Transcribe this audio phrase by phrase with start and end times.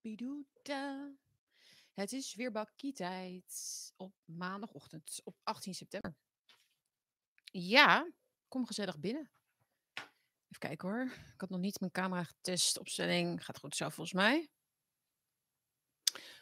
[0.00, 1.12] Bidoeda.
[1.94, 6.14] Het is weer bakkietijd op maandagochtend op 18 september.
[7.44, 8.12] Ja,
[8.48, 9.30] kom gezellig binnen.
[9.94, 11.04] Even kijken hoor.
[11.34, 12.78] Ik had nog niet mijn camera getest.
[12.78, 14.50] Opstelling gaat goed zo volgens mij.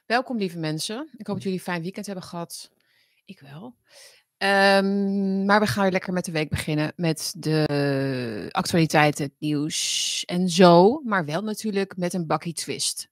[0.06, 1.08] Welkom lieve mensen.
[1.16, 2.70] Ik hoop dat jullie een fijn weekend hebben gehad.
[3.24, 3.76] Ik wel.
[4.36, 10.48] Ehm, maar we gaan weer lekker met de week beginnen met de actualiteiten, nieuws en
[10.48, 11.00] zo.
[11.04, 13.08] Maar wel natuurlijk met een bakkie twist.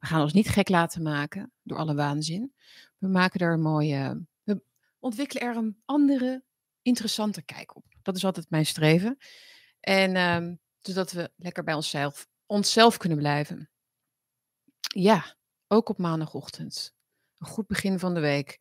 [0.00, 2.52] We gaan ons niet gek laten maken door alle waanzin.
[2.98, 4.24] We maken er een mooie.
[4.42, 4.62] We
[4.98, 6.42] ontwikkelen er een andere,
[6.82, 7.84] interessante kijk op.
[8.02, 9.18] Dat is altijd mijn streven.
[9.80, 13.70] En ehm, zodat we lekker bij onszelf, onszelf kunnen blijven.
[14.80, 15.36] Ja,
[15.68, 16.94] ook op maandagochtend.
[17.38, 18.58] Een goed begin van de week.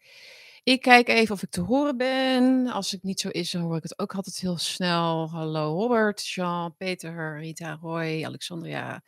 [0.64, 2.68] Ik kijk even of ik te horen ben.
[2.68, 5.30] Als het niet zo is, dan hoor ik het ook altijd heel snel.
[5.30, 9.04] Hallo Robert, Jean, Peter, Rita, Roy, Alexandria.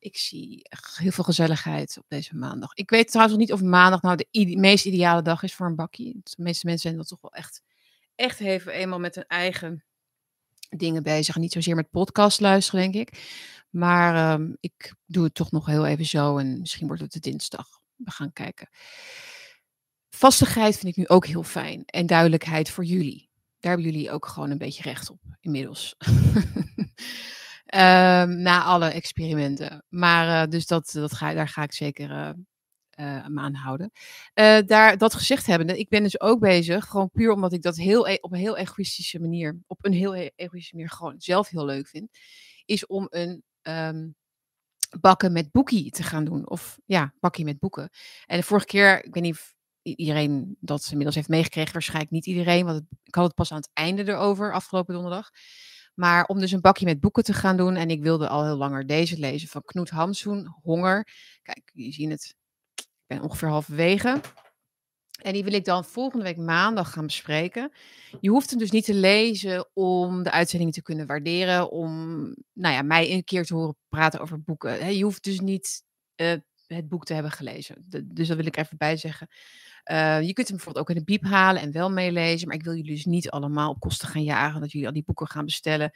[0.00, 2.74] Ik zie heel veel gezelligheid op deze maandag.
[2.74, 5.76] Ik weet trouwens nog niet of maandag nou de meest ideale dag is voor een
[5.76, 6.20] bakkie.
[6.22, 7.62] De meeste mensen zijn dat toch wel echt,
[8.14, 9.84] echt even eenmaal met hun eigen
[10.68, 11.36] dingen bezig.
[11.36, 13.18] Niet zozeer met podcast luisteren, denk ik.
[13.70, 16.38] Maar ehm, ik doe het toch nog heel even zo.
[16.38, 17.68] En misschien wordt het de dinsdag.
[17.96, 18.68] We gaan kijken.
[20.08, 21.84] Vastigheid vind ik nu ook heel fijn.
[21.84, 23.28] En duidelijkheid voor jullie.
[23.58, 25.96] Daar hebben jullie ook gewoon een beetje recht op inmiddels.
[27.74, 29.84] um, na alle experimenten.
[29.88, 32.30] Maar uh, dus dat, dat ga, daar ga ik zeker uh,
[33.00, 33.90] uh, aan houden.
[34.66, 38.08] daar, dat gezegd hebbende, ik ben dus ook bezig, gewoon puur omdat ik dat heel,
[38.08, 41.64] e op een heel egoïstische manier, op een heel e egoïstische manier gewoon zelf heel
[41.64, 42.08] leuk vind,
[42.64, 44.14] is om een um,
[45.00, 46.48] bakken met boekie te gaan doen.
[46.48, 47.90] Of ja, bakkie met boeken.
[48.26, 51.72] En de vorige keer, ik weet niet of iedereen dat inmiddels heeft meegekregen.
[51.72, 55.30] Waarschijnlijk niet iedereen, want ik had het pas aan het einde erover, afgelopen donderdag.
[56.00, 57.76] Maar om dus een bakje met boeken te gaan doen.
[57.76, 61.08] En ik wilde al heel langer deze lezen van Knoet Hamsoen, Honger.
[61.42, 62.34] Kijk, je ziet het.
[62.74, 64.20] Ik ben ongeveer halverwege.
[65.22, 67.72] En die wil ik dan volgende week maandag gaan bespreken.
[68.20, 71.70] Je hoeft hem dus niet te lezen om de uitzendingen te kunnen waarderen.
[71.70, 72.20] Om
[72.52, 74.96] nou ja, mij een keer te horen praten over boeken.
[74.96, 75.82] Je hoeft dus niet
[76.16, 76.34] uh,
[76.66, 77.84] het boek te hebben gelezen.
[78.04, 79.28] Dus dat wil ik even bijzeggen.
[79.84, 82.48] Uh, je kunt hem bijvoorbeeld ook in de biep halen en wel meelezen.
[82.48, 84.60] Maar ik wil jullie dus niet allemaal op kosten gaan jagen.
[84.60, 85.92] Dat jullie al die boeken gaan bestellen.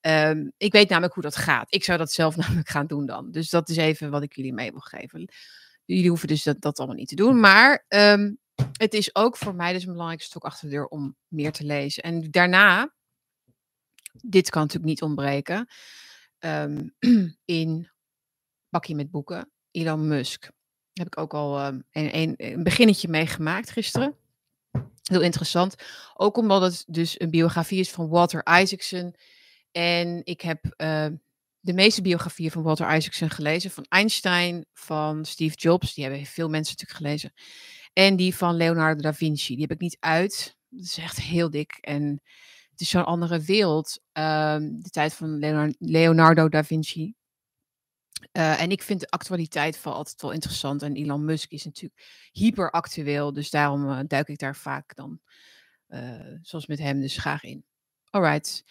[0.00, 1.74] Um, ik weet namelijk hoe dat gaat.
[1.74, 3.30] Ik zou dat zelf namelijk gaan doen dan.
[3.30, 5.32] Dus dat is even wat ik jullie mee wil geven.
[5.84, 7.40] Jullie hoeven dus dat, dat allemaal niet te doen.
[7.40, 8.38] Maar um,
[8.72, 11.64] het is ook voor mij dus een belangrijke stok achter de deur om meer te
[11.64, 12.02] lezen.
[12.02, 12.94] En daarna,
[14.12, 15.68] dit kan natuurlijk niet ontbreken,
[16.38, 16.94] um,
[17.44, 17.90] in
[18.68, 20.50] bakje met boeken, Elon Musk
[21.00, 24.14] heb ik ook al um, een, een, een, beginnetje meegemaakt gisteren.
[25.02, 25.74] Heel interessant.
[26.14, 29.14] Ook omdat het dus een biografie is van Walter Isaacson.
[29.72, 31.06] En ik heb uh,
[31.60, 33.70] de meeste biografieën van Walter Isaacson gelezen.
[33.70, 35.94] Van Einstein, van Steve Jobs.
[35.94, 37.32] Die hebben veel mensen natuurlijk gelezen.
[37.92, 39.52] En die van Leonardo da Vinci.
[39.52, 40.56] Die heb ik niet uit.
[40.68, 41.78] Dat is echt heel dik.
[41.80, 42.22] En
[42.70, 44.00] het is zo'n andere wereld.
[44.12, 45.38] Uh, de tijd van
[45.78, 47.14] Leonardo da Vinci.
[48.32, 50.82] Uh, en ik vind de actualiteit van altijd wel interessant.
[50.82, 53.32] En Elon Musk is natuurlijk hyperactueel.
[53.32, 55.20] Dus daarom uh, duik ik daar vaak dan,
[55.88, 57.64] uh, zoals met hem, dus graag in.
[58.10, 58.64] Alright.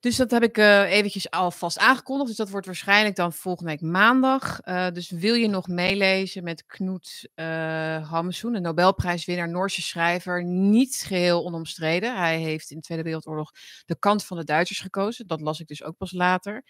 [0.00, 2.28] Dus dat heb ik eventjes alvast aangekondigd.
[2.28, 4.60] Dus dat wordt waarschijnlijk dan volgende week maandag.
[4.92, 10.44] dus wil je nog meelezen met Knoet uh, een Nobelprijswinnaar, Noorse schrijver.
[10.44, 12.16] Niet geheel onomstreden.
[12.16, 13.52] Hij heeft in de Tweede Wereldoorlog
[13.86, 15.26] de kant van de Duitsers gekozen.
[15.26, 16.64] Dat las ik dus ook pas later.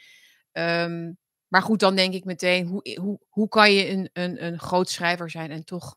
[0.53, 1.19] Um,
[1.55, 4.91] maar goed, dan denk ik meteen, hoe, hoe, hoe kan je een, een, een groot
[4.91, 5.97] schrijver zijn en toch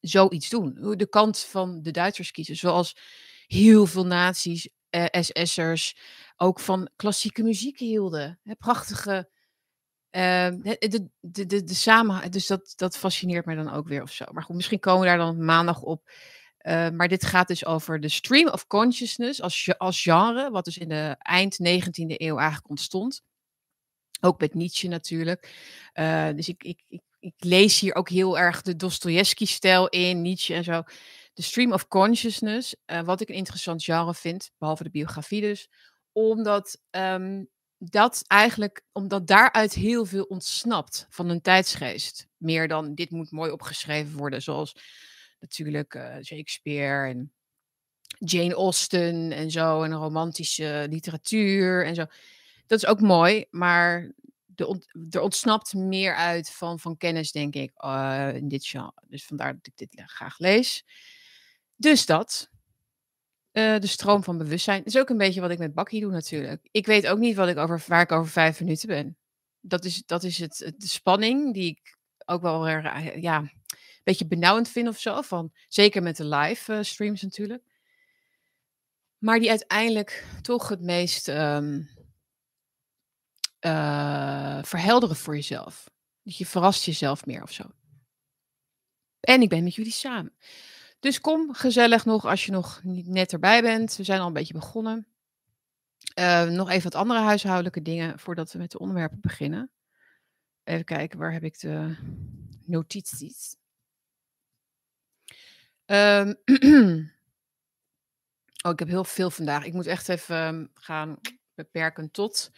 [0.00, 0.94] zoiets doen?
[0.96, 2.96] De kant van de Duitsers kiezen, zoals
[3.46, 5.96] heel veel naties, eh, SS'ers,
[6.36, 8.40] ook van klassieke muziek hielden.
[8.42, 9.28] Hè, prachtige,
[10.10, 14.12] uh, de, de, de, de samen, dus dat, dat fascineert mij dan ook weer of
[14.12, 14.24] zo.
[14.32, 16.10] Maar goed, misschien komen we daar dan maandag op.
[16.62, 20.78] Uh, maar dit gaat dus over de stream of consciousness als, als genre, wat dus
[20.78, 23.22] in de eind 19e eeuw eigenlijk ontstond.
[24.20, 25.54] Ook met Nietzsche natuurlijk.
[25.94, 30.54] Uh, dus ik, ik, ik, ik, lees hier ook heel erg de Dostoevsky-stijl in, Nietzsche
[30.54, 30.82] en zo.
[31.32, 35.68] De stream of consciousness, uh, wat ik een interessant genre vind, behalve de biografie dus,
[36.12, 37.48] omdat um,
[37.78, 42.26] dat eigenlijk, omdat daaruit heel veel ontsnapt van een tijdsgeest.
[42.36, 44.74] Meer dan dit moet mooi opgeschreven worden, zoals
[45.40, 47.32] natuurlijk uh, Shakespeare en
[48.18, 52.06] Jane Austen en zo, en romantische literatuur en zo
[52.68, 54.12] dat is ook mooi, maar
[55.10, 58.92] er ontsnapt meer uit van, van kennis, denk ik, uh, in dit genre.
[59.06, 60.84] Dus vandaar dat ik dit graag lees.
[61.76, 62.50] Dus dat.
[63.52, 64.84] Uh, de stroom van bewustzijn.
[64.84, 66.68] is ook een beetje wat ik met Bakkie doe natuurlijk.
[66.70, 69.16] Ik weet ook niet wat ik over, waar ik over vijf minuten ben.
[69.60, 73.50] dat is, dat is het, de spanning die ik ook wel eh, ja, een
[74.04, 75.20] beetje benauwend vind of zo.
[75.22, 77.62] Van, zeker met de live eh, streams natuurlijk.
[79.18, 81.82] Maar die uiteindelijk toch het meest ehm,
[83.58, 85.90] eh, verhelderen voor jezelf.
[86.22, 87.64] Dat je verrast jezelf meer of zo.
[89.20, 90.36] En ik ben met jullie samen.
[91.00, 93.96] Dus kom gezellig nog als je nog niet net erbij bent.
[93.96, 95.06] We zijn al een beetje begonnen.
[96.14, 99.70] Eh, nog even wat andere huishoudelijke dingen voordat we met de onderwerpen beginnen.
[100.64, 101.96] Even kijken, waar heb ik de
[102.64, 103.56] notities?
[105.84, 106.34] Ehm,
[108.64, 109.64] oh, ik heb heel veel vandaag.
[109.64, 111.18] Ik moet echt even ehm, gaan
[111.54, 112.50] beperken tot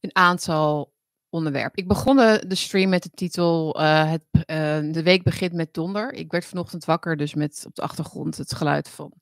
[0.00, 0.92] een aantal
[1.28, 1.82] onderwerpen.
[1.82, 6.12] Ik begon de, stream met de titel eh, het, eh, De week begint met donder.
[6.12, 9.12] Ik werd vanochtend wakker, dus met op de achtergrond het geluid van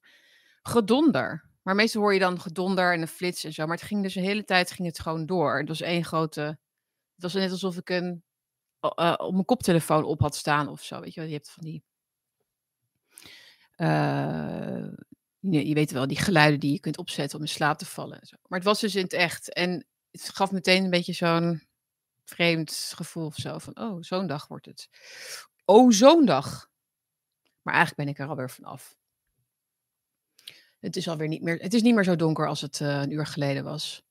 [0.63, 1.45] gedonder.
[1.63, 3.67] Maar meestal hoor je dan gedonder en een flits en zo.
[3.67, 5.59] Maar het ging dus de hele tijd ging het gewoon door.
[5.59, 6.41] Het was één grote...
[7.15, 8.25] Het was net alsof ik een
[8.81, 11.01] uh, op mijn koptelefoon op had staan of zo.
[11.01, 11.85] Weet je wel, je hebt van die.
[15.39, 18.21] Je, je, weet wel, die geluiden die je kunt opzetten om in slaap te vallen.
[18.21, 18.37] En zo.
[18.47, 19.53] Maar het was dus in het echt.
[19.53, 19.87] En
[20.23, 21.63] het gaf meteen een beetje zo'n
[22.25, 23.59] vreemd gevoel of zo.
[23.59, 24.89] Van, oh, zo'n dag wordt het.
[25.65, 26.71] Oh, zo'n dag.
[27.63, 28.97] Maar eigenlijk ben ik er alweer vanaf.
[30.81, 31.59] Het is alweer niet meer.
[31.59, 34.05] Het is niet meer zo donker als het uh, een uur geleden was.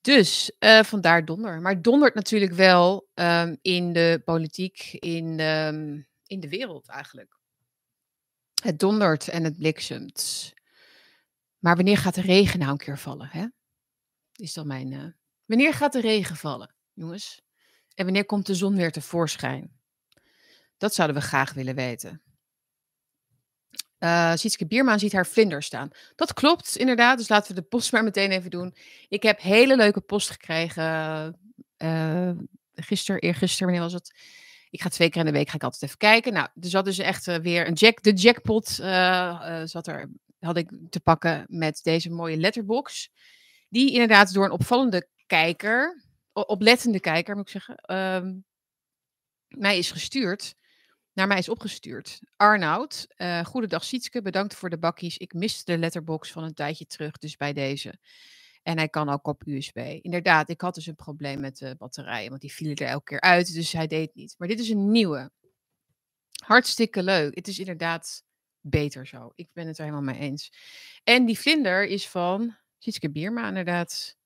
[0.00, 1.60] Dus uh, vandaar donder.
[1.60, 7.38] Maar dondert natuurlijk wel um, in de politiek, in, um, in de wereld eigenlijk.
[8.62, 10.52] Het dondert en het bliksemt.
[11.58, 13.28] Maar wanneer gaat de regen nou een keer vallen?
[13.28, 13.46] Hè?
[14.36, 14.90] Is dan mijn.
[14.90, 15.04] Uh...
[15.44, 17.42] Wanneer gaat de regen vallen, jongens?
[17.94, 19.74] En wanneer komt de zon weer tevoorschijn?
[20.76, 22.22] Dat zouden we graag willen weten.
[23.98, 25.90] Uh, Sietske Bierma ziet haar vlinder staan.
[26.14, 27.18] Dat klopt, inderdaad.
[27.18, 28.74] Dus laten we de post maar meteen even doen.
[29.08, 31.38] Ik heb hele leuke post gekregen.
[31.78, 32.30] Uh,
[32.74, 34.14] gisteren, eergisteren, wanneer was het?
[34.70, 36.32] Ik ga twee keer in de week ga ik altijd even kijken.
[36.32, 41.00] Nou, er zat dus echt weer een jack, de jackpot uh, er, had ik te
[41.00, 43.10] pakken met deze mooie letterbox.
[43.68, 48.44] Die inderdaad door een opvallende kijker, oplettende kijker moet ik zeggen, um,
[49.48, 50.54] mij is gestuurd
[51.16, 52.20] naar mij is opgestuurd.
[52.36, 55.16] Arnoud, uh, goedendag Sietske, bedankt voor de bakkies.
[55.16, 57.98] Ik miste de letterbox van een tijdje terug, dus bij deze.
[58.62, 59.76] En hij kan ook op USB.
[60.02, 63.20] Inderdaad, ik had dus een probleem met de batterijen, want die vielen er elke keer
[63.20, 64.34] uit, dus hij deed niet.
[64.38, 65.30] Maar dit is een nieuwe.
[66.44, 67.34] Hartstikke leuk.
[67.34, 68.22] Het is inderdaad
[68.60, 69.32] beter zo.
[69.34, 70.52] Ik ben het er helemaal mee eens.
[71.04, 74.16] En die vlinder is van Sietske Bierma, inderdaad.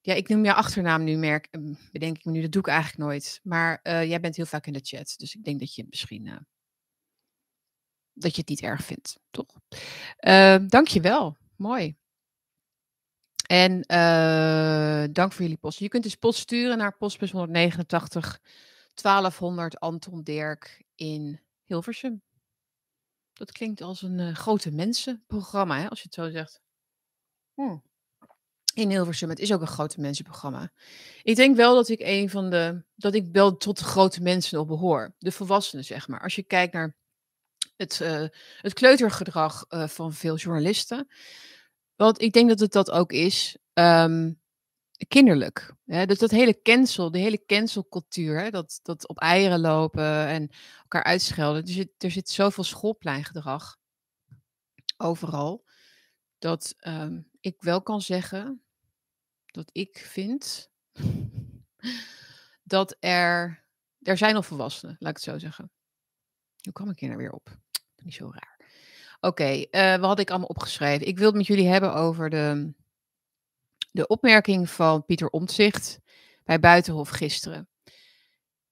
[0.00, 1.48] Ja, ik noem je achternaam nu, merk,
[1.92, 2.40] bedenk ik me nu.
[2.40, 3.40] Dat doe ik eigenlijk nooit.
[3.42, 5.14] Maar uh, jij bent heel vaak in de chat.
[5.16, 6.26] Dus ik denk dat je misschien.
[6.26, 6.36] Uh,
[8.12, 9.60] dat je het niet erg vindt, toch?
[10.68, 11.36] Dank je wel.
[11.56, 11.96] Mooi.
[13.46, 13.80] En
[15.12, 15.78] dank voor jullie post.
[15.78, 18.40] Je kunt dus post sturen naar postbus 189
[18.94, 22.22] 1200 Anton Dirk in Hilversum.
[23.32, 26.63] Dat klinkt als een grote mensenprogramma, hè, als je het zo zegt.
[27.54, 27.82] Hmm
[28.74, 29.28] in Hilversum.
[29.28, 30.72] Het is ook een grote mensenprogramma.
[31.22, 32.84] Ik denk wel dat ik een van de.
[32.94, 35.14] dat ik wel tot de grote mensen op behoor.
[35.18, 36.20] De volwassenen, zeg maar.
[36.20, 36.96] Als je kijkt naar
[37.76, 38.26] het, uh,
[38.60, 41.08] het kleutergedrag uh, van veel journalisten.
[41.96, 43.56] Want ik denk dat het dat ook is.
[43.72, 44.42] Um,
[45.08, 45.74] kinderlijk.
[45.84, 46.06] Hè?
[46.06, 48.50] Dat, dat hele cancel, de hele cancelcultuur.
[48.50, 50.50] Dat, dat op eieren lopen en
[50.82, 51.62] elkaar uitschelden.
[51.62, 53.76] Er zit, er zit zoveel schoolpleingedrag
[54.96, 55.63] overal.
[56.44, 58.62] Dat um, ik wel kan zeggen
[59.46, 60.70] dat ik vind
[62.74, 63.62] dat er.
[64.02, 65.70] Er zijn al volwassenen, laat ik het zo zeggen.
[66.60, 67.56] Hoe kwam ik hier nou weer op?
[67.96, 68.60] Niet zo raar.
[69.20, 71.06] Oké, uh, wat had ik allemaal opgeschreven?
[71.06, 72.72] Ik wil het met jullie hebben over de,
[73.90, 76.00] de opmerking van Pieter Omtzigt
[76.44, 77.68] bij Buitenhof gisteren.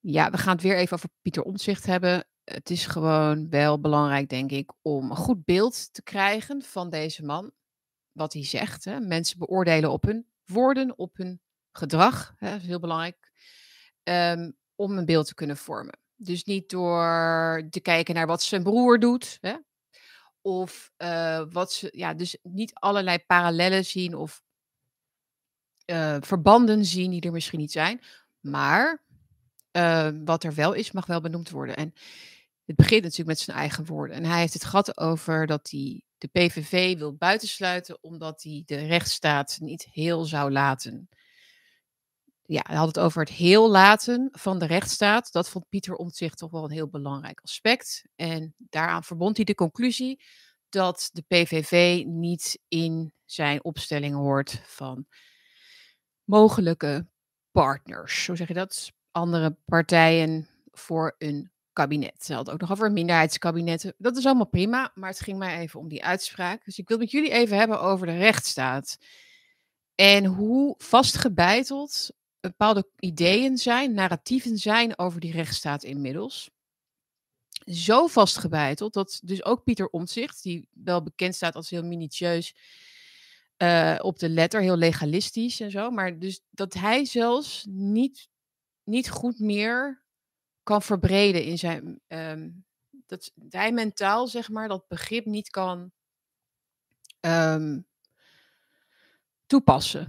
[0.00, 2.26] Ja, we gaan het weer even over Pieter Omtzigt hebben.
[2.44, 7.24] Het is gewoon wel belangrijk, denk ik, om een goed beeld te krijgen van deze
[7.24, 7.52] man.
[8.12, 8.84] Wat hij zegt.
[8.84, 9.00] Hè.
[9.00, 11.40] Mensen beoordelen op hun woorden, op hun
[11.72, 12.34] gedrag.
[12.36, 13.30] Hè, dat is heel belangrijk.
[14.02, 15.98] Um, om een beeld te kunnen vormen.
[16.16, 19.38] Dus niet door te kijken naar wat zijn broer doet.
[19.40, 19.54] Hè?
[20.40, 21.88] Of uh, wat ze.
[21.96, 24.42] Ja, dus niet allerlei parallellen zien of
[25.86, 28.00] uh, verbanden zien die er misschien niet zijn.
[28.40, 29.04] Maar
[29.72, 31.76] uh, wat er wel is, mag wel benoemd worden.
[31.76, 31.92] En
[32.64, 34.16] het begint natuurlijk met zijn eigen woorden.
[34.16, 38.86] En hij heeft het gehad over dat hij de PVV wil buitensluiten omdat hij de
[38.86, 41.08] rechtsstaat niet heel zou laten.
[42.42, 45.32] Ja, hij had het over het heel laten van de rechtsstaat.
[45.32, 48.04] Dat vond Pieter Omtzigt toch wel een heel belangrijk aspect.
[48.16, 50.24] En daaraan verbond hij de conclusie
[50.68, 55.06] dat de PVV niet in zijn opstelling hoort van
[56.24, 57.06] mogelijke
[57.50, 58.92] partners, zo zeg je dat?
[59.10, 62.24] Andere partijen voor een kabinet.
[62.24, 63.94] Ze had ook nog over minderheidskabinetten.
[63.98, 66.64] Dat is allemaal prima, maar het ging mij even om die uitspraak.
[66.64, 68.98] Dus ik wil met jullie even hebben over de rechtsstaat.
[69.94, 72.10] En hoe vastgebeiteld
[72.40, 76.50] bepaalde ideeën zijn, narratieven zijn over die rechtsstaat inmiddels.
[77.66, 82.54] Zo vastgebeiteld dat dus ook Pieter Omtzigt, die wel bekend staat als heel minutieus
[83.58, 88.28] uh, op de letter, heel legalistisch en zo, maar dus dat hij zelfs niet,
[88.84, 90.02] niet goed meer
[90.62, 92.00] kan verbreden in zijn.
[92.08, 92.64] Um,
[93.06, 95.92] dat hij mentaal, zeg maar, dat begrip niet kan
[97.20, 97.86] um,
[99.46, 100.08] toepassen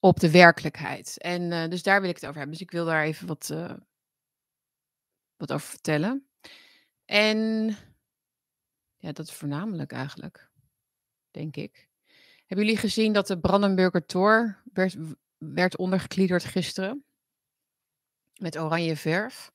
[0.00, 1.18] op de werkelijkheid.
[1.18, 2.56] En uh, dus daar wil ik het over hebben.
[2.56, 3.74] Dus ik wil daar even wat, uh,
[5.36, 6.26] wat over vertellen.
[7.04, 7.68] En
[8.96, 10.50] ja, dat is voornamelijk eigenlijk,
[11.30, 11.88] denk ik.
[12.46, 14.96] Hebben jullie gezien dat de Brandenburger Tor werd,
[15.38, 17.04] werd ondergekliederd gisteren?
[18.36, 19.52] Met oranje verf.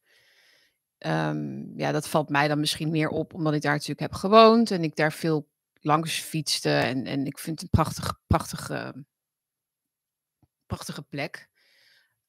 [1.08, 4.72] Um, ja, dat valt mij dan misschien meer op, omdat ik daar natuurlijk heb gewoond
[4.72, 5.50] en ik daar veel
[5.82, 6.70] langs fietste.
[6.70, 9.06] En, en ik vind het een prachtige, prachtige,
[10.66, 11.50] prachtige plek.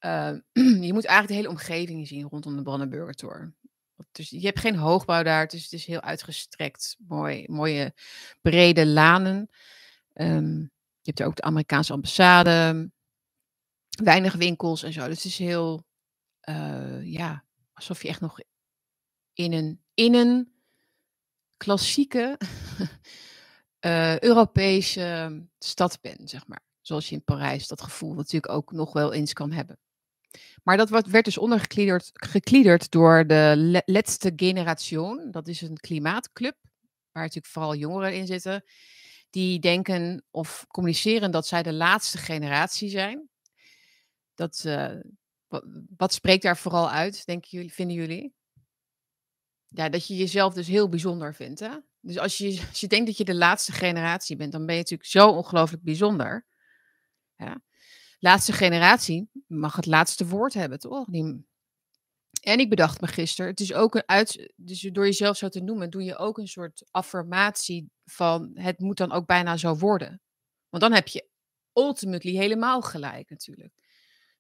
[0.01, 0.33] Uh,
[0.87, 3.55] je moet eigenlijk de hele omgeving zien rondom de Brandenburger.
[4.13, 6.97] Dus je hebt geen hoogbouw daar, dus het is heel uitgestrekt.
[7.09, 7.95] Mooi, mooie
[8.41, 9.51] brede lanen.
[10.15, 10.59] Um,
[11.01, 12.91] je hebt er ook de Amerikaanse ambassade.
[14.03, 15.07] Weinig winkels en zo.
[15.07, 15.85] Dus het is heel,
[16.49, 18.39] uh, ja, alsof je echt nog
[19.43, 20.53] in een, in een
[21.57, 22.39] klassieke
[23.81, 26.63] uh, Europese stad bent, zeg maar.
[26.81, 29.79] Zoals je in Parijs dat gevoel natuurlijk ook nog wel eens kan hebben.
[30.63, 35.31] Maar dat werd dus ondergekliederd door de Letzte Generation.
[35.31, 36.57] Dat is een klimaatclub,
[37.13, 38.65] waar natuurlijk vooral jongeren in zitten.
[39.31, 43.29] Die denken of communiceren dat zij de laatste generatie zijn.
[44.35, 45.01] Dat, uh,
[45.47, 45.65] wat,
[45.97, 48.35] wat, spreekt daar vooral uit, denken jullie, vinden jullie?
[49.75, 51.61] Ja, dat je jezelf dus heel bijzonder vindt.
[51.61, 51.71] Hè?
[52.01, 54.81] Dus als je, als je denkt dat je de laatste generatie bent, dan ben je
[54.81, 56.47] natuurlijk zo ongelooflijk bijzonder.
[57.37, 57.61] Ja
[58.23, 61.07] laatste generatie mag het laatste woord hebben, toch?
[62.43, 65.61] En ik bedacht me gisteren, het is ook een uit, dus door jezelf zo te
[65.61, 70.21] noemen, doe je ook een soort affirmatie van het moet dan ook bijna zo worden.
[70.69, 71.29] Want dan heb je
[71.73, 73.73] ultimately helemaal gelijk natuurlijk.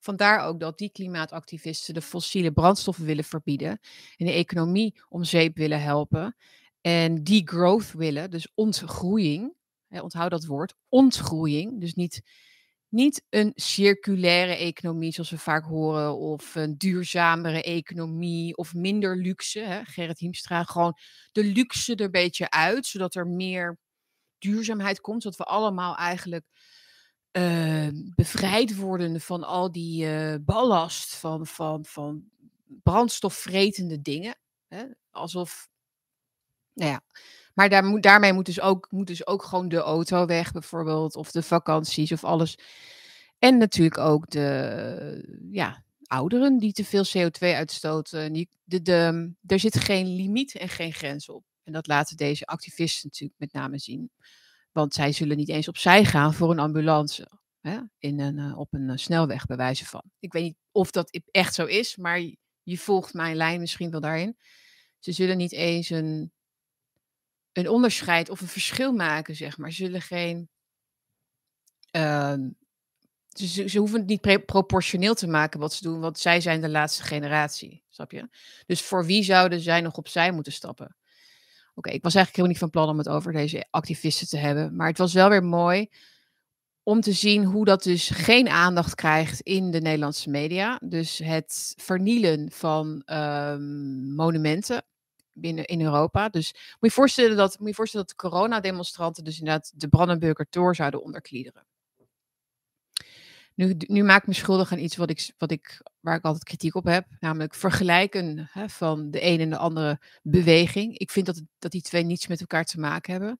[0.02, 3.80] Vandaar ook dat die klimaatactivisten de fossiele brandstoffen willen verbieden
[4.16, 6.37] en de economie om zeep willen helpen
[6.80, 9.54] en die growth willen, dus ontgroeiing.
[9.88, 11.80] Hè, onthoud dat woord, ontgroeiing.
[11.80, 12.23] Dus niet
[12.88, 19.61] niet een circulaire economie, zoals we vaak horen, of een duurzamere economie, of minder luxe.
[19.61, 19.85] Hè?
[19.85, 20.97] Gerrit Hiemstra, gewoon
[21.32, 23.78] de luxe er een beetje uit, zodat er meer
[24.38, 26.44] duurzaamheid komt, zodat we allemaal eigenlijk
[27.33, 32.25] uh, bevrijd worden van al die uh, ballast van, van, van
[32.67, 34.37] brandstofvretende dingen.
[34.69, 34.85] Hè?
[35.11, 35.69] Alsof,
[36.75, 37.01] nou ja,
[37.55, 41.17] maar daar moet, daarmee moet dus, ook, moet dus ook gewoon de auto weg, bijvoorbeeld,
[41.17, 42.59] of de vakanties of alles.
[43.39, 48.33] En natuurlijk ook de ja, ouderen die te veel CO2 uitstoten.
[48.33, 51.45] Die, de, de, er zit geen limiet en geen grens op.
[51.65, 54.11] En dat laten deze activisten natuurlijk met name zien.
[54.73, 57.29] Want zij zullen niet eens opzij gaan voor een ambulance.
[57.61, 57.81] Hè?
[57.99, 60.02] In een, uh, op een uh, snelweg, bij wijze van.
[60.19, 62.21] Ik weet niet of dat echt zo is, maar
[62.62, 64.37] je volgt mijn lijn misschien wel daarin.
[64.99, 66.33] Ze zullen niet eens een
[67.52, 69.71] een onderscheid of een verschil maken, zeg maar.
[69.71, 70.49] Ze zullen geen.
[71.97, 72.35] Uh,
[73.29, 76.69] ze, ze, hoeven het niet proportioneel te maken wat ze doen, want zij zijn de
[76.69, 78.29] laatste generatie, snap je?
[78.67, 80.97] Dus voor wie zouden zij nog opzij moeten stappen?
[81.75, 84.76] Oké, ik was eigenlijk helemaal niet van plan om het over deze activisten te hebben,
[84.76, 85.88] maar het was wel weer mooi
[86.83, 90.81] om te zien hoe dat dus geen aandacht krijgt in de Nederlandse media.
[90.85, 94.85] Dus het vernielen van um, monumenten
[95.33, 96.29] binnen in Europa.
[96.29, 100.47] Dus moet je voorstellen dat, moet je voorstellen dat de coronademonstranten dus inderdaad de Brandenburger
[100.49, 101.67] Tor zouden onderkliederen.
[103.54, 106.44] Nu, nu maak ik me schuldig aan iets wat ik, wat ik, waar ik altijd
[106.44, 110.99] kritiek op heb, namelijk vergelijken hè, van de een en de andere beweging.
[110.99, 113.38] Ik vind dat, dat die twee niets met elkaar te maken hebben.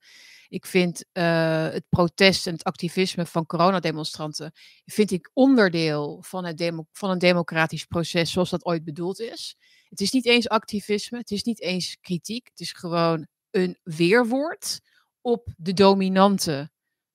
[0.49, 4.53] Ik vind uh, het protest en het activisme van coronademonstranten
[4.85, 9.57] vind ik onderdeel van, het van een democratisch proces zoals dat ooit bedoeld is.
[9.89, 14.81] Het is niet eens activisme, het is niet eens kritiek, het is gewoon een weerwoord
[15.21, 16.71] op de dominante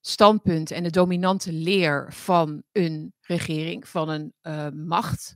[0.07, 5.35] standpunt en de dominante leer van een regering, van een uh, macht.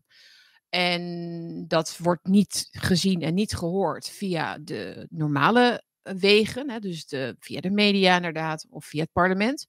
[0.70, 7.36] En dat wordt niet gezien en niet gehoord via de normale wegen, hè, dus de,
[7.40, 9.66] via de media inderdaad, of via het parlement.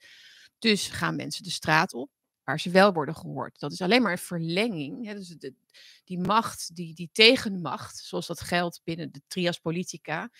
[0.58, 2.10] Dus gaan mensen de straat op,
[2.44, 3.58] waar ze wel worden gehoord.
[3.58, 5.06] Dat is alleen maar een verlenging.
[5.06, 5.54] Hè, dus de,
[6.04, 10.30] die macht, die, die tegenmacht, zoals dat geldt binnen de trias politica,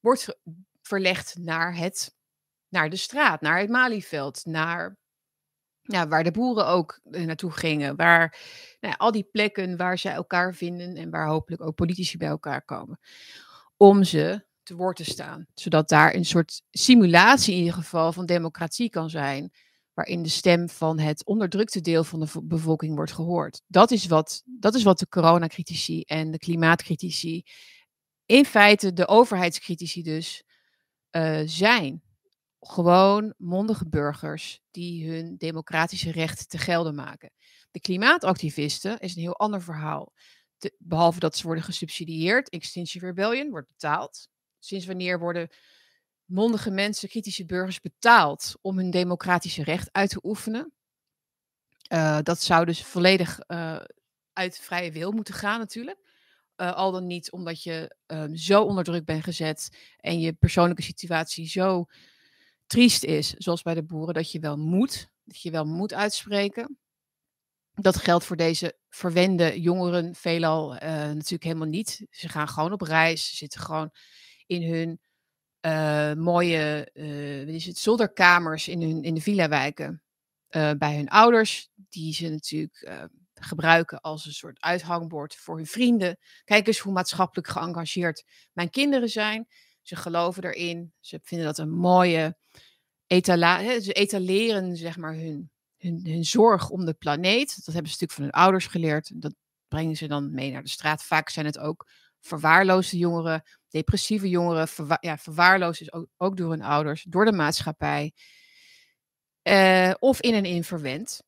[0.00, 0.38] wordt
[0.82, 2.16] verlegd naar, het,
[2.68, 4.96] naar de straat, naar het Malieveld, naar
[5.88, 7.96] ja, waar de boeren ook eh, naartoe gingen.
[7.96, 8.38] Waar
[8.80, 12.62] nou al die plekken waar ze elkaar vinden en waar hopelijk ook politici bij elkaar
[12.62, 12.98] komen.
[13.76, 15.46] Om ze te woord te staan.
[15.54, 19.52] Zodat daar een soort simulatie in ieder geval van democratie kan zijn.
[19.94, 23.62] Waarin de stem van het onderdrukte deel van de bevolking wordt gehoord.
[23.66, 27.44] Dat is wat, dat is wat de coronacritici en de klimaatcritici,
[28.26, 30.44] in feite de overheidscritici dus,
[31.10, 32.02] uh, zijn
[32.60, 37.32] gewoon mondige burgers die hun democratische recht te gelden maken.
[37.70, 40.12] De klimaatactivisten is een heel ander verhaal.
[40.78, 44.28] behalve dat ze worden gesubsidieerd, Extinction Rebellion wordt betaald.
[44.58, 45.48] Sinds wanneer worden
[46.24, 50.72] mondige mensen, kritische burgers betaald om hun democratische recht uit te oefenen?
[51.92, 53.80] Uh, dat zou dus volledig uh,
[54.32, 55.98] uit vrije wil moeten gaan natuurlijk.
[56.56, 60.82] Uh, al dan niet omdat je um, zo onder druk bent gezet en je persoonlijke
[60.82, 61.86] situatie zo
[62.68, 66.78] triest is, zoals bij de boeren, dat je wel moet, dat je wel moet uitspreken.
[67.74, 72.06] Dat geldt voor deze verwende jongeren veelal uh, natuurlijk helemaal niet.
[72.10, 73.90] Ze gaan gewoon op reis, zitten gewoon
[74.46, 75.00] in hun
[75.60, 80.02] uh, mooie uh, wat is het, zolderkamers in, hun, in de villa-wijken
[80.78, 86.18] bij hun ouders, die ze natuurlijk gebruiken als een soort uithangbord voor hun vrienden.
[86.44, 89.48] Kijk eens hoe maatschappelijk geëngageerd mijn kinderen zijn.
[89.88, 90.92] Ze geloven erin.
[91.00, 92.36] Ze vinden dat een mooie
[93.06, 97.64] etala ze etaleren zeg maar hun, hun, hun zorg om de planeet.
[97.64, 99.22] Dat hebben ze natuurlijk van hun ouders geleerd.
[99.22, 99.34] Dat
[99.68, 101.02] brengen ze dan mee naar de straat.
[101.02, 101.88] Vaak zijn het ook
[102.20, 104.68] verwaarloosde jongeren, depressieve jongeren,
[105.00, 108.12] ja, verwaarloosd is ook, ook, door hun ouders, door de maatschappij.
[109.42, 111.22] Uh, of in een inverwent.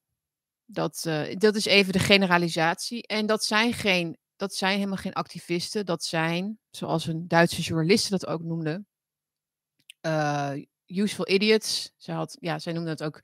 [0.65, 3.07] Dat, uh, dat is even de generalisatie.
[3.07, 5.87] En dat zijn, geen, dat zijn helemaal geen activisten.
[5.87, 8.85] Dat zijn, zoals een Duitse journaliste dat ook noemde,
[10.07, 10.53] uh,
[10.87, 11.93] useful idiots.
[11.97, 13.21] Ze had, ja, zij noemde dat ook.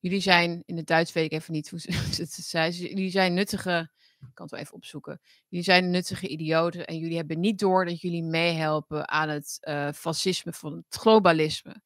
[0.00, 1.92] Jullie zijn, in het Duits weet ik even niet hoe ze
[2.22, 2.70] het zei.
[2.72, 5.20] Jullie zijn nuttige, ik kan het wel even opzoeken.
[5.48, 9.92] Jullie zijn nuttige idioten en jullie hebben niet door dat jullie meehelpen aan het uh,
[9.92, 11.82] fascisme van het globalisme.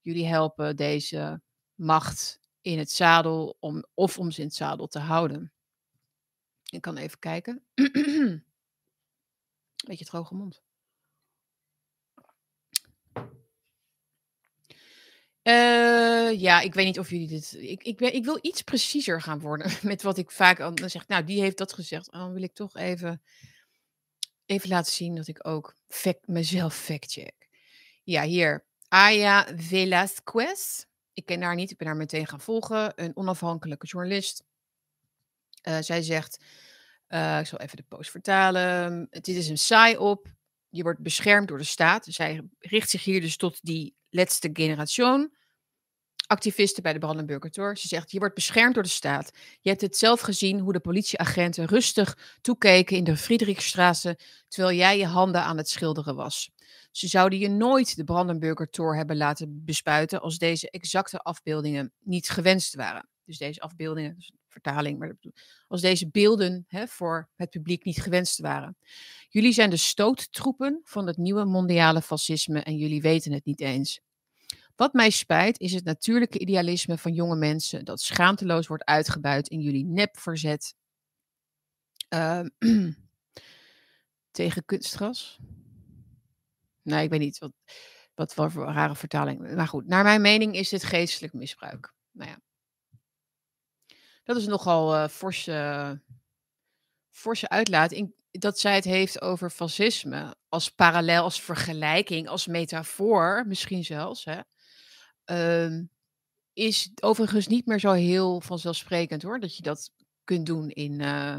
[0.00, 1.40] Jullie helpen deze
[1.74, 5.52] macht in het zadel om, of om ze in het zadel te houden.
[6.70, 7.64] Ik kan even kijken.
[9.86, 10.62] Beetje droge mond.
[15.42, 17.56] Uh, ja, ik weet niet of jullie dit.
[17.58, 21.08] Ik, ik, wil iets preciezer gaan worden met wat ik vaak dan zeg.
[21.08, 22.12] Nou, die heeft dat gezegd.
[22.12, 23.22] Dan wil ik toch even,
[24.46, 25.76] even laten zien dat ik ook
[26.24, 27.48] mezelf fact-check.
[28.04, 28.64] Ja, hier.
[28.88, 30.84] Aya Velasquez.
[31.12, 32.92] Ik ken haar niet, ik ben haar meteen gaan volgen.
[33.02, 34.44] Een onafhankelijke journalist.
[35.68, 36.44] Uh, zij zegt.
[37.08, 39.06] Uh, ik zal even de post vertalen.
[39.10, 40.26] Het is een saai op.
[40.68, 42.06] Je wordt beschermd door de staat.
[42.08, 45.36] Zij richt zich hier dus tot die laatste generatie
[46.28, 47.76] activisten bij de Brandenburger Tor.
[47.76, 49.30] Ze zegt, je wordt beschermd door de staat.
[49.60, 54.98] Je hebt het zelf gezien hoe de politieagenten rustig toekeken in de Friedrichstraße, terwijl jij
[54.98, 56.50] je handen aan het schilderen was.
[56.90, 62.28] Ze zouden je nooit de Brandenburger Tor hebben laten bespuiten als deze exacte afbeeldingen niet
[62.28, 63.08] gewenst waren.
[63.24, 65.16] Dus deze afbeeldingen, dus vertaling, maar
[65.66, 68.76] als deze beelden hè, voor het publiek niet gewenst waren.
[69.28, 74.00] Jullie zijn de stoottroepen van het nieuwe mondiale fascisme en jullie weten het niet eens.
[74.76, 79.60] Wat mij spijt is het natuurlijke idealisme van jonge mensen dat schaamteloos wordt uitgebuit in
[79.60, 80.74] jullie nepverzet
[82.14, 82.40] uh,
[84.38, 85.38] tegen kunstgras.
[86.82, 87.52] Nee, ik weet niet wat,
[88.14, 89.54] wat voor rare vertaling.
[89.54, 91.94] Maar goed, naar mijn mening is dit geestelijk misbruik.
[92.12, 92.40] Nou ja.
[94.28, 96.00] Dat is nogal uh, forse,
[97.10, 97.92] forse uitlaat.
[97.92, 104.24] In, dat zij het heeft over fascisme als parallel, als vergelijking, als metafoor, misschien zelfs.
[104.24, 104.40] Hè?
[105.24, 105.84] Ehm,
[106.52, 109.90] is overigens niet meer zo heel vanzelfsprekend hoor, dat je dat
[110.24, 111.38] kunt doen in, uh,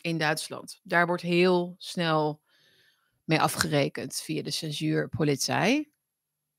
[0.00, 0.80] in Duitsland.
[0.82, 2.42] Daar wordt heel snel
[3.24, 5.92] mee afgerekend via de censuurpolitie.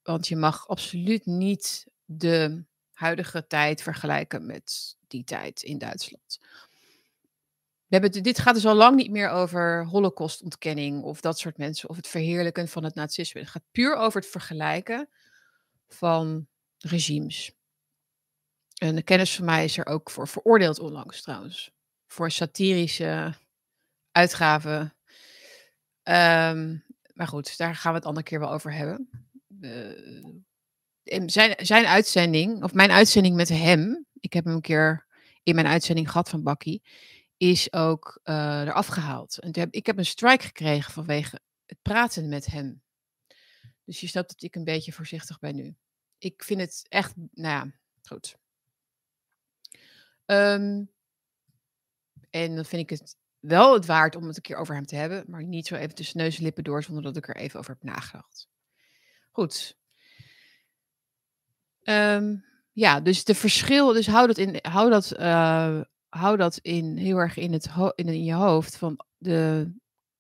[0.04, 2.66] Want je mag absoluut niet de
[3.00, 6.40] huidige tijd vergelijken met die tijd in Duitsland.
[7.88, 11.90] We hebben, dit gaat dus al lang niet meer over holocaustontkenning of dat soort mensen,
[11.90, 13.40] of het verheerlijken van het nazisme.
[13.40, 15.10] Het gaat puur over het vergelijken
[15.88, 17.52] van regimes.
[18.74, 21.72] Een kennis van mij is er ook voor veroordeeld onlangs trouwens.
[22.08, 23.34] Voor satirische
[24.12, 24.96] uitgaven.
[26.04, 26.78] Ehm,
[27.14, 29.10] maar goed, daar gaan we het andere keer wel over hebben.
[29.62, 30.26] Uh,
[31.26, 35.06] zijn, zijn uitzending, of mijn uitzending met hem, ik heb hem een keer
[35.44, 36.84] in mijn uitzending gehad van Bakkie,
[37.38, 39.40] is ook uh, eraf gehaald.
[39.40, 42.82] En heb, ik heb een strike gekregen vanwege het praten met hem.
[43.86, 45.76] Dus je snapt dat ik een beetje voorzichtig ben nu.
[46.18, 48.38] Ik vind het echt, nou ja, goed.
[50.26, 50.92] Um,
[52.30, 54.96] en dan vind ik het wel het waard om het een keer over hem te
[54.96, 57.60] hebben, maar niet zo even tussen neus en lippen door, zonder dat ik er even
[57.60, 58.48] over heb nagedacht.
[59.32, 59.79] Goed.
[61.90, 66.98] Um, ja, dus de verschil, dus hou dat in, hou dat, uh, hou dat in,
[66.98, 69.72] heel erg in, het in, in je hoofd van de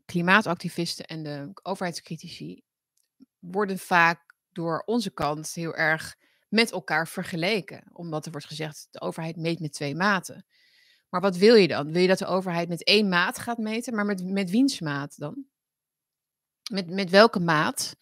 [0.06, 2.62] klimaatactivisten en de overheidscritici
[3.40, 6.16] worden vaak door onze kant heel erg
[6.48, 7.84] met elkaar vergeleken.
[7.94, 10.46] Omdat er wordt gezegd, de overheid meet met twee maten.
[11.10, 11.92] Maar wat wil je dan?
[11.92, 13.96] Wil je dat de overheid met één maat gaat meten?
[13.96, 15.46] Maar met, met wiens maat dan?
[16.72, 17.96] Met, met welke maat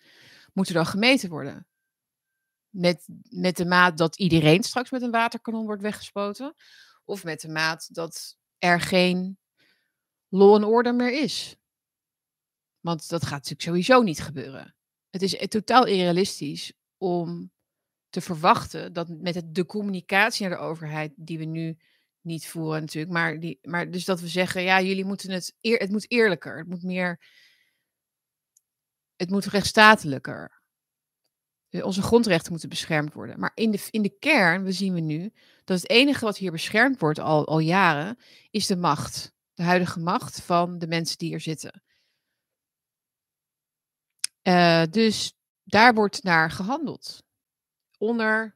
[0.53, 1.67] moet er dan gemeten worden?
[2.69, 6.53] Met, met de maat dat iedereen straks met een waterkanon wordt weggespoten?
[7.05, 9.37] Of met de maat dat er geen
[10.27, 11.55] law and order meer is?
[12.79, 14.75] Want dat gaat natuurlijk sowieso niet gebeuren.
[15.09, 17.51] Het is totaal irrealistisch om
[18.09, 21.77] te verwachten dat met de communicatie naar de overheid die we nu
[22.21, 25.89] niet voeren natuurlijk, maar, die, maar dus dat we zeggen, ja, jullie moeten het, het
[25.89, 27.19] moet eerlijker, het moet meer,
[29.15, 30.56] het moet rechtsstatelijker.
[31.71, 33.39] Onze grondrechten moeten beschermd worden.
[33.39, 35.31] Maar in de, in de kern, we zien we nu,
[35.63, 38.17] dat het enige wat hier beschermd wordt al, al jaren,
[38.51, 39.35] is de macht.
[39.53, 41.83] De huidige macht van de mensen die er zitten.
[44.43, 47.23] Uh, dus daar wordt naar gehandeld.
[47.97, 48.55] Onder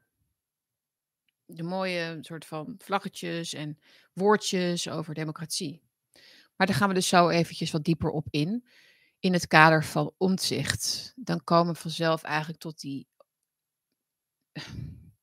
[1.45, 3.80] de mooie soort van vlaggetjes en
[4.13, 5.82] woordjes over democratie.
[6.56, 8.65] Maar daar gaan we dus zo eventjes wat dieper op in.
[9.21, 11.13] In het kader van omzicht.
[11.15, 13.07] Dan komen we vanzelf eigenlijk tot die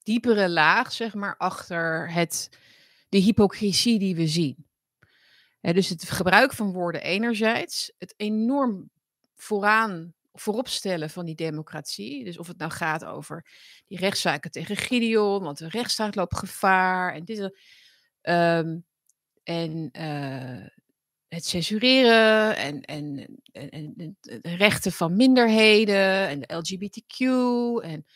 [0.02, 2.58] diepere laag, zeg maar, achter het,
[3.08, 4.66] de hypocrisie die we zien.
[5.60, 8.90] dus het gebruik van woorden enerzijds, het enorm
[9.34, 12.24] vooraan vooropstellen van die democratie.
[12.24, 13.46] Dus of het nou gaat over
[13.86, 17.58] die rechtszaken tegen Gideon, want de rechtsstaat loopt gevaar en dit.
[19.42, 19.90] En
[21.28, 27.20] het censureren en, en, en, en, de rechten van minderheden en de LGBTQ
[27.82, 28.06] en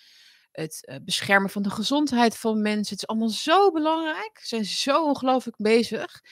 [0.53, 2.93] het uh, beschermen van de gezondheid van mensen.
[2.95, 4.39] Het is allemaal zo belangrijk.
[4.39, 6.23] Ze zijn zo ongelooflijk bezig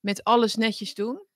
[0.00, 1.26] met alles netjes doen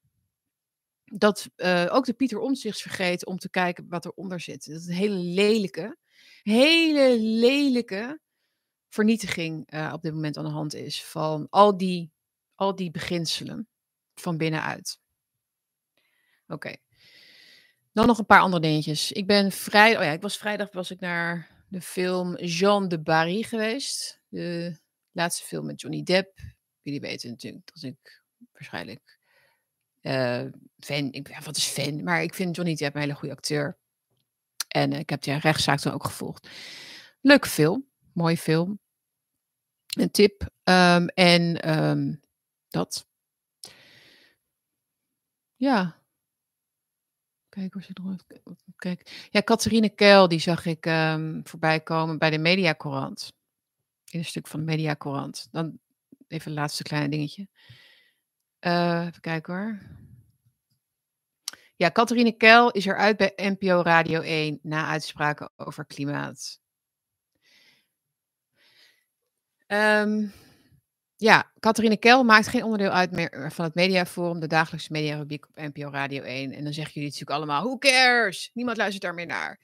[1.04, 4.66] dat uh, ook de Pieter Omtzigt vergeet om te kijken wat eronder zit.
[4.66, 5.96] Dat is een hele lelijke,
[6.42, 8.20] hele lelijke
[8.88, 12.12] vernietiging uh, op dit moment aan de hand is van al die,
[12.54, 13.69] al die beginselen
[14.20, 15.00] van binnenuit.
[16.48, 16.76] Oké.
[17.92, 19.12] Dan nog een paar andere dingetjes.
[19.12, 23.00] Ik ben vrij, oh ja, ik was vrijdag was ik naar de film Jean de
[23.00, 24.20] Barry geweest.
[24.28, 24.78] De
[25.12, 26.38] laatste film met Johnny Depp.
[26.82, 29.18] Jullie weten natuurlijk dat ik waarschijnlijk
[30.02, 30.44] uh,
[30.78, 31.12] fan.
[31.12, 32.02] Ik, ja, wat is fan?
[32.02, 33.78] Maar ik vind Johnny Depp een hele goede acteur.
[34.68, 36.48] En ik heb die rechtszaak toen ook gevolgd.
[37.20, 37.88] Leuke film.
[38.12, 38.80] Mooie film.
[39.96, 40.42] Een tip.
[40.64, 42.20] Um, en um,
[42.68, 43.08] dat.
[45.60, 45.96] Ja.
[47.48, 48.16] Kijk, hoe ze nog.
[48.76, 49.28] Kijk.
[49.30, 53.32] Ja, Catharine Keil, die zag ik um, voorbij komen bij de Mediacorant.
[54.10, 55.48] In een stuk van de Mediacorant.
[55.50, 55.78] Dan
[56.28, 57.48] even het laatste kleine dingetje.
[58.60, 59.78] Uh, even kijken hoor.
[61.76, 66.60] Ja, Catharine Keil is eruit bij NPO Radio 1 na uitspraken over klimaat.
[69.66, 70.32] Um,
[71.20, 75.56] ja, Catharine Keil maakt geen onderdeel uit meer van het Mediaforum, de dagelijkse mediarubriek op
[75.56, 76.52] NPO Radio 1.
[76.52, 78.50] En dan zeggen jullie natuurlijk allemaal, who cares?
[78.54, 79.60] Niemand luistert daar meer naar.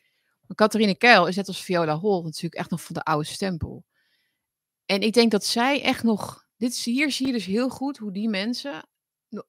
[0.46, 3.84] Maar Catharine Keil is net als Viola Hol natuurlijk echt nog van de oude stempel.
[4.86, 7.96] En ik denk dat zij echt nog dit is, hier zie je dus heel goed
[7.96, 8.88] hoe die mensen,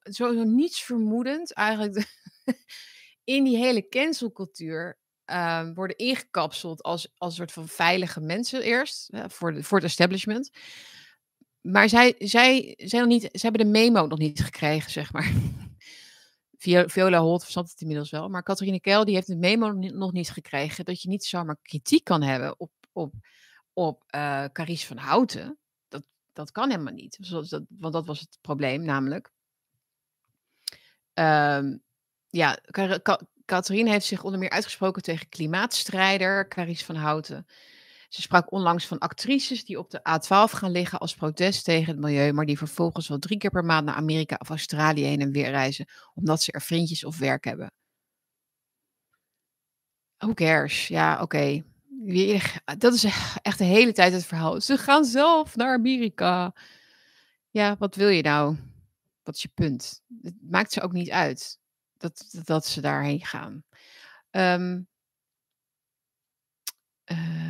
[0.02, 2.06] zo, niets vermoedend, eigenlijk
[3.24, 9.64] in die hele cancelcultuur uh, worden ingekapseld als, als soort van veilige mensen eerst, voor,
[9.64, 10.50] voor het establishment.
[11.72, 15.32] Maar zij, zij, zijn nog niet, ze hebben de memo nog niet gekregen, zeg maar.
[16.90, 18.30] Viola Holt verstand het inmiddels wel.
[18.30, 20.86] Maar Catharine Keil die heeft de memo nog niet gekregen.
[20.86, 23.14] Dat je niet zomaar kritiek kan hebben op, op,
[23.74, 25.58] op uh, Carice van Houten
[26.38, 27.32] dat kan helemaal niet.
[27.50, 29.32] Dat, want dat was het probleem namelijk.
[31.14, 31.84] Um,
[32.28, 32.60] ja,
[33.46, 37.48] Catherine heeft zich onder meer uitgesproken tegen klimaatstrijder Carice van Houten.
[38.08, 42.02] Ze sprak onlangs van actrices die op de A12 gaan liggen als protest tegen het
[42.02, 45.32] milieu, maar die vervolgens wel drie keer per maand naar Amerika of Australië heen en
[45.32, 47.72] weer reizen, omdat ze er vriendjes of werk hebben.
[50.18, 50.88] Who cares?
[50.88, 51.64] Ja, oké.
[52.78, 53.04] Dat is
[53.42, 54.62] echt de hele tijd het verhaal.
[54.62, 56.54] Ze gaan zelf naar Amerika.
[57.50, 58.58] Ja, wat wil je nou?
[59.24, 60.02] Wat is je punt?
[60.22, 61.60] Het maakt ze ook niet uit
[61.98, 63.64] dat, dat ze daarheen gaan.
[64.30, 64.82] Ehm,
[67.04, 67.47] eh,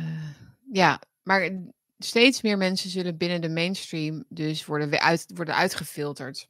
[0.72, 1.50] ja, maar
[1.98, 6.48] steeds meer mensen zullen binnen de mainstream dus worden, uit, worden uitgefilterd.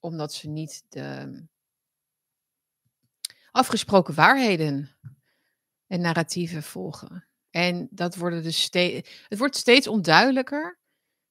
[0.00, 1.42] Omdat ze niet de
[3.50, 4.96] afgesproken waarheden
[5.86, 7.26] en narratieven volgen.
[7.50, 10.78] En dat worden dus steeds, het wordt steeds onduidelijker,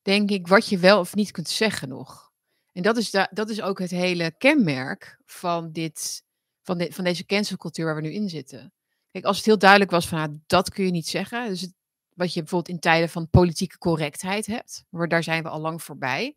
[0.02, 2.32] denk ik, wat je wel of niet kunt zeggen nog.
[2.72, 6.24] En dat is, da, dat is ook het hele kenmerk van, dit,
[6.62, 8.74] van, van deze cancelcultuur waar we nu in zitten.
[9.12, 11.48] Kijk, als het heel duidelijk was van, nou, dat kun je niet zeggen.
[11.48, 11.74] Dus het,
[12.16, 15.84] wat je bijvoorbeeld in tijden van politieke correctheid hebt, maar daar zijn we al lang
[15.84, 16.36] voorbij.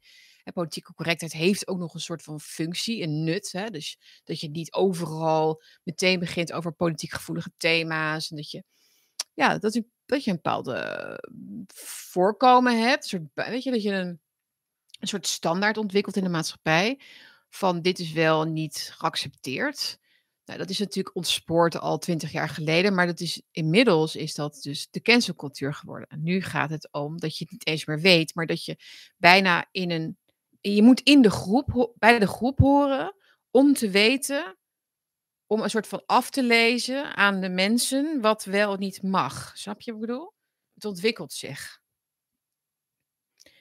[0.48, 3.52] En politieke correctheid heeft ook nog een soort van functie, een nut.
[3.52, 3.70] Hè?
[3.70, 8.30] Dus dat je niet overal meteen begint over politiek gevoelige thema's.
[8.30, 8.64] En dat je,
[9.34, 11.20] ja, dat je, dat je een bepaalde
[11.74, 13.02] voorkomen hebt.
[13.02, 14.20] Een soort, weet je, dat je een,
[15.00, 17.00] een soort standaard ontwikkelt in de maatschappij.
[17.48, 19.98] Van dit is wel niet geaccepteerd.
[20.48, 24.58] Nou, dat is natuurlijk ontspoord al twintig jaar geleden, maar dat is, inmiddels is dat
[24.62, 26.08] dus de cancelcultuur geworden.
[26.08, 28.76] En nu gaat het om dat je het niet eens meer weet, maar dat je
[29.16, 30.18] bijna in een.
[30.60, 33.14] Je moet in de groep, bij de groep horen
[33.50, 34.58] om te weten,
[35.46, 39.52] om een soort van af te lezen aan de mensen wat wel niet mag.
[39.54, 40.34] Snap je wat ik bedoel?
[40.74, 41.80] Het ontwikkelt zich.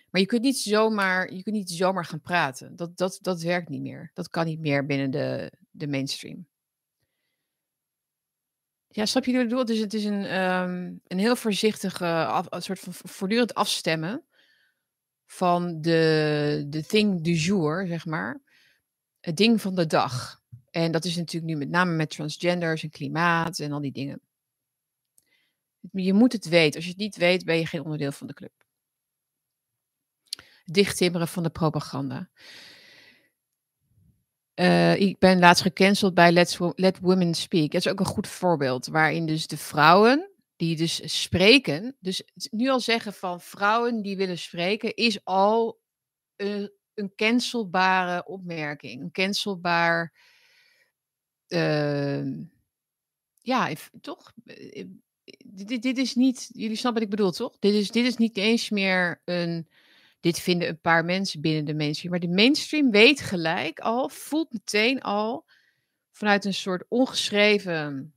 [0.09, 2.75] Maar je kunt niet zomaar, je kunt niet zomaar gaan praten.
[2.75, 4.11] Dat, dat, dat werkt niet meer.
[4.13, 6.47] Dat kan niet meer binnen de, de mainstream.
[8.97, 9.65] Ja, snap je ik bedoel?
[9.65, 14.23] Dus het is een, ehm, een heel voorzichtige, af, een soort van voortdurend afstemmen
[15.25, 18.41] van de, de thing du jour, zeg maar.
[19.19, 20.41] Het ding van de dag.
[20.71, 24.21] En dat is natuurlijk nu met name met transgenders en klimaat en al die dingen.
[25.91, 26.75] Je moet het weten.
[26.75, 28.53] Als je het niet weet, ben je geen onderdeel van de club.
[30.65, 32.29] Dichttimmeren van de propaganda.
[34.59, 37.71] Uh, ik ben laatst gecanceld bij Let's, Let Women Speak.
[37.71, 38.87] Dat is ook een goed voorbeeld.
[38.87, 41.95] Waarin dus de vrouwen die dus spreken.
[41.99, 44.95] Dus nu al zeggen van vrouwen die willen spreken.
[44.95, 45.79] Is al
[46.35, 49.01] een, een cancelbare opmerking.
[49.01, 50.13] Een cancelbaar.
[51.47, 52.21] Uh,
[53.41, 54.33] ja, toch?
[54.45, 54.85] Eh,
[55.45, 56.49] dit, dit is niet.
[56.53, 57.57] Jullie snappen wat ik bedoel, toch?
[57.59, 59.67] Dit is, dit is niet eens meer een
[60.19, 62.11] dit vinden een paar mensen binnen de mainstream.
[62.11, 65.45] Maar de mainstream weet gelijk al, voelt meteen al
[66.11, 68.13] vanuit een soort ongeschreven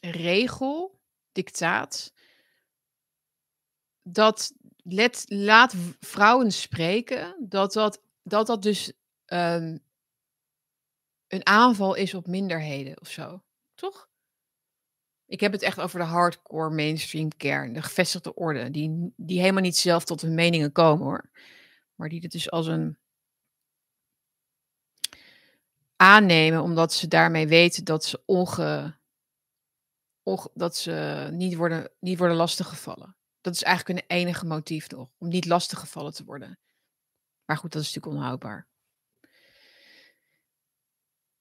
[0.00, 0.98] regel,
[1.32, 2.12] dictaat,
[4.02, 8.92] dat let, laat vrouwen spreken, dat dat, dat, dat dus
[9.26, 9.84] um,
[11.28, 13.42] een aanval is op minderheden of zo.
[13.74, 14.05] Toch?
[15.26, 19.62] Ik heb het echt over de hardcore mainstream kern, de gevestigde orde, die, die helemaal
[19.62, 21.30] niet zelf tot hun meningen komen hoor.
[21.94, 22.98] Maar die het dus als een
[25.96, 28.94] aannemen, omdat ze daarmee weten dat ze, onge,
[30.54, 33.16] dat ze niet, worden, niet worden lastiggevallen.
[33.40, 36.58] Dat is eigenlijk hun enige motief nog, om niet lastiggevallen te worden.
[37.44, 38.66] Maar goed, dat is natuurlijk onhoudbaar.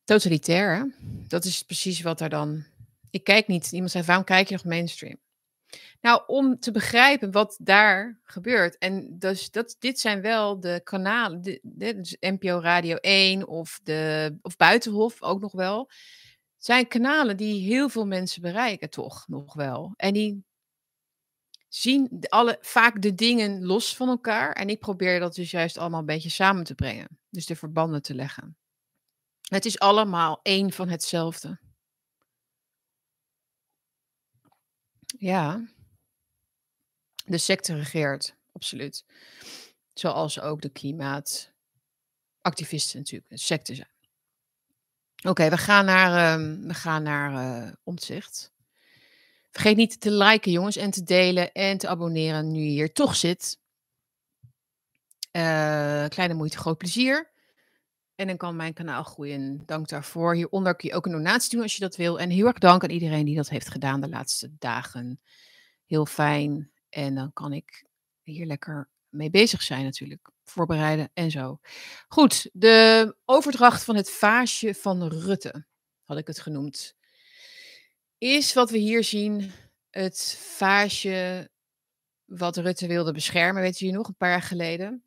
[0.04, 0.84] Totalitair, hè?
[1.28, 2.66] dat is precies wat er dan
[3.16, 3.72] ik kijk niet.
[3.72, 5.18] Iemand zei, waarom kijk je nog mainstream?
[6.02, 8.78] Nou, om te begrijpen wat daar gebeurt.
[8.78, 11.60] En dus dat, dit zijn wel de kanalen, de,
[11.96, 15.90] dus NPO Radio 1 of, de, of Buitenhof ook nog wel.
[16.58, 19.94] zijn kanalen die heel veel mensen bereiken, toch nog wel.
[19.96, 20.44] En die
[21.68, 24.52] zien alle, vaak de dingen los van elkaar.
[24.52, 27.20] En ik probeer dat dus juist allemaal een beetje samen te brengen.
[27.30, 28.58] Dus de verbanden te leggen.
[29.42, 31.60] Het is allemaal één van hetzelfde.
[35.18, 35.68] Ja.
[37.26, 39.06] De secte regeert, absoluut.
[39.94, 43.94] Zoals ook de klimaatactivisten natuurlijk een secte zijn.
[45.24, 48.54] Oké, we gaan naar, uh, we gaan naar uh, omzicht.
[49.52, 53.16] Vergeet niet te liken, jongens, en te delen en te abonneren nu je hier toch
[53.16, 53.60] zit.
[55.32, 57.34] Uh, kleine moeite, groot plezier.
[58.16, 59.64] En dan kan mijn kanaal groeien.
[59.66, 60.36] Dank daarvoor.
[60.36, 62.20] Hieronder kun je ook een donatie doen als je dat wil.
[62.20, 65.20] En heel erg dank aan iedereen die dat heeft gedaan de laatste dagen.
[65.86, 66.72] Heel fijn.
[66.90, 67.86] En dan kan ik
[68.24, 70.30] hier lekker mee bezig zijn natuurlijk.
[70.44, 71.60] Voorbereiden en zo.
[72.08, 75.66] Goed, de overdracht van het vaasje van Rutte,
[76.04, 76.96] had ik het genoemd.
[78.18, 79.52] Is wat we hier zien
[79.90, 81.50] het vaasje
[82.26, 85.05] wat Rutte wilde beschermen, weet je nog, een paar jaar geleden.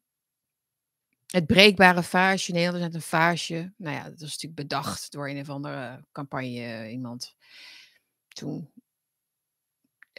[1.29, 3.73] Het breekbare vaasje, Nederland net een vaasje.
[3.77, 7.35] Nou ja, dat was natuurlijk bedacht door een of andere campagne iemand.
[8.29, 8.71] Toen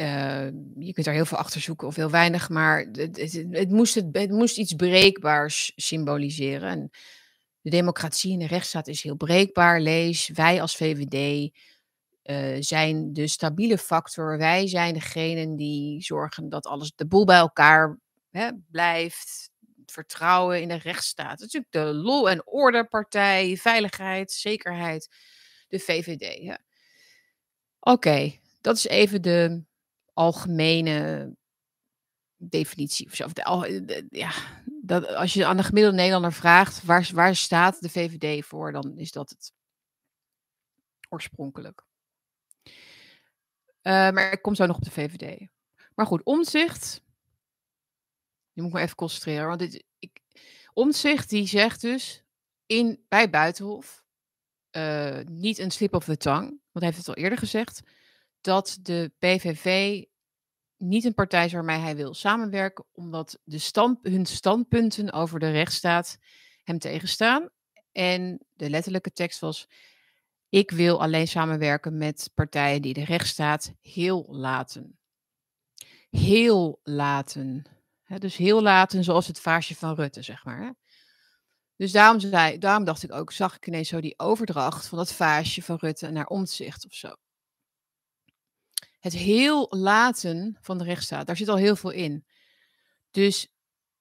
[0.01, 0.45] Uh,
[0.75, 3.17] je kunt er heel veel achter zoeken of heel weinig, maar het,
[3.51, 6.69] het, moest, het, moest iets breekbaars symboliseren.
[6.69, 6.89] En
[7.61, 9.81] de democratie en de rechtsstaat is heel breekbaar.
[9.81, 11.49] Lees, wij als VVD
[12.23, 14.37] uh, zijn de stabiele factor.
[14.37, 17.97] Wij zijn degene die zorgen dat alles de boel bij elkaar
[18.29, 19.49] hè, blijft.
[19.91, 21.39] Vertrouwen in de rechtsstaat.
[21.39, 25.09] Natuurlijk de law en order partij, veiligheid, zekerheid,
[25.67, 26.57] de VVD.
[27.79, 29.63] Oké, dat is even de
[30.13, 31.31] algemene
[32.37, 33.05] definitie.
[33.05, 33.27] Of zo.
[34.09, 34.31] Ja,
[34.81, 38.97] dat, als je aan de gemiddelde Nederlander vraagt waar, waar staat de VVD voor, dan
[38.97, 39.53] is dat het
[41.09, 41.87] oorspronkelijk.
[42.63, 42.73] Uh,
[43.83, 45.47] maar ik kom zo nog op de VVD.
[45.95, 47.01] Maar goed, omzicht.
[48.59, 49.47] Je moet me even concentreren.
[49.47, 50.21] Want dit, ik,
[50.73, 52.23] omzicht die zegt dus
[52.65, 54.03] in, bij Buitenhof.
[54.71, 56.47] Uh, niet een slip of the tongue.
[56.47, 57.81] Want hij heeft het al eerder gezegd.
[58.41, 60.03] Dat de PVV
[60.77, 62.85] niet een partij is waarmee hij wil samenwerken.
[62.91, 66.17] Omdat de stand, hun standpunten over de rechtsstaat
[66.63, 67.49] hem tegenstaan.
[67.91, 69.67] En de letterlijke tekst was.
[70.49, 74.99] Ik wil alleen samenwerken met partijen die de rechtsstaat heel laten.
[76.09, 77.78] Heel laten.
[78.17, 80.75] Dus heel laten zoals het vaasje van Rutte, zeg maar.
[81.75, 85.13] Dus daarom, zei, daarom dacht ik ook, zag ik ineens zo die overdracht van dat
[85.13, 87.15] vaasje van Rutte naar omzicht of zo.
[88.99, 92.25] Het heel laten van de rechtsstaat, daar zit al heel veel in.
[93.11, 93.47] Dus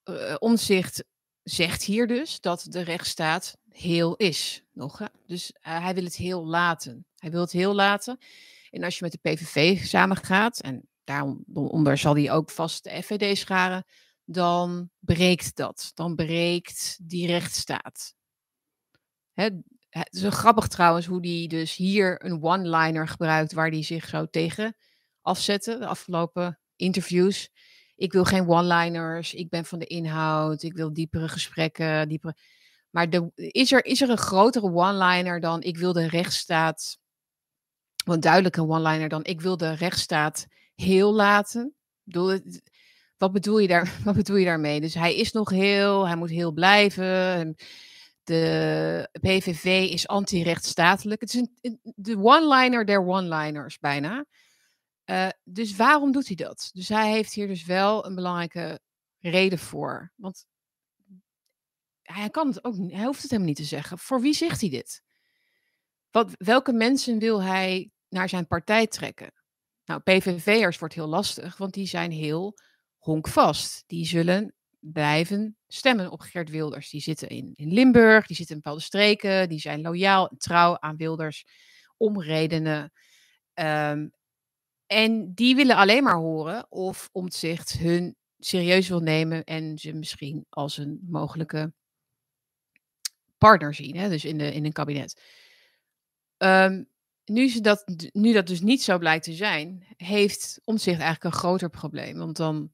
[0.05, 1.05] uh, omzicht
[1.43, 4.63] zegt hier dus dat de rechtsstaat heel is.
[4.73, 5.09] Nog?
[5.27, 7.07] Dus uh, hij wil het heel laten.
[7.17, 8.19] Hij wil het heel laten.
[8.71, 13.39] En als je met de PVV samengaat, en daaronder zal hij ook vast de FVD
[13.39, 13.85] scharen,
[14.25, 15.91] dan breekt dat.
[15.95, 18.15] Dan breekt die rechtsstaat.
[19.33, 19.49] Hè?
[19.89, 24.09] Het is een grappig trouwens hoe hij dus hier een one-liner gebruikt waar hij zich
[24.09, 24.77] zo tegen
[25.23, 27.51] afzette de afgelopen interviews.
[27.97, 32.09] Ik wil geen one-liners, ik ben van de inhoud, ik wil diepere gesprekken.
[32.09, 32.37] Diepere...
[32.91, 36.99] Maar is, er, is er een grotere one-liner dan ik wil de rechtsstaat,
[38.05, 40.47] wat duidelijke one-liner dan ik wil de rechtsstaat
[40.81, 41.75] heel laten?
[42.03, 42.41] Bedoel,
[43.17, 44.81] wat, bedoel je daar, wat bedoel je daarmee?
[44.81, 47.57] Dus hij is nog heel, hij moet heel blijven.
[48.23, 51.21] De PVV is anti-rechtsstatelijk.
[51.21, 54.25] Het is een, de one-liner der one-liners bijna.
[55.11, 56.71] Uh, dus waarom doet hij dat?
[56.73, 58.81] Dus hij heeft hier dus wel een belangrijke
[59.19, 60.13] reden voor.
[60.17, 60.47] Want
[62.03, 63.99] hij kan het ook hij hoeft het helemaal niet te zeggen.
[63.99, 65.03] Voor wie zegt hij dit?
[66.11, 69.38] Wat, welke mensen wil hij naar zijn partij trekken?
[69.89, 72.59] Nou, PVV'ers wordt heel lastig, want die zijn heel
[72.99, 73.85] honkvast.
[73.87, 76.91] Die zullen blijven stemmen op Geert Wilders.
[76.91, 80.79] Die zitten in, in Limburg, die zitten in bepaalde streken, die zijn loyaal en trouw
[80.79, 81.47] aan Wilders
[81.97, 82.93] om redenen.
[83.55, 84.13] Um,
[84.87, 90.47] en die willen alleen maar horen of Omtzigt hun serieus wil nemen en ze misschien
[90.49, 91.73] als een mogelijke
[93.39, 94.09] partner zien, hè?
[94.09, 95.23] dus in, de, in een kabinet.
[96.39, 96.89] Um,
[97.29, 101.41] nu, ze dat, nu dat dus niet zo blijkt te zijn, heeft Omtzigt eigenlijk een
[101.41, 102.19] groter probleem.
[102.19, 102.73] Want dan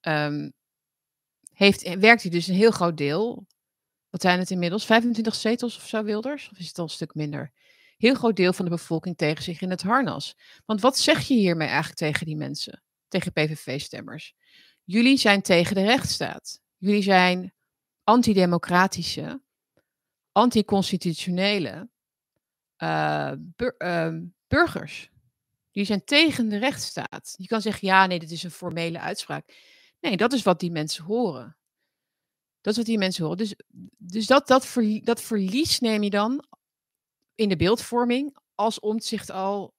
[0.00, 0.52] um,
[1.52, 3.46] heeft, werkt hij dus een heel groot deel.
[4.10, 4.84] Wat zijn het inmiddels?
[4.84, 6.48] 25 zetels of zo, Wilders?
[6.52, 7.52] Of is het al een stuk minder?
[7.96, 10.36] heel groot deel van de bevolking tegen zich in het harnas.
[10.64, 14.34] Want wat zeg je hiermee eigenlijk tegen die mensen, tegen PVV-stemmers?
[14.84, 16.60] Jullie zijn tegen de rechtsstaat.
[16.76, 17.54] Jullie zijn
[18.02, 19.42] antidemocratische,
[20.32, 21.88] anticonstitutionele
[23.56, 24.14] bur uh,
[24.46, 25.10] burgers.
[25.70, 27.34] Jullie zijn tegen de rechtsstaat.
[27.36, 29.54] Je kan zeggen, ja, nee, dit is een formele uitspraak.
[30.00, 31.56] Nee, dat is wat die mensen horen.
[32.60, 33.38] Dat is wat die mensen horen.
[33.38, 33.54] Dus,
[33.96, 36.44] dus dat, dat, dat verlies neem je dan
[37.34, 39.74] in de beeldvorming als omzicht al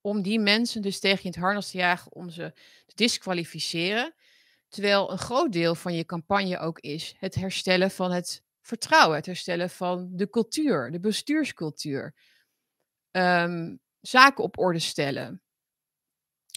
[0.00, 2.52] om die mensen dus tegen je het harnas te jagen om ze
[2.86, 4.14] te disqualificeren.
[4.68, 9.70] Terwijl een groot deel van je campagne ook is het herstellen van het vertrouwen, herstellen
[9.70, 12.14] van de cultuur, de bestuurscultuur.
[13.10, 15.42] Um, zaken op orde stellen.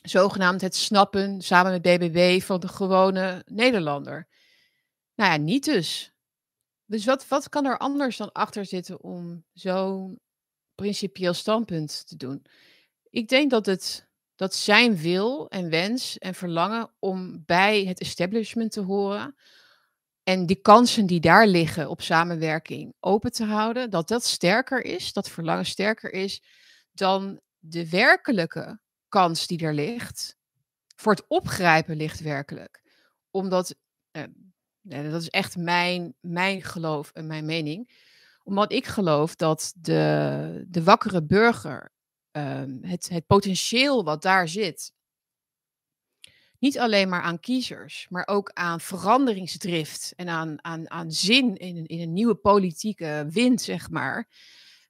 [0.03, 4.27] Zogenaamd het snappen samen met BBB van de gewone Nederlander.
[5.15, 6.13] Nou ja, niet dus.
[6.85, 10.19] Dus wat, wat kan er anders dan achter zitten om zo'n
[10.75, 12.45] principieel standpunt te doen.
[13.09, 18.71] Ik denk dat het dat zijn wil en wens en verlangen om bij het establishment
[18.71, 19.35] te horen
[20.29, 25.13] en die kansen die daar liggen op samenwerking open te houden, dat dat sterker is,
[25.13, 26.43] dat verlangen sterker is
[26.91, 30.37] dan de werkelijke kans die er ligt.
[30.95, 32.81] Voor het opgrijpen ligt werkelijk.
[33.31, 33.75] Omdat,
[34.11, 34.23] eh,
[34.81, 38.07] dat is echt mijn, mijn geloof en mijn mening
[38.43, 41.91] omdat ik geloof dat de, de wakkere burger,
[42.31, 44.91] um, het, het potentieel wat daar zit,
[46.59, 51.85] niet alleen maar aan kiezers, maar ook aan veranderingsdrift en aan, aan, aan zin in,
[51.85, 54.27] in een nieuwe politieke wind, zeg maar.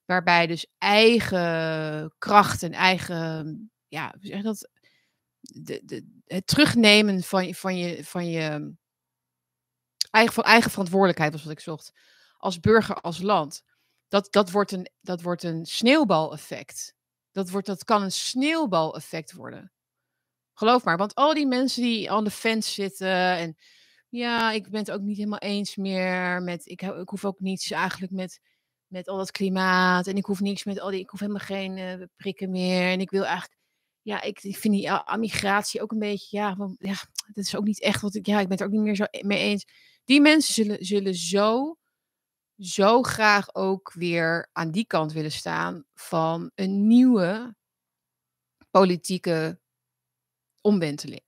[0.05, 4.69] Waarbij dus eigen kracht en eigen, ja, zeg dat?
[5.39, 8.73] De, de, het terugnemen van, van je, van je
[10.09, 11.93] eigen, van eigen verantwoordelijkheid was wat ik zocht.
[12.37, 13.63] Als burger, als land.
[14.07, 16.93] Dat, dat, wordt, een, dat wordt een sneeuwbaleffect.
[17.31, 19.71] Dat, wordt, dat kan een sneeuwbaleffect worden.
[20.59, 23.57] Geloof maar, want al die mensen die aan de fence zitten en
[24.09, 27.71] ja, ik ben het ook niet helemaal eens meer met, ik, ik hoef ook niets
[27.71, 28.39] eigenlijk met,
[28.87, 31.77] met al dat klimaat en ik hoef niks met al die, ik hoef helemaal geen
[31.77, 33.57] eh, prikken meer en ik wil eigenlijk,
[34.01, 36.95] ja, ik, vind die a- migratie ook een beetje, ja, ja,
[37.33, 39.05] dat is ook niet echt wat ik, ja, ik ben het ook niet meer zo
[39.09, 39.65] e- mee eens.
[40.03, 41.77] Die mensen zullen, zullen zo,
[42.57, 47.55] zo graag ook weer aan die kant willen staan van een nieuwe
[48.71, 49.59] politieke
[50.69, 51.21] omwenteling.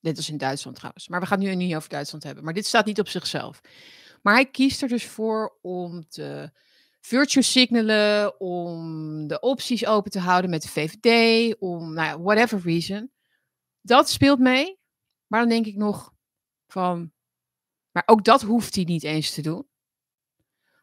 [0.00, 1.08] Net als in Duitsland trouwens.
[1.08, 2.44] Maar we gaan het nu niet over Duitsland hebben.
[2.44, 3.60] Maar dit staat niet op zichzelf.
[4.22, 6.50] Maar hij kiest er dus voor om te
[7.00, 13.10] virtue signalen, om de opties open te houden met de VVD, om, nou whatever reason.
[13.80, 14.80] Dat speelt mee.
[15.26, 16.14] Maar dan denk ik nog
[16.66, 17.12] van,
[17.90, 19.68] maar ook dat hoeft hij niet eens te doen.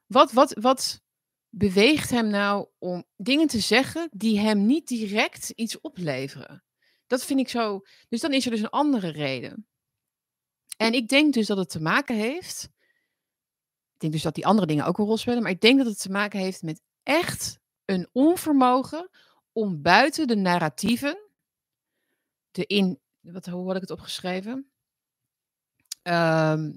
[0.05, 1.01] Wat, wat, wat
[1.49, 6.63] beweegt hem nou om dingen te zeggen die hem niet direct iets opleveren?
[7.09, 7.81] Dat vind ik zo.
[8.09, 9.67] Dus dan is er dus een andere reden.
[10.77, 12.63] En ik denk dus dat het te maken heeft.
[13.93, 15.41] Ik denk dus dat die andere dingen ook een rol spelen.
[15.41, 19.09] Maar ik denk dat het te maken heeft met echt een onvermogen
[19.51, 21.29] om buiten de narratieven.
[22.51, 22.99] De in.
[23.19, 24.71] Wat, hoe had ik het opgeschreven?
[26.01, 26.73] Ehm,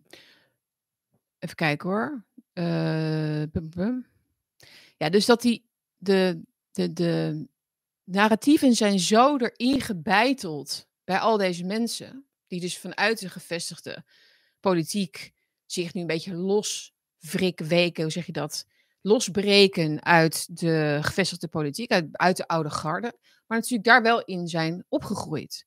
[1.39, 2.25] even kijken hoor.
[2.53, 4.07] Bum, bum.
[4.97, 5.71] Ja, dus dat die.
[5.97, 7.47] De, de, de
[8.05, 12.27] narratieven zijn zo erin gebeiteld bij al deze mensen.
[12.47, 14.05] Die dus vanuit de gevestigde
[14.61, 15.33] politiek
[15.67, 18.67] zich nu een beetje loswrikweken, hoe zeg je dat?
[19.01, 23.19] Losbreken uit de gevestigde politiek, uit, uit de oude garde.
[23.47, 25.67] Maar natuurlijk daar wel in zijn opgegroeid.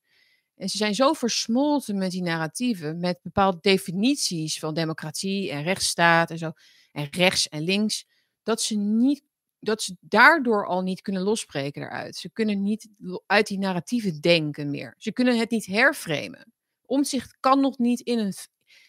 [0.55, 6.31] En ze zijn zo versmolten met die narratieven, met bepaalde definities van democratie en rechtsstaat
[6.31, 6.51] en zo,
[6.91, 8.05] en rechts en links,
[8.43, 9.23] dat ze, niet,
[9.65, 12.15] dat ze daardoor al niet kunnen losbreken eruit.
[12.15, 12.87] Ze kunnen niet
[13.25, 14.95] uit die narratieven denken meer.
[14.97, 16.53] Ze kunnen het niet herframen.
[16.85, 18.33] Omzicht kan nog niet in een,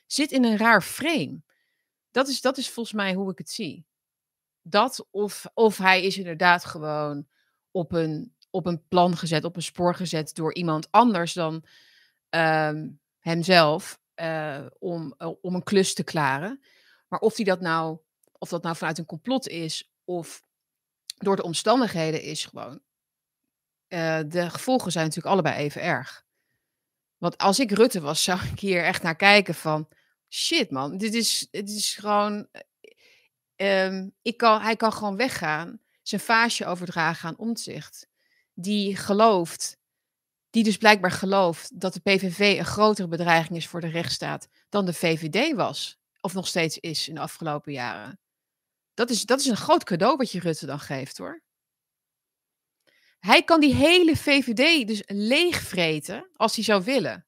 [0.06, 1.42] zit in een raar frame.
[2.10, 3.84] Dat is, dat is volgens mij hoe ik het zie.
[4.62, 7.26] Dat of, of hij is inderdaad gewoon
[7.70, 11.64] op een, op een plan gezet, op een spoor gezet door iemand anders dan
[12.28, 16.60] ehm, hemzelf eh, om, eh, om een klus te klaren.
[17.08, 17.98] Maar of, die dat nou,
[18.32, 20.45] of dat nou vanuit een complot is of
[21.16, 22.80] door de omstandigheden is gewoon.
[23.88, 26.24] eh, de gevolgen zijn natuurlijk allebei even erg.
[27.18, 29.88] Want als ik Rutte was, zou ik hier echt naar kijken van...
[30.28, 32.48] Shit man, dit is, dit is gewoon...
[33.56, 38.08] ehm, ik kan, hij kan gewoon weggaan, zijn vaasje overdragen aan Omtzigt.
[38.54, 39.78] Die gelooft,
[40.50, 44.84] die dus blijkbaar gelooft dat de PVV een grotere bedreiging is voor de rechtsstaat dan
[44.84, 45.98] de VVD was.
[46.20, 48.20] Of nog steeds is in de afgelopen jaren.
[48.96, 51.42] Dat is, dat is een groot cadeau wat je Rutte dan geeft hoor.
[53.18, 57.26] Hij kan die hele VVD dus leegvreten als hij zou willen.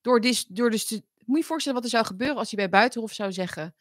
[0.00, 2.78] Door dus, door dus te, moet je voorstellen wat er zou gebeuren als hij bij
[2.78, 3.74] Buitenhof zou zeggen: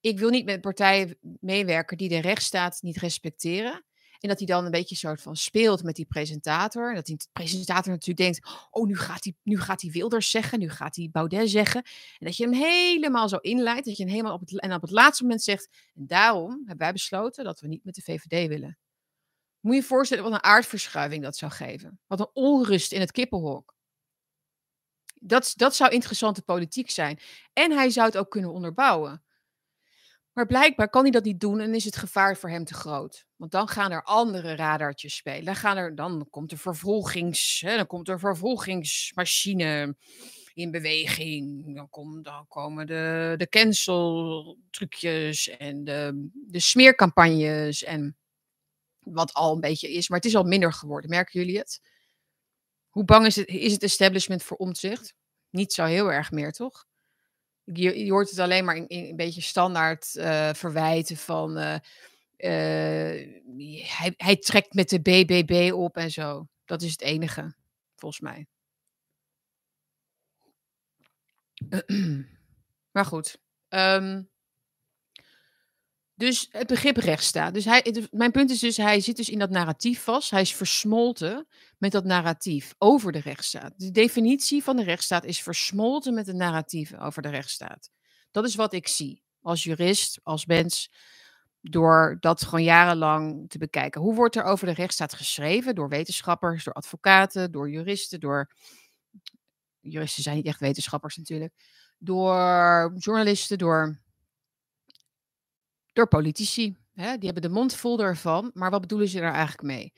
[0.00, 3.84] Ik wil niet met partijen meewerken die de rechtsstaat niet respecteren.
[4.22, 6.88] En dat hij dan een beetje soort van speelt met die presentator.
[6.88, 10.58] En dat die presentator natuurlijk denkt: Oh, nu gaat hij, nu gaat hij Wilders zeggen,
[10.58, 11.82] nu gaat hij Baudet zeggen.
[12.18, 13.86] En dat je hem helemaal zo inleidt.
[13.86, 16.92] Dat je hem helemaal op en op het laatste moment zegt: En daarom hebben wij
[16.92, 18.78] besloten dat we niet met de VVD willen.
[19.60, 22.00] Moet je je voorstellen wat een aardverschuiving dat zou geven.
[22.06, 23.74] Wat een onrust in het kippenhok.
[25.56, 27.18] Dat zou interessante politiek zijn.
[27.52, 29.22] En hij zou het ook kunnen onderbouwen.
[30.32, 33.24] Maar blijkbaar kan hij dat niet doen en is het gevaar voor hem te groot.
[33.36, 35.44] Want dan gaan er andere radartjes spelen.
[35.44, 39.96] Dan, gaan er, dan komt er vervolgings, hè, dan komt er vervolgingsmachine
[40.54, 41.74] in beweging.
[41.74, 48.16] Dan, dan komen de, de cancel trucjes en de, de smeercampagnes en
[48.98, 50.08] wat al een beetje is.
[50.08, 51.10] Maar het is al minder geworden.
[51.10, 51.80] Merken jullie het?
[52.88, 55.14] Hoe bang is het, is het establishment voor omzicht?
[55.50, 56.86] Niet zo heel erg meer, toch?
[57.64, 61.58] Je, hoort het alleen maar in, een beetje standaard uh, verwijten van...
[61.58, 63.40] Uh, uh,
[63.86, 66.48] hij, hij trekt met de BBB op en zo.
[66.64, 67.54] Dat is het enige,
[67.96, 68.46] volgens mij.
[72.92, 73.38] maar goed.
[73.68, 74.31] Um,
[76.22, 77.54] Dus het begrip rechtsstaat.
[77.54, 80.30] Dus hij, mijn punt is dus, hij zit dus in dat narratief vast.
[80.30, 81.46] Hij is versmolten
[81.78, 83.72] met dat narratief over de rechtsstaat.
[83.76, 87.90] De definitie van de rechtsstaat is versmolten met het narratief over de rechtsstaat.
[88.30, 90.92] Dat is wat ik zie als jurist, als mens,
[91.60, 94.00] door dat gewoon jarenlang te bekijken.
[94.00, 95.74] Hoe wordt er over de rechtsstaat geschreven?
[95.74, 98.50] Door wetenschappers, door advocaten, door juristen, door.
[99.80, 101.54] Juristen zijn niet echt wetenschappers natuurlijk.
[101.98, 104.01] Door journalisten, door
[105.92, 106.76] door politici.
[106.94, 107.18] Hè?
[107.18, 109.92] Die hebben de mond vol ervan, maar wat bedoelen ze daar eigenlijk mee?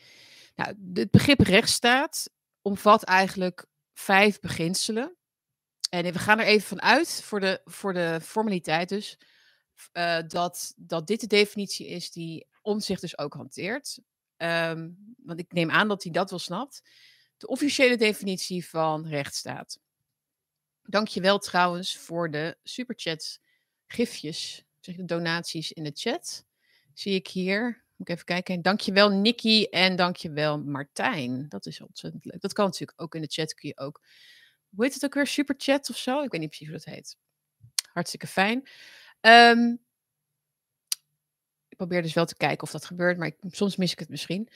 [0.55, 2.31] Nou, het begrip rechtsstaat
[2.63, 5.17] omvat eigenlijk vijf beginselen.
[5.91, 9.19] En we gaan er even van uit, voor de, voor de formaliteit dus,
[9.93, 13.99] uh, dat, dat dit de definitie is die zich dus ook hanteert.
[14.37, 16.83] Um, want ik neem aan dat hij dat wel snapt.
[17.37, 19.79] De officiële definitie van rechtsstaat.
[20.83, 23.39] Dankjewel trouwens voor de superchat
[23.87, 26.45] gifjes de donaties in de chat.
[26.95, 27.85] Zie ik hier.
[27.97, 28.63] Moet ik even kijken.
[28.63, 31.49] Dankjewel Nicky en dankjewel Martijn.
[31.49, 32.41] Dat is ontzettend leuk.
[32.41, 33.55] Dat kan natuurlijk ook in de chat.
[33.55, 34.03] Kun je ook.
[34.75, 35.27] Hoe heet het ook weer?
[35.27, 36.23] Superchat of zo?
[36.23, 37.17] Ik weet niet precies hoe dat heet.
[37.93, 38.69] Hartstikke fijn.
[39.21, 39.81] Um,
[41.69, 44.49] ik probeer dus wel te kijken of dat gebeurt, maar soms mis ik het misschien.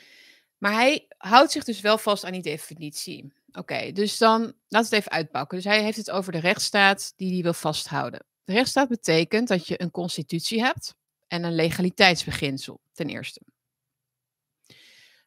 [0.58, 3.32] Maar hij houdt zich dus wel vast aan die definitie.
[3.52, 5.56] Oké, dus dan laten we het even uitpakken.
[5.56, 8.24] Dus hij heeft het over de rechtsstaat die hij wil vasthouden.
[8.48, 10.94] De rechtsstaat betekent dat je een constitutie hebt
[11.26, 13.40] en een legaliteitsbeginsel, ten eerste.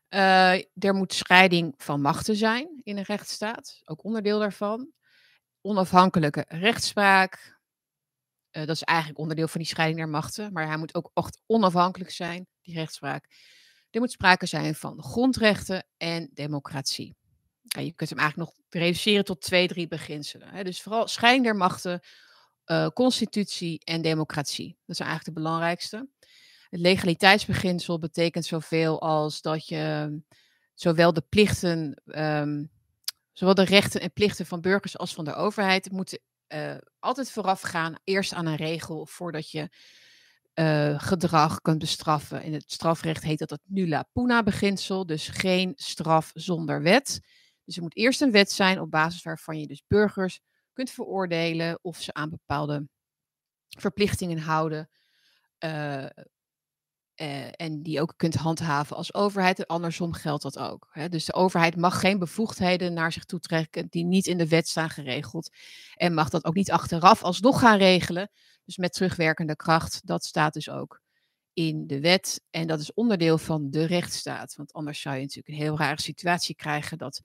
[0.10, 4.92] Uh, er moet scheiding van machten zijn in een rechtsstaat, ook onderdeel daarvan.
[5.62, 7.60] Onafhankelijke rechtspraak,
[8.52, 11.42] uh, dat is eigenlijk onderdeel van die scheiding der machten, maar hij moet ook echt
[11.46, 13.28] onafhankelijk zijn, die rechtspraak.
[13.90, 17.16] Er moet sprake zijn van grondrechten en democratie.
[17.62, 20.48] Je kunt hem eigenlijk nog reduceren tot twee, drie beginselen.
[20.48, 20.64] Hè.
[20.64, 22.02] Dus vooral scheiding der machten,
[22.72, 24.78] uh, constitutie en democratie.
[24.86, 26.10] Dat zijn eigenlijk de belangrijkste.
[26.70, 30.22] Het legaliteitsbeginsel betekent zoveel als dat je
[30.74, 32.72] zowel de plichten, um,
[33.34, 36.20] zowel de rechten en plichten van burgers als van de overheid moeten
[36.54, 39.70] uh, altijd vooraf gaan, eerst aan een regel voordat je
[40.56, 42.44] uh, gedrag kunt bestraffen.
[42.44, 47.20] In het strafrecht heet dat het nulla puna beginsel, dus geen straf zonder wet.
[47.66, 50.40] Dus er moet eerst een wet zijn op basis waarvan je dus burgers
[50.82, 52.88] kunt veroordelen of ze aan bepaalde
[53.68, 54.90] verplichtingen houden.
[55.60, 56.06] Uh,
[57.16, 59.60] uh, en die ook kunt handhaven als overheid.
[59.60, 60.88] En andersom geldt dat ook.
[60.92, 61.10] Hè?
[61.10, 64.68] Dus de overheid mag geen bevoegdheden naar zich toe trekken die niet in de wet
[64.68, 65.50] staan geregeld.
[65.96, 68.32] En mag dat ook niet achteraf alsnog gaan regelen.
[68.66, 70.02] Dus met terugwerkende kracht.
[70.06, 71.02] Dat staat dus ook
[71.54, 72.42] in de wet.
[72.50, 74.56] En dat is onderdeel van de rechtsstaat.
[74.56, 77.22] Want anders zou je natuurlijk een heel rare situatie krijgen dat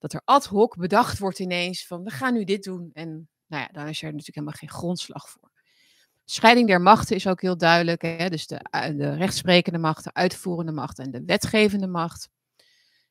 [0.00, 2.90] dat er ad hoc bedacht wordt ineens van we gaan nu dit doen.
[2.92, 5.50] En nou ja, dan is er natuurlijk helemaal geen grondslag voor.
[6.24, 8.02] Scheiding der machten is ook heel duidelijk.
[8.02, 8.28] Hè?
[8.28, 12.28] Dus de, eh, de rechtsprekende macht, de uitvoerende macht en de wetgevende macht.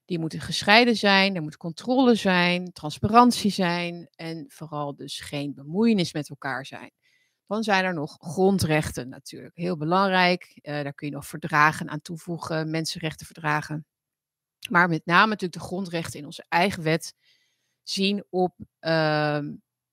[0.05, 6.13] Die moeten gescheiden zijn, er moet controle zijn, transparantie zijn en vooral dus geen bemoeienis
[6.13, 6.91] met elkaar zijn.
[7.47, 10.59] Dan zijn er nog grondrechten natuurlijk, heel belangrijk.
[10.61, 13.85] Uh, daar kun je nog verdragen aan toevoegen, mensenrechtenverdragen.
[14.69, 17.13] Maar met name natuurlijk de grondrechten in onze eigen wet
[17.83, 19.39] zien op uh,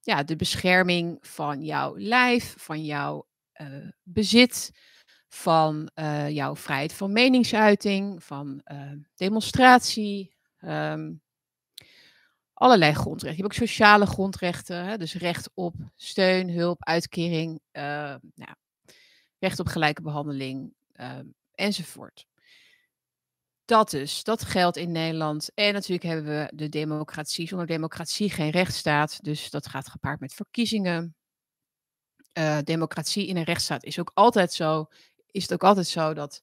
[0.00, 3.26] ja, de bescherming van jouw lijf, van jouw
[3.60, 4.70] uh, bezit,
[5.28, 10.34] van uh, jouw vrijheid van meningsuiting, van uh, demonstratie.
[10.60, 11.22] Um,
[12.52, 13.36] allerlei grondrechten.
[13.36, 18.54] Je hebt ook sociale grondrechten, hè, dus recht op steun, hulp, uitkering, nou,
[19.38, 22.26] recht op gelijke behandeling ehm, enzovoort.
[23.66, 25.50] Dat dus, dat geldt in Nederland.
[25.54, 27.48] En natuurlijk hebben we de democratie.
[27.48, 29.24] Zonder democratie geen rechtsstaat.
[29.24, 31.16] Dus dat gaat gepaard met verkiezingen.
[32.38, 34.86] Uh, democratie in een rechtsstaat is ook altijd zo.
[35.30, 36.42] Is het ook altijd zo dat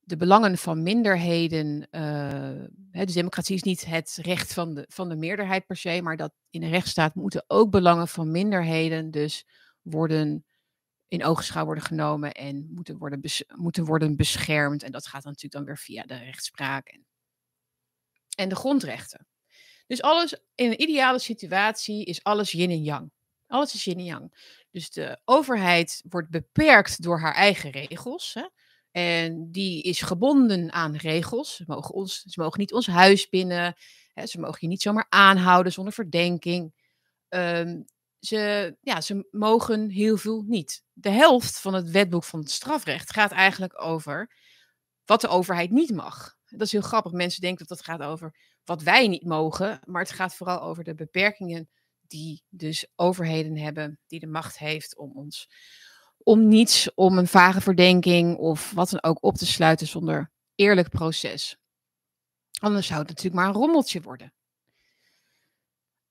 [0.00, 1.88] de belangen van minderheden.
[1.90, 6.02] Uh, dus democratie is niet het recht van de, van de meerderheid per se.
[6.02, 9.46] Maar dat in een rechtsstaat moeten ook belangen van minderheden dus
[9.82, 10.44] worden
[11.08, 13.20] in oogschouw worden genomen en moeten worden,
[13.54, 14.82] moeten worden beschermd.
[14.82, 17.06] En dat gaat dan natuurlijk dan weer via de rechtspraak en,
[18.34, 19.26] en de grondrechten.
[19.86, 23.10] Dus alles in een ideale situatie is alles yin en yang.
[23.46, 24.56] Alles is yin en yang.
[24.70, 28.34] Dus de overheid wordt beperkt door haar eigen regels.
[28.34, 28.48] Hè?
[28.90, 31.56] En die is gebonden aan regels.
[31.56, 33.76] Ze mogen, ons, ze mogen niet ons huis binnen.
[34.12, 34.26] Hè?
[34.26, 36.74] Ze mogen je niet zomaar aanhouden zonder verdenking.
[37.28, 37.84] Um,
[38.20, 40.82] ze, ja, ze mogen heel veel niet.
[40.92, 44.36] De helft van het wetboek van het strafrecht gaat eigenlijk over
[45.04, 46.36] wat de overheid niet mag.
[46.46, 47.12] Dat is heel grappig.
[47.12, 50.84] Mensen denken dat dat gaat over wat wij niet mogen, maar het gaat vooral over
[50.84, 51.68] de beperkingen
[52.00, 55.48] die dus overheden hebben, die de macht heeft om ons
[56.28, 60.88] om niets, om een vage verdenking of wat dan ook op te sluiten zonder eerlijk
[60.88, 61.56] proces.
[62.60, 64.32] Anders zou het natuurlijk maar een rommeltje worden.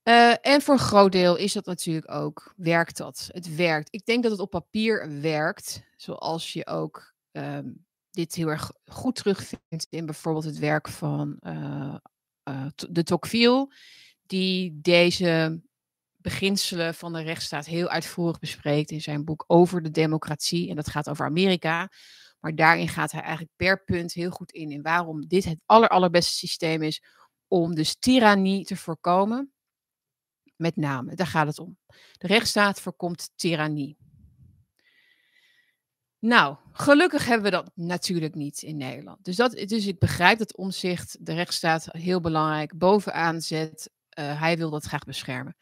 [0.07, 3.29] Uh, en voor een groot deel is dat natuurlijk ook, werkt dat.
[3.31, 3.87] Het werkt.
[3.91, 9.15] Ik denk dat het op papier werkt, zoals je ook um, dit heel erg goed
[9.15, 11.95] terugvindt in bijvoorbeeld het werk van uh,
[12.49, 13.73] uh, de Tocqueville,
[14.25, 15.61] die deze
[16.15, 20.69] beginselen van de rechtsstaat heel uitvoerig bespreekt in zijn boek over de democratie.
[20.69, 21.89] En dat gaat over Amerika.
[22.39, 25.89] Maar daarin gaat hij eigenlijk per punt heel goed in in waarom dit het aller,
[25.89, 27.03] allerbeste systeem is
[27.47, 29.51] om dus tirannie te voorkomen.
[30.57, 31.77] Met name, daar gaat het om.
[32.11, 33.97] De rechtsstaat voorkomt tirannie.
[36.19, 39.25] Nou, gelukkig hebben we dat natuurlijk niet in Nederland.
[39.25, 43.89] Dus, dat, dus ik begrijp dat omzicht de rechtsstaat heel belangrijk bovenaan zet.
[44.19, 45.55] Uh, hij wil dat graag beschermen.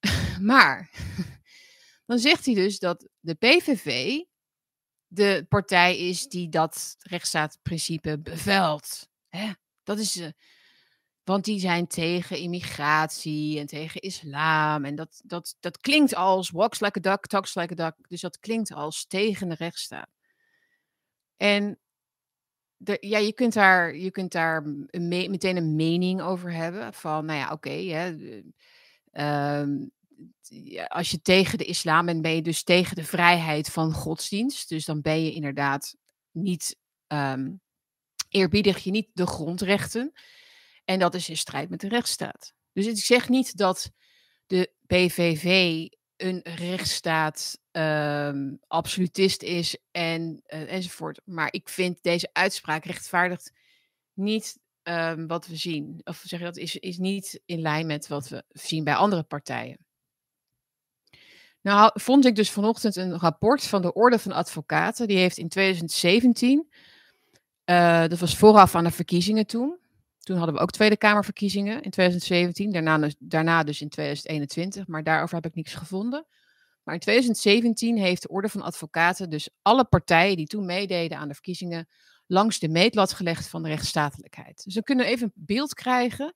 [0.40, 0.90] maar
[2.06, 4.18] dan zegt hij dus dat de PVV
[5.06, 9.08] de partij is die dat rechtsstaatprincipe bevelt.
[9.28, 9.52] Hè?
[9.82, 10.28] Dat is, uh,
[11.24, 14.84] want die zijn tegen immigratie en tegen islam.
[14.84, 18.08] En dat, dat, dat klinkt als walks like a duck, talks like a duck.
[18.08, 20.10] Dus dat klinkt als tegen de rechtsstaat.
[21.36, 21.78] En
[22.76, 26.94] de, ja, je kunt daar, je kunt daar een meteen een mening over hebben.
[26.94, 27.70] Van, nou ja, oké,
[29.12, 29.90] um,
[30.86, 34.68] als je tegen de islam bent, ben je dus tegen de vrijheid van godsdienst.
[34.68, 35.96] Dus dan ben je inderdaad
[36.30, 37.60] niet, um,
[38.28, 40.12] eerbiedig je niet de grondrechten.
[40.84, 42.52] En dat is in strijd met de rechtsstaat.
[42.72, 43.90] Dus ik zeg niet dat
[44.46, 51.20] de PVV een rechtsstaat um, absolutist is en, uh, enzovoort.
[51.24, 53.52] Maar ik vind deze uitspraak rechtvaardigt
[54.14, 56.00] niet um, wat we zien.
[56.04, 59.22] Of zeg je dat is, is niet in lijn met wat we zien bij andere
[59.22, 59.78] partijen.
[61.60, 65.08] Nou, vond ik dus vanochtend een rapport van de Orde van Advocaten.
[65.08, 66.68] Die heeft in 2017,
[67.64, 69.78] uh, dat was vooraf aan de verkiezingen toen,
[70.22, 72.72] toen hadden we ook Tweede Kamerverkiezingen in 2017.
[72.72, 76.26] Daarna, dus, daarna dus in 2021, maar daarover heb ik niks gevonden.
[76.82, 81.28] Maar in 2017 heeft de Orde van Advocaten dus alle partijen die toen meededen aan
[81.28, 81.88] de verkiezingen
[82.26, 84.64] langs de meetlat gelegd van de rechtsstatelijkheid.
[84.64, 86.34] Dus dan kunnen we even een beeld krijgen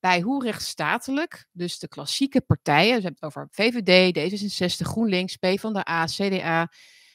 [0.00, 5.36] bij hoe rechtsstatelijk, dus de klassieke partijen, dus we hebben het over VVD, D66, GroenLinks,
[5.36, 6.72] PvdA, CDA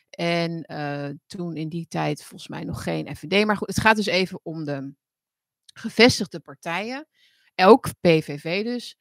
[0.10, 3.46] en uh, toen in die tijd volgens mij nog geen FVD.
[3.46, 4.94] Maar goed, het gaat dus even om de
[5.74, 7.08] gevestigde partijen,
[7.56, 8.98] ook PVV dus,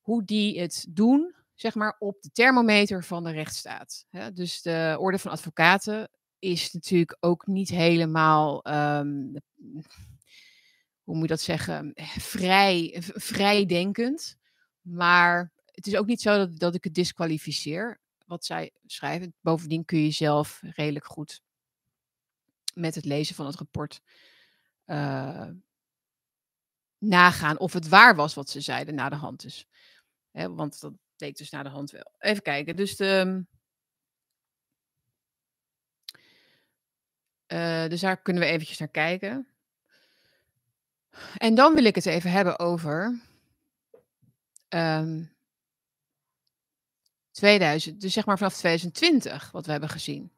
[0.00, 4.06] hoe die het doen, zeg maar, op de thermometer van de rechtsstaat.
[4.34, 8.66] dus de Orde van Advocaten is natuurlijk ook niet helemaal,
[8.98, 9.34] um,
[11.02, 14.36] hoe moet je dat zeggen, vrij, vrijdenkend.
[14.80, 19.34] Maar het is ook niet zo dat, dat ik het disqualificeer, wat zij schrijven.
[19.40, 21.40] Bovendien kun je zelf redelijk goed
[22.74, 24.00] met het lezen van het rapport
[24.86, 25.48] uh,
[26.98, 29.66] nagaan of het waar was wat ze zeiden na de hand dus.
[30.32, 32.12] Want dat bleek dus na de hand wel.
[32.18, 32.76] Even kijken.
[32.76, 33.44] Dus de.
[37.46, 39.48] Uh, dus daar kunnen we eventjes naar kijken.
[41.36, 43.20] En dan wil ik het even hebben over.
[44.68, 45.34] Um,
[47.30, 50.30] 2000, dus zeg maar vanaf 2020, wat we hebben gezien.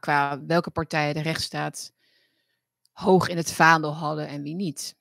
[0.00, 1.92] Qua welke partijen de rechtsstaat
[2.92, 4.96] hoog in het vaandel hadden en wie niet.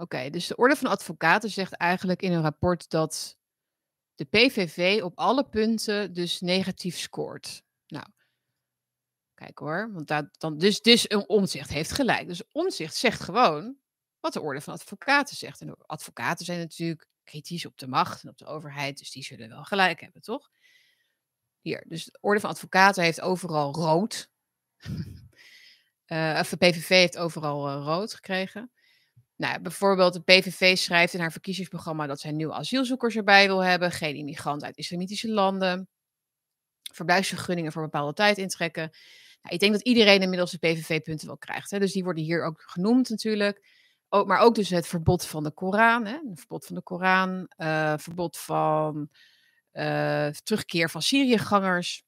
[0.00, 3.38] Oké, dus de Orde van Advocaten zegt eigenlijk in een rapport dat
[4.14, 7.62] de PVV op alle punten dus negatief scoort.
[7.86, 8.06] Nou,
[9.34, 12.28] kijk hoor, want dat, dan, dus, dus een omzicht heeft gelijk.
[12.28, 13.76] Dus omzicht zegt gewoon
[14.20, 15.60] wat de Orde van Advocaten zegt.
[15.60, 19.48] En advocaten zijn natuurlijk kritisch op de macht en op de overheid, dus die zullen
[19.48, 20.50] wel gelijk hebben, toch?
[21.60, 24.30] Hier, dus de Orde van Advocaten heeft overal rood.
[26.06, 28.70] uh, of de PVV heeft overal uh, rood gekregen.
[29.38, 33.90] Nou, bijvoorbeeld de PVV schrijft in haar verkiezingsprogramma dat zij nieuwe asielzoekers erbij wil hebben,
[33.92, 35.88] geen immigranten uit islamitische landen,
[36.92, 38.90] verblijfsvergunningen voor bepaalde tijd intrekken.
[39.42, 41.70] Nou, ik denk dat iedereen inmiddels de PVV-punten wel krijgt.
[41.70, 41.78] Hè?
[41.78, 43.66] Dus die worden hier ook genoemd natuurlijk.
[44.08, 46.06] Ook, maar ook dus het verbod van de Koran.
[46.06, 46.18] Hè?
[46.34, 47.50] Verbod van de Koran.
[47.56, 49.08] Uh, verbod van
[49.72, 52.04] uh, terugkeer van Syriëgangers.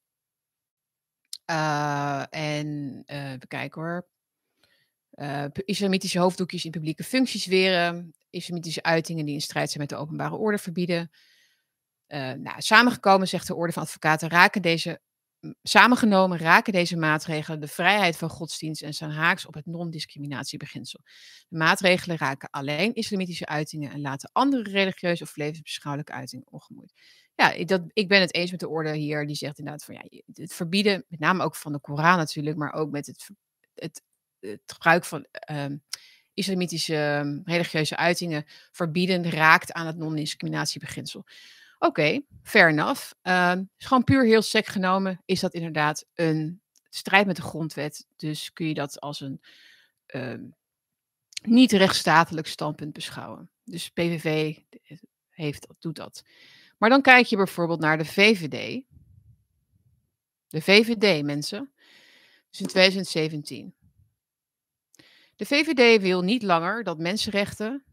[1.51, 4.09] Uh, en even kijken hoor.
[5.21, 8.15] Uh, islamitische hoofddoekjes in publieke functies weren.
[8.31, 11.11] Islamitische uitingen die in strijd zijn met de openbare orde verbieden.
[12.09, 15.01] Uh, nou, samengekomen, zegt de Orde van Advocaten, raken deze,
[15.63, 21.01] samengenomen raken deze maatregelen de vrijheid van godsdienst en staan haaks op het non-discriminatiebeginsel.
[21.49, 26.93] De maatregelen raken alleen islamitische uitingen en laten andere religieuze of levensbeschouwelijke uitingen ongemoeid.
[27.35, 29.27] ja, ik, dat, ik ben het eens met de orde hier.
[29.27, 30.03] Die zegt inderdaad van ja,
[30.33, 33.29] het verbieden, met name ook van de Koran natuurlijk, maar ook met het,
[33.75, 34.03] het,
[34.41, 35.77] het gebruik van ehm,
[36.35, 41.25] islamitische ehm, religieuze uitingen verbieden raakt aan het non-discriminatiebeginsel.
[41.79, 43.13] Oké, fair enough.
[43.23, 48.07] Uh, gewoon puur heel sec genomen is dat inderdaad een strijd met de grondwet.
[48.17, 49.41] Dus kun je dat als een
[51.43, 53.51] niet rechtsstatelijk standpunt beschouwen.
[53.65, 54.57] Dus PVV
[55.29, 56.23] heeft, doet dat.
[56.79, 58.83] Maar dan kijk je bijvoorbeeld naar de VVD.
[60.49, 61.73] De VVD, mensen.
[62.51, 63.75] Dus in 2017.
[65.41, 67.85] De VVD wil niet langer dat mensenrechten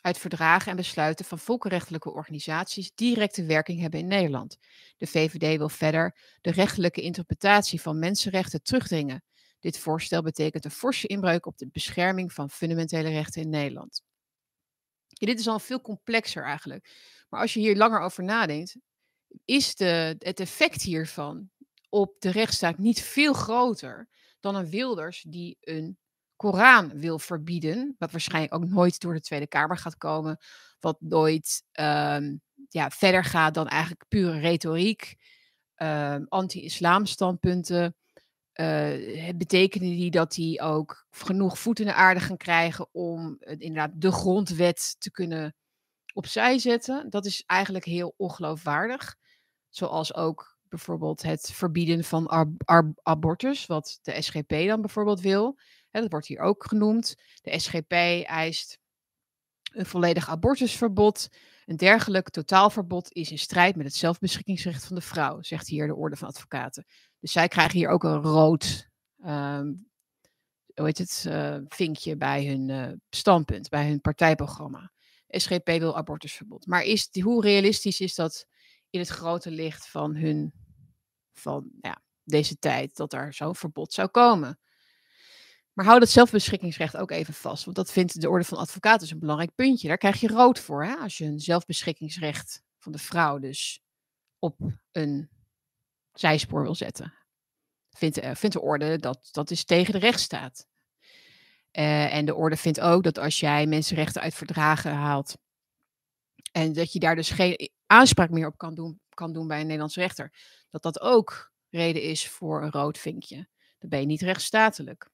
[0.00, 4.58] uit verdragen en besluiten van volkenrechtelijke organisaties directe werking hebben in Nederland.
[4.96, 9.24] De VVD wil verder de rechtelijke interpretatie van mensenrechten terugdringen.
[9.60, 14.02] Dit voorstel betekent een forse inbreuk op de bescherming van fundamentele rechten in Nederland.
[15.08, 16.90] dit is al veel complexer eigenlijk.
[17.28, 18.76] Maar als je hier langer over nadenkt,
[19.44, 21.50] is de, het effect hiervan
[21.88, 24.08] op de rechtsstaat niet veel groter
[24.40, 25.98] dan een Wilders die een
[26.40, 30.38] Koran wil verbieden, wat waarschijnlijk ook nooit door de Tweede Kamer gaat komen,
[30.78, 32.36] wat nooit ehm,
[32.68, 35.16] ja, verder gaat dan eigenlijk pure retoriek,
[35.76, 37.96] um, anti-islam standpunten.
[38.54, 39.30] Uh,
[39.78, 44.96] die dat die ook genoeg voet in de aarde gaan krijgen om inderdaad de grondwet
[44.98, 45.54] te kunnen
[46.14, 47.10] opzij zetten?
[47.10, 49.16] Dat is eigenlijk heel ongeloofwaardig.
[49.68, 52.56] Zoals ook bijvoorbeeld het verbieden van
[53.02, 55.58] abortus, wat de SGP dan bijvoorbeeld wil.
[55.90, 57.14] Dat wordt hier ook genoemd.
[57.40, 57.92] De SGP
[58.26, 58.78] eist
[59.72, 61.28] een volledig abortusverbod.
[61.64, 65.94] Een dergelijk totaalverbod is in strijd met het zelfbeschikkingsrecht van de vrouw, zegt hier de
[65.94, 66.86] Orde van Advocaten.
[67.20, 68.88] Dus zij krijgen hier ook een rood
[69.24, 69.90] um,
[70.74, 74.92] hoe heet het, uh, vinkje bij hun uh, standpunt, bij hun partijprogramma.
[75.26, 76.66] SGP wil abortusverbod.
[76.66, 78.46] Maar is, hoe realistisch is dat
[78.90, 80.52] in het grote licht van hun,
[81.32, 84.58] van ja, deze tijd, dat er zo'n verbod zou komen?
[85.80, 87.64] Maar hou dat zelfbeschikkingsrecht ook even vast.
[87.64, 89.88] Want dat vindt de Orde van Advocaten dus een belangrijk puntje.
[89.88, 90.84] Daar krijg je rood voor.
[90.84, 90.94] Hè?
[90.94, 93.82] Als je een zelfbeschikkingsrecht van de vrouw dus
[94.38, 94.56] op
[94.92, 95.28] een
[96.12, 97.14] zijspoor wil zetten.
[97.90, 100.66] Vindt, uh, vindt de orde dat dat is tegen de rechtsstaat.
[101.72, 105.36] Uh, en de orde vindt ook dat als jij mensenrechten uit verdragen haalt.
[106.52, 109.66] En dat je daar dus geen aanspraak meer op kan doen, kan doen bij een
[109.66, 110.32] Nederlandse rechter.
[110.70, 113.48] Dat dat ook reden is voor een rood vinkje.
[113.78, 115.10] Dan ben je niet rechtsstatelijk.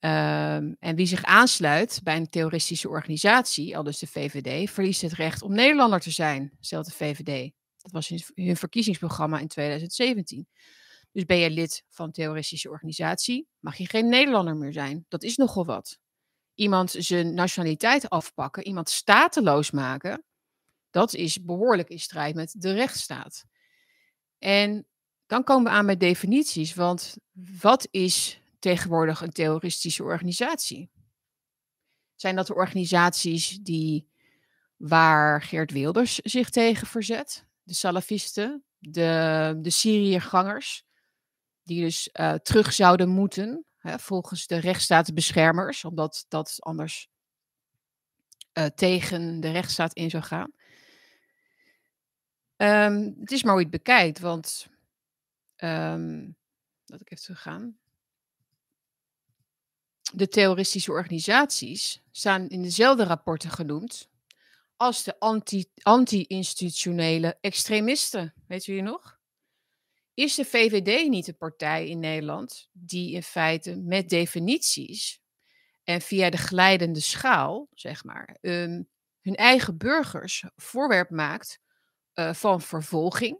[0.00, 5.12] Um, en wie zich aansluit bij een terroristische organisatie, al dus de VVD, verliest het
[5.12, 7.52] recht om Nederlander te zijn, stelt de VVD.
[7.76, 10.48] Dat was in hun verkiezingsprogramma in 2017.
[11.12, 15.04] Dus ben je lid van een terroristische organisatie, mag je geen Nederlander meer zijn.
[15.08, 15.98] Dat is nogal wat.
[16.54, 20.24] Iemand zijn nationaliteit afpakken, iemand stateloos maken,
[20.90, 23.44] dat is behoorlijk in strijd met de rechtsstaat.
[24.38, 24.86] En
[25.26, 27.16] dan komen we aan met definities, want
[27.60, 30.90] wat is tegenwoordig een terroristische organisatie?
[32.14, 34.08] Zijn dat de organisaties die,
[34.76, 37.46] waar Geert Wilders zich tegen verzet?
[37.62, 40.84] De salafisten, de, de Syriëgangers,
[41.62, 47.08] die dus uh, terug zouden moeten, hè, volgens de rechtsstaatbeschermers, omdat dat anders
[48.58, 50.52] uh, tegen de rechtsstaat in zou gaan.
[52.56, 54.68] Um, het is maar hoe het bekijkt, want
[55.56, 56.36] um,
[56.84, 57.79] laat ik even teruggaan.
[60.12, 64.08] De terroristische organisaties staan in dezelfde rapporten genoemd
[64.76, 65.18] als de
[65.82, 68.34] anti-institutionele anti extremisten.
[68.46, 69.18] Weet u nog?
[70.14, 75.20] Is de VVD niet een partij in Nederland die in feite met definities
[75.84, 78.88] en via de glijdende schaal, zeg maar, um,
[79.20, 81.60] hun eigen burgers voorwerp maakt
[82.14, 83.38] uh, van vervolging,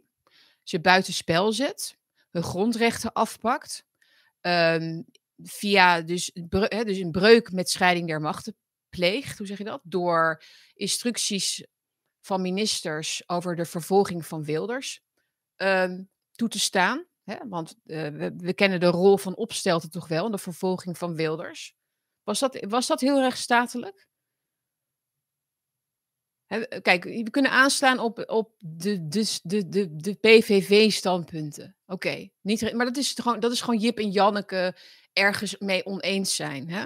[0.63, 1.97] ze buitenspel zet,
[2.29, 3.85] hun grondrechten afpakt,
[4.41, 5.05] um,
[5.43, 6.31] via dus,
[6.69, 8.55] dus een breuk met scheiding der machten
[8.89, 9.81] pleegt, hoe zeg je dat?
[9.83, 11.65] Door instructies
[12.21, 15.01] van ministers over de vervolging van Wilders.
[15.55, 17.05] Um, toe te staan.
[17.49, 21.75] Want uh, we, kennen de rol van Opstelten toch wel de vervolging van Wilders.
[22.23, 23.37] Was dat, was dat heel erg
[26.81, 31.75] kijk, we kunnen aanslaan op, op de, de, de, de, de PVV-standpunten.
[31.85, 32.73] Oké, okay.
[32.73, 34.75] maar dat is, gewoon, dat is gewoon Jip en Janneke
[35.13, 36.69] ergens mee oneens zijn.
[36.69, 36.85] Hè?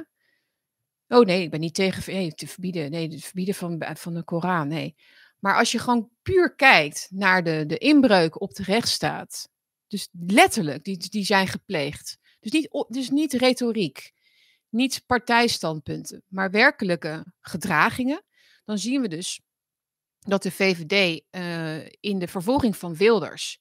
[1.08, 2.92] Oh nee, ik ben niet tegen nee, te verbieden.
[2.92, 4.68] Nee, het verbieden van, van de Koran.
[4.68, 4.96] Nee.
[5.40, 9.50] Maar als je gewoon puur kijkt naar de, de inbreuk op de rechtsstaat,
[9.88, 12.18] dus letterlijk, die, die zijn gepleegd.
[12.40, 14.12] Dus niet, dus niet retoriek,
[14.70, 18.24] niet partijstandpunten, maar werkelijke gedragingen.
[18.66, 19.42] Dan zien we dus
[20.26, 23.60] dat de VVD uh, in de vervolging van Wilders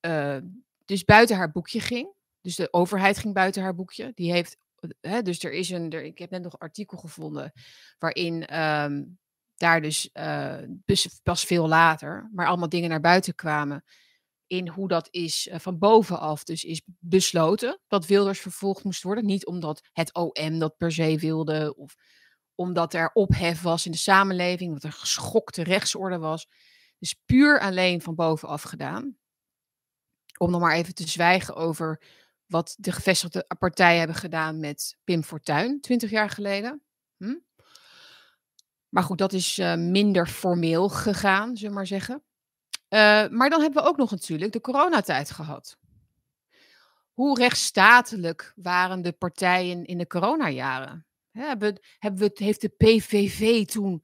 [0.00, 0.36] uh,
[0.84, 2.14] dus buiten haar boekje ging.
[2.40, 4.12] Dus de overheid ging buiten haar boekje.
[4.14, 4.56] Die heeft,
[5.00, 7.52] hè, dus er is een, er, ik heb net nog een artikel gevonden
[7.98, 9.18] waarin um,
[9.56, 10.58] daar dus, uh,
[11.22, 13.84] pas veel later, maar allemaal dingen naar buiten kwamen
[14.46, 19.24] in hoe dat is van bovenaf dus is besloten dat Wilders vervolgd moest worden.
[19.24, 21.96] Niet omdat het OM dat per se wilde of
[22.56, 26.48] omdat er ophef was in de samenleving, dat er geschokte rechtsorde was.
[26.98, 29.16] Dus puur alleen van bovenaf gedaan.
[30.38, 32.02] Om nog maar even te zwijgen over
[32.46, 36.82] wat de gevestigde partijen hebben gedaan met Pim Fortuyn 20 jaar geleden.
[37.16, 37.36] Hm?
[38.88, 42.22] Maar goed, dat is uh, minder formeel gegaan, zullen we maar zeggen.
[42.88, 45.78] Uh, maar dan hebben we ook nog natuurlijk de coronatijd gehad.
[47.12, 51.06] Hoe rechtsstatelijk waren de partijen in de coronajaren?
[51.36, 54.02] Hebben, hebben we, heeft de PVV toen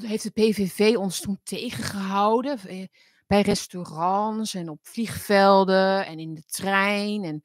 [0.00, 2.86] heeft de PVV ons toen tegengehouden eh,
[3.26, 7.42] bij restaurants en op vliegvelden en in de trein en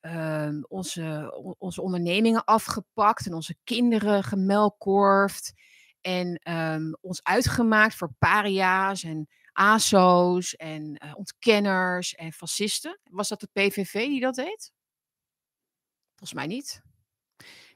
[0.00, 5.52] uh, onze, onze ondernemingen afgepakt en onze kinderen gemelkorfd
[6.00, 13.00] en um, ons uitgemaakt voor paria's en ASO's en uh, ontkenners en fascisten.
[13.10, 14.72] Was dat de PVV die dat deed?
[16.08, 16.82] Volgens mij niet.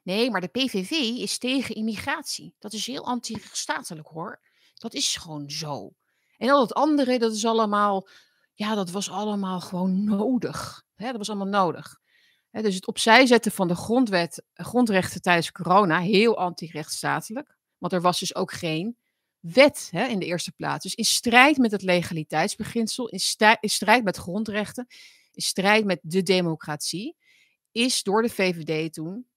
[0.08, 0.90] Nee, maar de PVV
[1.20, 2.54] is tegen immigratie.
[2.58, 4.40] Dat is heel anti-statelijk hoor.
[4.74, 5.92] Dat is gewoon zo.
[6.36, 8.08] En al het andere, dat is allemaal,
[8.54, 10.84] ja, dat was allemaal gewoon nodig.
[10.96, 12.00] Dat was allemaal nodig.
[12.50, 17.56] Dus het opzij zetten van de grondwet, grondrechten tijdens corona, heel anti-rechtsstatelijk.
[17.78, 18.96] Want er was dus ook geen
[19.40, 20.82] wet in de eerste plaats.
[20.82, 23.20] Dus in strijd met het legaliteitsbeginsel, in,
[23.60, 24.86] in strijd met grondrechten,
[25.32, 27.16] in strijd met de democratie,
[27.72, 29.27] is door de VVD toen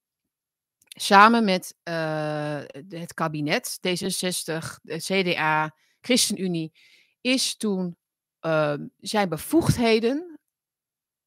[0.94, 6.72] samen met uh, het kabinet, D66, de CDA, ChristenUnie,
[7.20, 7.96] is toen
[8.40, 10.38] uh, zijn bevoegdheden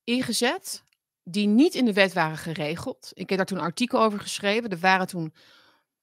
[0.03, 0.83] ingezet
[1.23, 3.11] die niet in de wet waren geregeld.
[3.13, 4.69] Ik heb daar toen een artikel over geschreven.
[4.69, 5.33] Er waren toen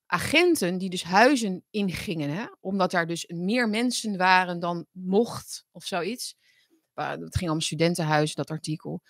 [0.06, 5.84] agenten die dus huizen ingingen, hè, omdat daar dus meer mensen waren dan mocht of
[5.84, 6.34] zoiets.
[6.94, 9.02] Het ging om studentenhuizen, dat artikel.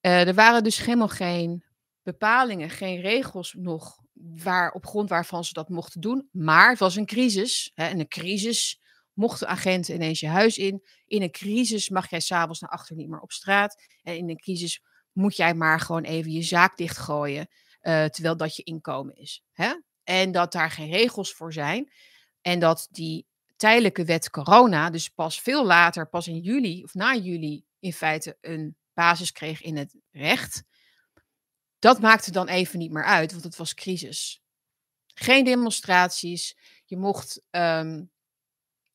[0.00, 1.64] Uh, er waren dus helemaal geen
[2.12, 6.28] bepalingen, geen regels nog waar, op grond waarvan ze dat mochten doen.
[6.32, 7.70] Maar het was een crisis.
[7.74, 8.80] Hè, en een crisis
[9.12, 10.84] mochten agenten ineens je huis in.
[11.06, 13.82] In een crisis mag jij s'avonds naar achter niet meer op straat.
[14.02, 14.82] En in een crisis
[15.12, 17.48] moet jij maar gewoon even je zaak dichtgooien.
[17.82, 19.42] Uh, terwijl dat je inkomen is.
[19.52, 19.72] Hè?
[20.04, 21.92] En dat daar geen regels voor zijn.
[22.40, 27.14] En dat die tijdelijke wet corona, dus pas veel later, pas in juli of na
[27.14, 30.62] juli, in feite een basis kreeg in het recht.
[31.78, 34.42] Dat maakte dan even niet meer uit, want het was crisis.
[35.14, 36.56] Geen demonstraties.
[36.84, 37.42] Je mocht.
[37.50, 38.10] Um,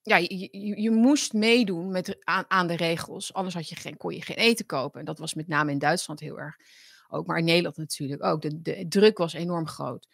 [0.01, 2.17] ja, je, je, moest meedoen met,
[2.47, 3.33] aan, de regels.
[3.33, 4.99] Anders had je geen, kon je geen eten kopen.
[4.99, 6.55] En dat was met name in Duitsland heel erg.
[7.07, 8.41] Ook, maar in Nederland natuurlijk ook.
[8.41, 10.07] De, de druk was enorm groot.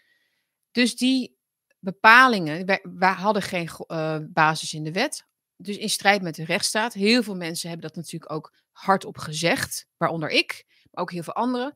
[0.72, 1.38] Dus die
[1.80, 5.28] bepalingen, wij, hadden geen uh, basis in de wet.
[5.56, 6.94] Dus in strijd met de rechtsstaat.
[6.94, 9.88] Heel veel mensen hebben dat natuurlijk ook hardop gezegd.
[9.98, 11.76] Waaronder ik, maar ook heel veel anderen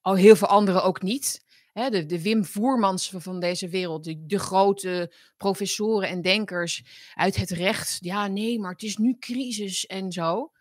[0.00, 1.44] al heel veel anderen ook niet.
[1.72, 6.84] Hè, de, de Wim Voermans van deze wereld, de, de grote professoren en denkers
[7.14, 7.98] uit het recht.
[8.00, 10.52] Ja, nee, maar het is nu crisis en zo.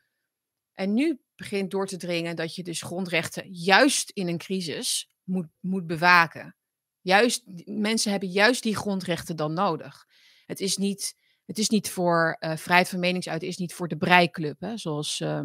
[0.73, 5.47] En nu begint door te dringen dat je dus grondrechten juist in een crisis moet,
[5.59, 6.55] moet bewaken.
[7.01, 10.05] Juist, mensen hebben juist die grondrechten dan nodig.
[10.45, 11.15] Het is niet,
[11.45, 15.19] het is niet voor uh, vrijheid van meningsuiting, is niet voor de breiklub, hè, zoals
[15.19, 15.41] uh,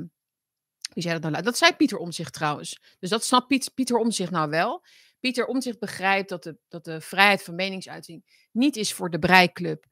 [0.94, 1.42] wie dat nou?
[1.42, 2.80] Dat zei Pieter Omzicht trouwens.
[2.98, 4.84] Dus dat snapt Piet, Pieter Omzicht nou wel.
[5.20, 9.86] Pieter Omzicht begrijpt dat de, dat de vrijheid van meningsuiting niet is voor de breiklub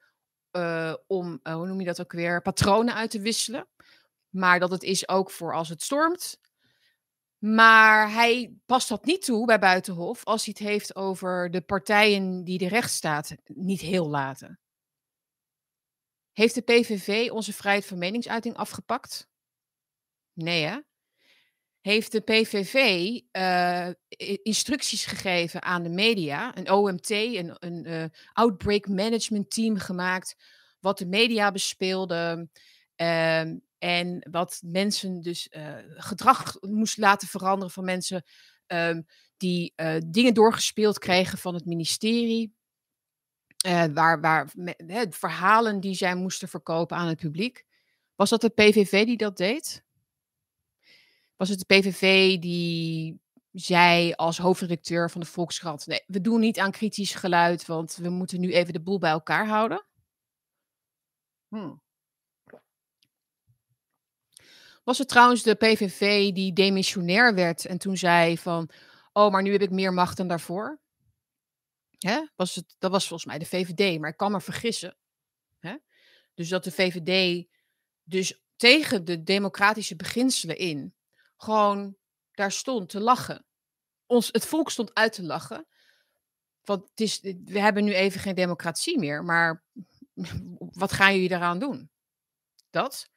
[0.53, 3.69] uh, om, uh, hoe noem je dat ook weer, patronen uit te wisselen.
[4.29, 6.41] Maar dat het is ook voor als het stormt.
[7.39, 12.45] Maar hij past dat niet toe bij Buitenhof als hij het heeft over de partijen
[12.45, 14.61] die de rechtsstaat niet heel laten.
[16.33, 19.29] Heeft de PVV onze vrijheid van meningsuiting afgepakt?
[20.33, 20.79] Nee, hè?
[21.83, 22.75] Heeft de PVV
[23.33, 23.89] uh,
[24.43, 30.37] instructies gegeven aan de media, een OMT, een, een uh, outbreak management team gemaakt,
[30.81, 32.49] wat de media bespeelde
[32.97, 33.41] uh,
[33.79, 38.23] en wat mensen dus uh, gedrag moest laten veranderen van mensen
[38.67, 39.03] ehm,
[39.37, 39.75] die
[40.07, 42.55] dingen doorgespeeld kregen van het ministerie.
[43.93, 44.53] waar, waar
[45.09, 47.65] verhalen die zij moesten verkopen aan het publiek.
[48.15, 49.85] Was dat de PVV die dat deed?
[51.37, 53.21] Was het de PVV die
[53.53, 58.09] zei als hoofdredacteur van de Volkskrant: nee, we doen niet aan kritisch geluid, want we
[58.09, 59.87] moeten nu even de boel bij elkaar houden?
[61.49, 61.83] Hmm.
[64.85, 68.71] Was het trouwens de PVV die demissionair werd en toen zei van,
[69.13, 70.81] oh, maar nu heb ik meer macht dan daarvoor?
[71.99, 72.27] Hè?
[72.37, 74.97] Was het, dat was volgens mij de VVD, maar ik kan me vergissen.
[75.59, 75.77] Hè?
[76.35, 77.47] Dus dat de VVD
[78.03, 80.95] dus tegen de democratische beginselen in
[81.43, 81.97] gewoon
[82.33, 83.47] daar stond te lachen.
[84.07, 85.67] Ons, het volk stond uit te lachen.
[86.65, 89.65] Want het is, we hebben nu even geen democratie meer, maar
[90.83, 91.91] wat gaan jullie daaraan doen?
[92.71, 93.11] Dat.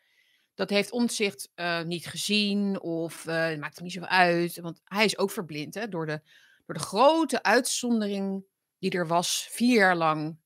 [0.54, 4.60] Dat heeft Omtzigt uh, niet gezien of het maakt hem niet zo uit.
[4.60, 6.22] Want hij is ook verblind hè, door, de,
[6.66, 8.46] door de grote uitzondering
[8.80, 9.48] die er was.
[9.50, 10.38] Vier jaar lang.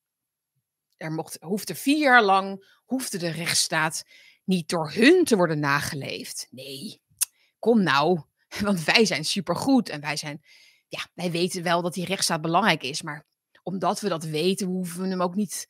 [0.97, 4.03] Er mocht, hoefde vier jaar lang hoefde de rechtsstaat
[4.43, 6.47] niet door hun te worden nageleefd.
[6.49, 7.01] Nee,
[7.59, 8.21] kom nou.
[8.61, 10.41] Want wij zijn supergoed en wij zijn,
[10.87, 13.01] ja, wij weten wel dat die rechtsstaat belangrijk is.
[13.01, 13.25] Maar
[13.63, 15.67] omdat we dat weten, hoeven we hem ook niet,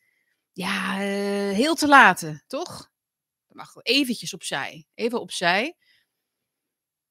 [0.52, 2.90] ja, uh, heel te laten, toch?
[3.46, 4.86] Dat mag eventjes opzij.
[4.94, 5.76] Even opzij.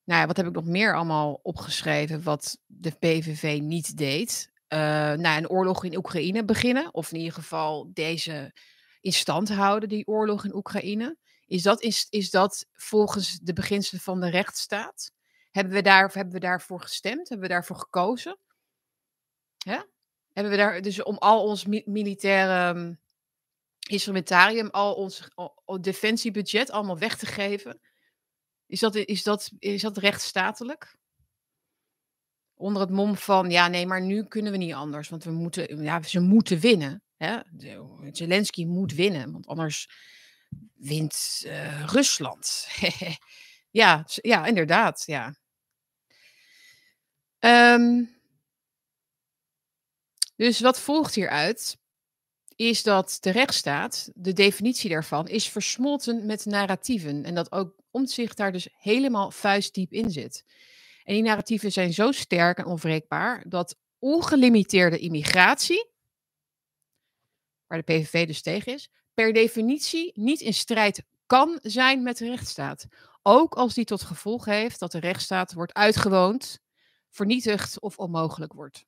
[0.03, 4.51] Nou ja, wat heb ik nog meer allemaal opgeschreven wat de PVV niet deed?
[4.73, 4.79] Uh,
[5.13, 6.93] nou, een oorlog in Oekraïne beginnen.
[6.93, 8.53] Of in ieder geval deze
[9.01, 11.17] in stand houden, die oorlog in Oekraïne.
[11.49, 15.11] Is dat, is, is dat volgens de beginselen van de rechtsstaat?
[15.51, 17.29] Hebben we, daar, hebben we daarvoor gestemd?
[17.29, 18.37] Hebben we daarvoor gekozen?
[20.33, 22.97] Hebben we daar dus om al ons mi militaire
[23.87, 25.27] instrumentarium, al ons
[25.81, 27.79] defensiebudget allemaal weg te geven.
[28.65, 30.97] Is dat, is dat, is dat rechtsstatelijk?
[32.53, 35.81] Onder het mom van, ja nee, maar nu kunnen we niet anders, want we moeten,
[35.81, 37.03] ja, ze moeten winnen.
[37.17, 37.39] Hè?
[38.11, 39.89] Zelensky moet winnen, want anders
[40.73, 42.67] wint uh, Rusland.
[43.71, 45.35] ja, ja, inderdaad, ja.
[47.39, 48.17] Um,
[50.35, 51.77] dus wat volgt hieruit?
[52.59, 57.23] is dat de rechtsstaat, de definitie daarvan, is versmolten met narratieven.
[57.23, 60.45] En dat ook omzicht daar dus helemaal vuistdiep in zit.
[61.03, 65.91] En die narratieven zijn zo sterk en onwreekbaar dat ongelimiteerde immigratie,
[67.67, 68.89] waar de PVV dus tegen is,
[69.19, 72.87] per definitie niet in strijd kan zijn met de rechtsstaat.
[73.21, 76.59] Ook als die tot gevolg heeft dat de rechtsstaat wordt uitgewoond,
[77.09, 78.85] vernietigd of onmogelijk wordt.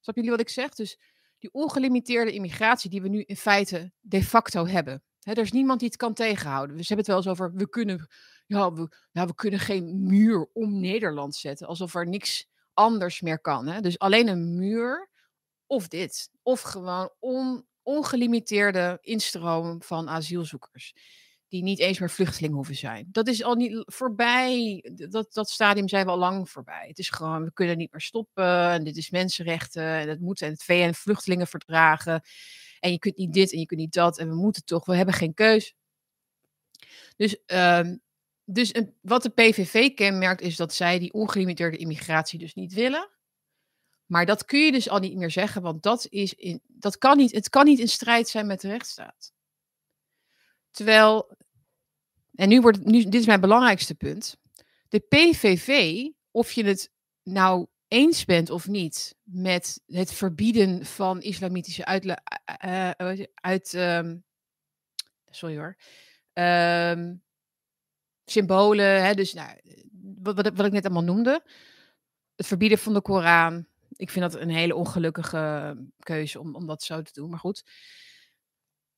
[0.00, 0.74] Snap jullie wat ik zeg?
[0.74, 0.98] Dus
[1.38, 5.02] die ongelimiteerde immigratie die we nu in feite de facto hebben.
[5.20, 6.76] er is niemand die het kan tegenhouden.
[6.76, 8.08] We hebben het wel eens over, we kunnen,
[8.46, 11.66] ja, we, we kunnen geen muur om Nederland zetten.
[11.66, 13.80] Alsof er niks anders meer kan.
[13.82, 15.10] Dus alleen een muur
[15.66, 16.30] of dit.
[16.42, 20.94] Of gewoon on, ongelimiteerde instroom van asielzoekers
[21.52, 23.08] die niet eens meer vluchteling hoeven zijn.
[23.10, 24.84] Dat is al niet voorbij.
[25.10, 26.84] Dat, dat stadium zijn we al lang voorbij.
[26.88, 28.70] Het is gewoon, we kunnen niet meer stoppen.
[28.70, 29.82] En dit is mensenrechten.
[29.82, 30.42] En dat moet.
[30.42, 32.22] En het VN-vluchtelingenverdragen.
[32.80, 34.18] En je kunt niet dit en je kunt niet dat.
[34.18, 34.84] En we moeten toch.
[34.84, 35.74] We hebben geen keus.
[37.16, 38.00] Dus, um,
[38.44, 43.10] dus wat de PVV kenmerkt is dat zij die ongelimiteerde immigratie dus niet willen.
[44.06, 47.16] Maar dat kun je dus al niet meer zeggen, want dat, is in, dat kan
[47.16, 49.32] niet, het kan niet in strijd zijn met de rechtsstaat.
[50.70, 51.36] Terwijl,
[52.34, 54.36] en nu wordt nu, dit is mijn belangrijkste punt.
[54.88, 56.00] De PVV,
[56.30, 56.90] of je het
[57.22, 62.18] nou eens bent of niet met het verbieden van islamitische uitle
[62.64, 64.24] uh, uh, uit, um,
[65.30, 65.76] sorry hoor,
[66.98, 67.22] um,
[68.24, 69.58] symbolen, hè, dus nou,
[70.22, 71.42] wat, wat, wat ik net allemaal noemde,
[72.36, 73.66] het verbieden van de Koran.
[73.96, 77.62] Ik vind dat een hele ongelukkige keuze om, om dat zo te doen, maar goed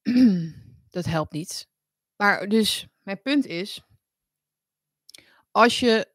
[0.91, 1.69] dat helpt niet.
[2.17, 3.83] Maar dus, mijn punt is,
[5.51, 6.13] als je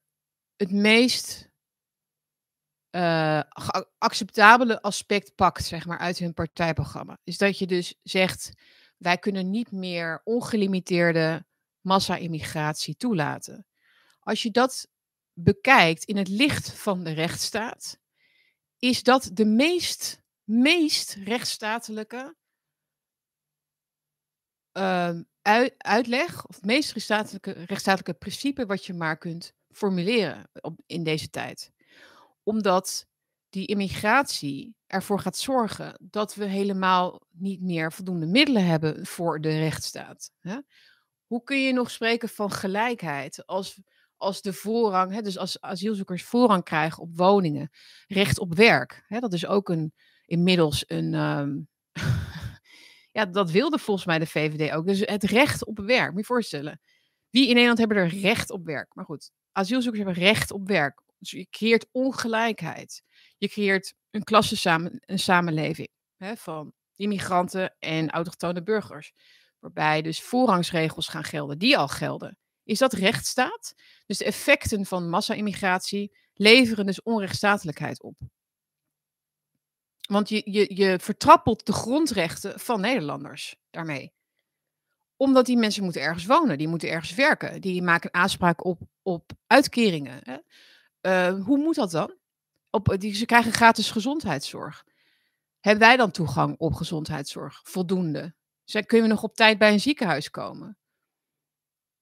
[0.56, 1.50] het meest
[2.92, 3.42] uh,
[3.98, 8.52] acceptabele aspect pakt, zeg maar, uit hun partijprogramma, is dat je dus zegt,
[8.98, 11.46] wij kunnen niet meer ongelimiteerde
[11.82, 13.68] massa-immigratie toelaten.
[14.20, 14.88] Als je dat
[15.34, 18.00] bekijkt in het licht van de rechtsstaat,
[18.80, 22.36] is dat de meest, meest rechtsstatelijke
[24.74, 25.16] uh,
[25.78, 31.30] uitleg, of het meest rechtsstatelijke, rechtsstatelijke principe wat je maar kunt formuleren op, in deze
[31.30, 31.72] tijd.
[32.44, 33.08] Omdat
[33.50, 39.60] die immigratie ervoor gaat zorgen dat we helemaal niet meer voldoende middelen hebben voor de
[39.60, 40.32] rechtsstaat.
[40.40, 40.58] Hè?
[41.26, 43.82] Hoe kun je nog spreken van gelijkheid als,
[44.20, 47.70] als de voorrang, hè, dus als asielzoekers voorrang krijgen op woningen,
[48.08, 49.04] recht op werk?
[49.08, 49.20] Hè?
[49.20, 49.94] Dat is ook een,
[50.26, 51.68] inmiddels een, um,
[53.18, 54.88] ja, dat wilde volgens mij de VVD ook.
[54.88, 56.82] Dus het recht op werk, moet je voorstellen.
[57.30, 58.96] Wie in Nederland hebben er recht op werk?
[58.96, 61.02] Maar goed, asielzoekers hebben recht op werk.
[61.18, 63.04] Dus je creëert ongelijkheid.
[63.38, 69.12] Je creëert een klasse samen, een samenleving hè, van immigranten en autochtone burgers.
[69.60, 72.38] waarbij dus voorrangsregels gaan gelden, die al gelden.
[72.70, 73.76] Is dat rechtsstaat?
[74.06, 78.16] Dus de effecten van massa-immigratie leveren dus onrechtsstatelijkheid op.
[80.08, 84.14] Want je, je, je vertrappelt de grondrechten van Nederlanders daarmee.
[85.16, 89.32] Omdat die mensen moeten ergens wonen, die moeten ergens werken, die maken aanspraak op, op
[89.48, 90.22] uitkeringen.
[90.24, 90.38] Hè?
[91.02, 92.16] Uh, hoe moet dat dan?
[92.70, 94.86] Op, die, ze krijgen gratis gezondheidszorg.
[95.60, 97.62] Hebben wij dan toegang op gezondheidszorg?
[97.64, 98.34] Voldoende?
[98.64, 100.78] Zijn, kunnen we nog op tijd bij een ziekenhuis komen?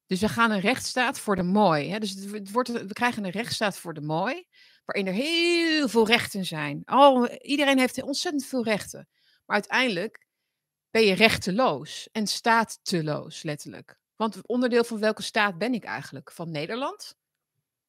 [0.07, 1.89] Dus we gaan een rechtsstaat voor de mooi.
[1.89, 1.99] Hè?
[1.99, 4.47] Dus het wordt, we krijgen een rechtsstaat voor de mooi,
[4.85, 6.81] waarin er heel veel rechten zijn.
[6.85, 9.07] Oh, iedereen heeft ontzettend veel rechten.
[9.45, 10.25] Maar uiteindelijk
[10.91, 13.99] ben je rechteloos en staatteloos, letterlijk.
[14.15, 16.31] Want onderdeel van welke staat ben ik eigenlijk?
[16.31, 17.15] Van Nederland?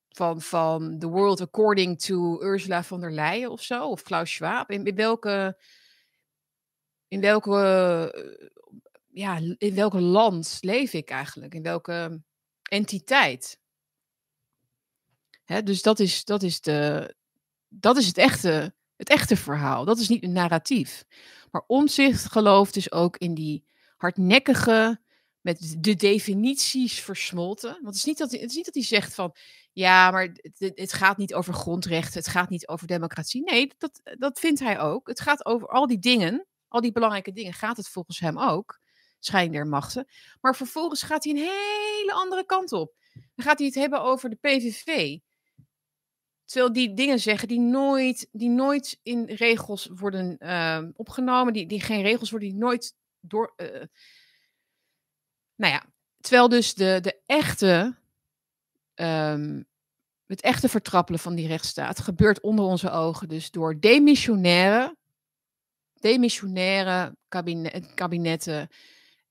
[0.08, 3.88] Van, van The World According to Ursula von der Leyen of zo?
[3.88, 4.70] Of Klaus Schwab?
[4.70, 5.58] In, in welke,
[7.08, 7.52] in welke
[9.18, 11.54] ja, in welk land leef ik eigenlijk?
[11.54, 12.22] In welke
[12.62, 13.60] entiteit?
[15.44, 17.14] Hè, dus dat is, dat, is de,
[17.68, 19.84] dat is het echte, het echte verhaal.
[19.84, 21.04] Dat is niet een narratief.
[21.50, 23.64] Maar omzicht gelooft dus ook in die
[23.96, 25.00] hardnekkige,
[25.40, 27.70] met de definities versmolten.
[27.70, 29.34] Want het is niet dat, het is niet dat hij zegt van,
[29.72, 33.42] ja, maar het, het, gaat niet over grondrechten, het gaat niet over democratie.
[33.42, 35.08] Nee, dat, dat vindt hij ook.
[35.08, 38.78] Het gaat over al die dingen, al die belangrijke dingen, gaat het volgens hem ook
[39.18, 40.08] scheiding der machten.
[40.40, 42.94] Maar vervolgens gaat hij een hele andere kant op.
[43.34, 45.18] Dan gaat hij het hebben over de PVV.
[46.44, 51.80] Terwijl die dingen zeggen die nooit, die nooit in regels worden uh, opgenomen, die, die
[51.80, 53.52] geen regels worden, die nooit door.
[53.56, 53.82] Uh,
[55.54, 55.84] nou ja,
[56.20, 57.96] terwijl dus de, de echte,
[58.94, 59.66] um,
[60.26, 64.96] het echte vertrappelen van die rechtsstaat gebeurt onder onze ogen, dus door demissionaire,
[66.00, 68.68] demissionaire kabinet, kabinetten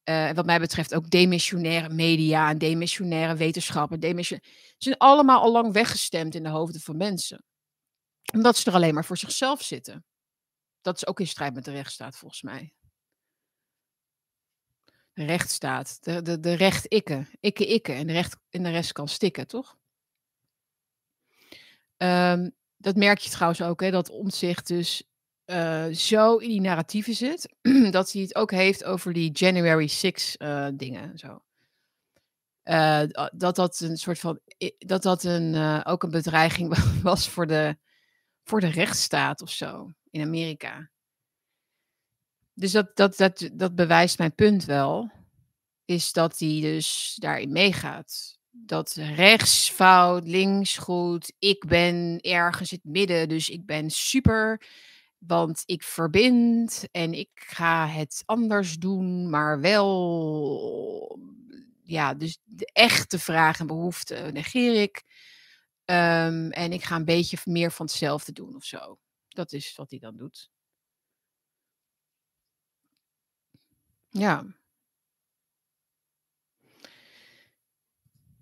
[0.09, 4.23] uh, wat mij betreft ook demissionaire media en demissionaire wetenschappen.
[4.25, 4.41] Ze
[4.77, 7.43] zijn allemaal al lang weggestemd in de hoofden van mensen.
[8.33, 10.05] Omdat ze er alleen maar voor zichzelf zitten.
[10.81, 12.73] Dat is ook in strijd met de rechtsstaat, volgens mij.
[15.13, 18.91] De rechtsstaat, de, de, de recht ikke, ikke ikke en de, recht, en de rest
[18.91, 19.77] kan stikken, toch?
[21.97, 25.03] Um, dat merk je trouwens ook, hè, dat omzicht dus
[25.47, 27.55] uh, zo in die narratieven zit,
[27.91, 31.17] dat hij het ook heeft over die January 6 uh, eh, dingen.
[31.17, 31.41] Zo.
[32.63, 34.39] Uh, dat dat een soort van,
[34.77, 37.77] dat dat een, ook een bedreiging was voor de,
[38.43, 40.89] voor de rechtsstaat of zo in Amerika.
[42.53, 45.11] Dus dat, dat, dat, dat bewijst mijn punt wel,
[45.85, 48.37] is dat hij dus daarin meegaat.
[48.49, 54.61] Dat rechts fout, links goed, ik ben ergens in het midden, dus ik ben super
[55.27, 61.19] want ik verbind en ik ga het anders doen, maar wel,
[61.83, 65.03] ja, dus de echte vragen en behoeften negeer ik.
[65.85, 68.99] Um, en ik ga een beetje meer van hetzelfde doen of zo.
[69.27, 70.51] Dat is wat hij dan doet.
[74.09, 74.45] Ja.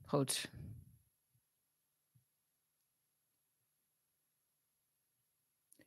[0.06, 0.50] Goed.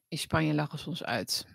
[0.09, 1.46] In Spanje lachen ze ons uit.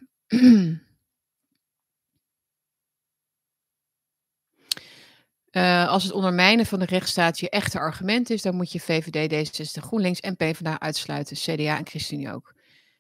[5.52, 9.48] Uh, als het ondermijnen van de rechtsstaat je echte argument is, dan moet je VVD,
[9.50, 11.36] D66, GroenLinks en PvdA uitsluiten.
[11.36, 12.54] CDA en ChristenUnie ook.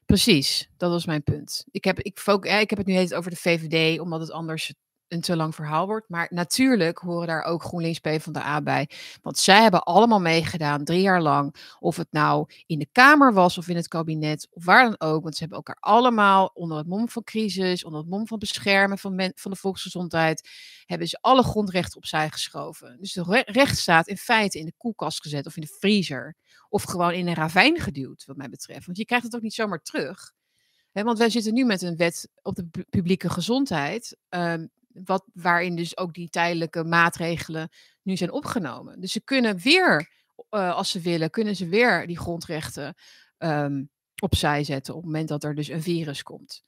[0.06, 1.66] Precies, dat was mijn punt.
[1.72, 4.74] Ik heb, ik, ja, ik heb het nu heet over de VVD, omdat het anders
[5.14, 6.10] een te lang verhaal wordt.
[6.10, 8.90] Maar natuurlijk horen daar ook GroenLinks P van de A bij.
[9.22, 11.76] Want zij hebben allemaal meegedaan, drie jaar lang.
[11.80, 15.24] Of het nou in de Kamer was of in het kabinet, of waar dan ook.
[15.24, 18.98] Want ze hebben elkaar allemaal onder het mom van crisis, onder het mom van beschermen
[18.98, 20.50] van, van de volksgezondheid,
[20.86, 22.98] hebben ze alle grondrechten opzij geschoven.
[23.00, 26.36] Dus de recht staat in feite in de koelkast gezet of in de vriezer.
[26.70, 28.86] Of gewoon in een ravijn geduwd, wat mij betreft.
[28.86, 30.32] Want je krijgt het ook niet zomaar terug.
[30.92, 34.18] want wij zitten nu met een wet op de publieke gezondheid.
[34.30, 37.70] Um, wat, waarin dus ook die tijdelijke maatregelen
[38.02, 39.00] nu zijn opgenomen.
[39.00, 40.12] Dus ze kunnen weer,
[40.50, 42.96] uh, als ze willen, kunnen ze weer die grondrechten
[43.38, 43.90] um,
[44.22, 46.64] opzij zetten op het moment dat er dus een virus komt.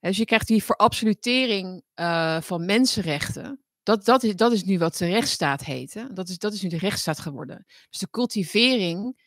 [0.00, 3.64] Dus je krijgt die verabsolutering uh, van mensenrechten.
[3.82, 6.06] Dat, dat, is, dat is nu wat de rechtsstaat heet.
[6.16, 7.64] Dat, is, dat is nu de rechtsstaat geworden.
[7.90, 9.22] Dus de cultivering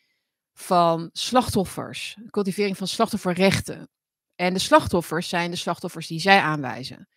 [0.54, 3.88] van slachtoffers, de cultivering van slachtofferrechten.
[4.34, 7.08] En de slachtoffers zijn de slachtoffers die zij aanwijzen.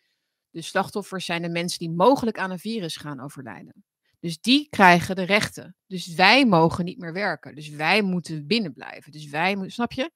[0.52, 3.84] De slachtoffers zijn de mensen die mogelijk aan een virus gaan overlijden.
[4.20, 5.76] Dus die krijgen de rechten.
[5.88, 7.56] Dus wij mogen niet meer werken.
[7.56, 9.12] Dus wij moeten binnen blijven.
[9.12, 10.12] Dus wij moeten, snap je?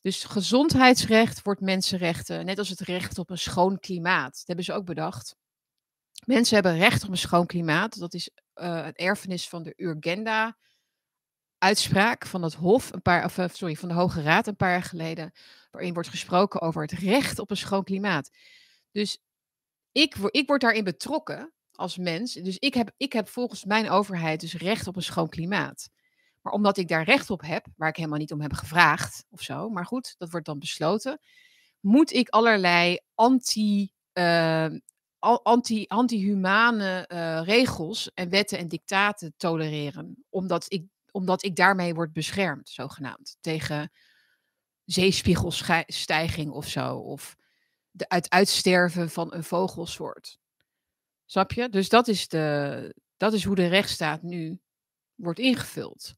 [0.00, 4.32] Dus gezondheidsrecht wordt mensenrechten, net als het recht op een schoon klimaat.
[4.32, 5.36] Dat hebben ze ook bedacht.
[6.24, 7.98] Mensen hebben recht op een schoon klimaat.
[7.98, 10.56] Dat is uh, het erfenis van de Urgenda
[11.58, 14.82] uitspraak van het Hof, een paar, of, sorry, van de Hoge Raad een paar jaar
[14.82, 15.32] geleden,
[15.70, 18.30] waarin wordt gesproken over het recht op een schoon klimaat.
[18.92, 19.18] Dus
[19.92, 22.32] ik, ik word daarin betrokken als mens.
[22.32, 25.88] Dus ik heb, ik heb volgens mijn overheid dus recht op een schoon klimaat.
[26.42, 29.42] Maar omdat ik daar recht op heb, waar ik helemaal niet om heb gevraagd of
[29.42, 31.20] zo, maar goed, dat wordt dan besloten,
[31.80, 34.66] moet ik allerlei anti, uh,
[35.18, 40.24] anti, anti-humane uh, regels en wetten en dictaten tolereren.
[40.28, 43.90] Omdat ik, omdat ik daarmee word beschermd, zogenaamd, tegen
[44.84, 46.96] zeespiegelstijging of zo.
[46.96, 47.36] Of
[47.98, 50.38] de, het uitsterven van een vogelsoort.
[51.26, 51.68] Snap je?
[51.68, 54.60] Dus dat is, de, dat is hoe de rechtsstaat nu
[55.14, 56.14] wordt ingevuld.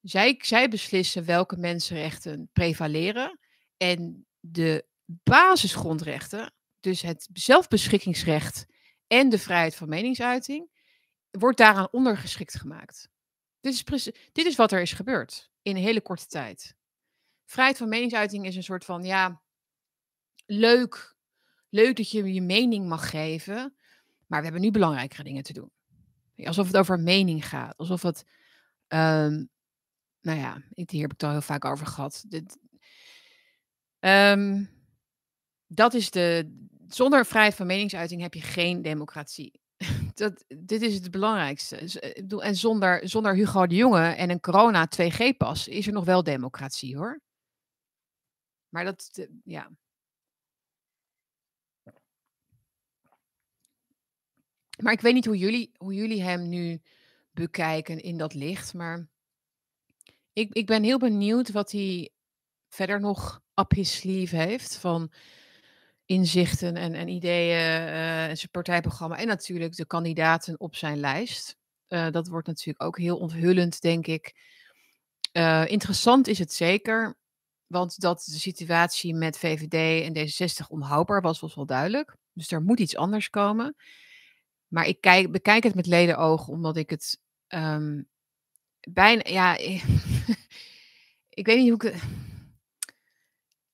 [0.00, 3.38] Zij, zij beslissen welke mensenrechten prevaleren.
[3.76, 8.66] En de basisgrondrechten, dus het zelfbeschikkingsrecht
[9.06, 10.70] en de vrijheid van meningsuiting,
[11.30, 13.08] wordt daaraan ondergeschikt gemaakt.
[13.60, 16.74] Dit is, dit is wat er is gebeurd in een hele korte tijd.
[17.44, 19.42] Vrijheid van meningsuiting is een soort van, ja,
[20.50, 21.16] leuk,
[21.68, 23.74] leuk dat je je mening mag geven,
[24.26, 25.70] maar we hebben nu belangrijkere dingen te doen.
[26.36, 28.24] Alsof het over mening gaat, alsof het,
[28.88, 29.48] um,
[30.20, 32.24] nou ja, hier heb ik het al heel vaak over gehad.
[32.28, 32.58] Dit,
[34.00, 34.70] um,
[35.66, 36.56] dat is de,
[36.88, 39.60] zonder vrijheid van meningsuiting heb je geen democratie.
[40.14, 41.76] Dat, dit is het belangrijkste.
[41.76, 46.22] Eh, en zonder, zonder Hugo de Jonge en een corona 2G-pas is er nog wel
[46.22, 47.20] democratie hoor.
[48.68, 49.70] Maar dat, ja.
[54.82, 56.80] Maar ik weet niet hoe jullie, hoe jullie hem nu
[57.32, 58.74] bekijken in dat licht.
[58.74, 59.08] Maar
[60.32, 62.10] ik, ik ben heel benieuwd wat hij
[62.68, 64.76] verder nog up his sleeve heeft.
[64.76, 65.12] Van
[66.04, 69.16] inzichten en, en ideeën uh, en zijn partijprogramma.
[69.16, 71.56] En natuurlijk de kandidaten op zijn lijst.
[71.88, 74.34] Uh, dat wordt natuurlijk ook heel onthullend, denk ik.
[75.32, 77.18] Uh, interessant is het zeker.
[77.66, 82.16] Want dat de situatie met VVD en D66 onhoudbaar was, was wel duidelijk.
[82.32, 83.76] Dus er moet iets anders komen.
[84.70, 88.08] Maar ik kijk, bekijk het met ledenogen, omdat ik het um,
[88.80, 89.22] bijna.
[89.24, 89.56] Ja,
[91.40, 92.02] ik weet niet hoe ik.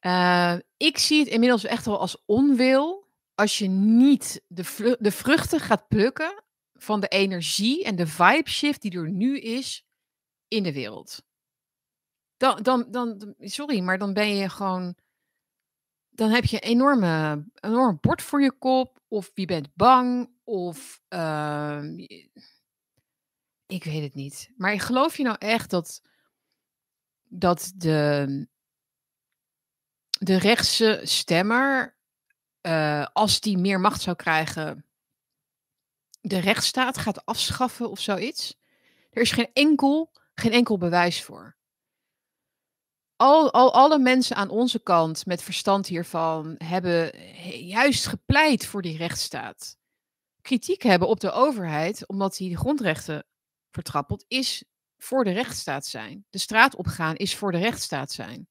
[0.01, 5.61] Uh, ik zie het inmiddels echt wel als onwil als je niet de, de vruchten
[5.61, 6.45] gaat plukken
[6.75, 9.87] van de energie en de vibe shift die er nu is
[10.49, 11.23] in de wereld.
[12.37, 14.97] Dan, dan, dan, sorry, maar dan ben je gewoon.
[16.09, 19.01] Dan heb je een enorme, enorm bord voor je kop.
[19.09, 20.31] Of je bent bang.
[20.47, 21.01] Of.
[21.09, 21.83] Uh,
[23.67, 24.51] ik weet het niet.
[24.57, 26.03] Maar geloof je nou echt dat.
[27.25, 28.49] Dat de.
[30.19, 31.97] De rechtse stemmer.
[32.63, 34.85] Uh, als die meer macht zou krijgen.
[36.21, 38.59] De rechtsstaat gaat afschaffen of zoiets.
[39.11, 41.57] Er is geen enkel, geen enkel bewijs voor
[43.17, 47.19] al, al alle mensen aan onze kant met verstand hiervan hebben
[47.67, 49.77] juist gepleit voor die rechtsstaat.
[50.47, 53.27] Kritiek hebben op de overheid, omdat hij de grondrechten
[53.71, 54.65] vertrappelt, is
[54.99, 56.25] voor de rechtsstaat zijn.
[56.31, 58.49] De straat opgaan is voor de rechtsstaat zijn.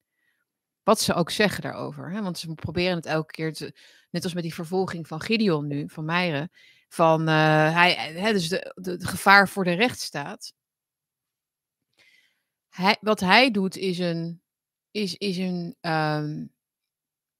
[0.82, 2.10] Wat ze ook zeggen daarover.
[2.10, 2.22] Hè?
[2.22, 3.78] Want ze proberen het elke keer te.
[4.10, 6.50] Net als met die vervolging van Gideon nu, van Meijeren.
[6.88, 10.52] Van uh, hij, hè, dus de, de, gevaar voor de rechtsstaat.
[12.68, 14.42] Hij, wat hij doet is een
[14.90, 16.55] is, is een um,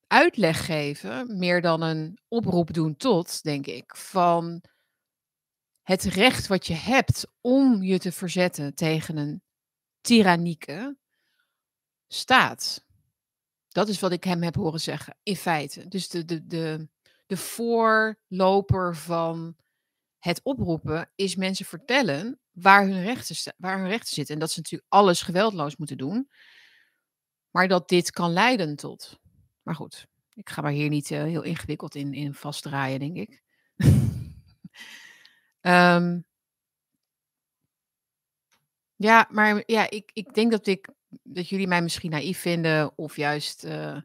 [0.06, 4.62] uitleg geven, meer dan een oproep doen tot, denk ik, van
[5.82, 9.42] het recht wat je hebt om je te verzetten tegen een
[10.00, 10.96] tyrannieke
[12.08, 12.84] staat.
[13.68, 15.88] Dat is wat ik hem heb horen zeggen, in feite.
[15.88, 16.88] Dus de, de, de,
[17.26, 19.56] de voorloper van
[20.18, 24.34] het oproepen is mensen vertellen waar hun rechten, waar hun rechten zitten.
[24.34, 26.30] En dat ze natuurlijk alles geweldloos moeten doen.
[27.50, 29.20] Maar dat dit kan leiden tot.
[29.66, 33.42] Maar goed, ik ga maar hier niet uh, heel ingewikkeld in, in vastdraaien, denk ik.
[35.60, 36.24] um,
[39.08, 40.88] ja, maar ja, ik, ik denk dat, ik,
[41.22, 42.98] dat jullie mij misschien naïef vinden.
[42.98, 43.96] Of juist uh,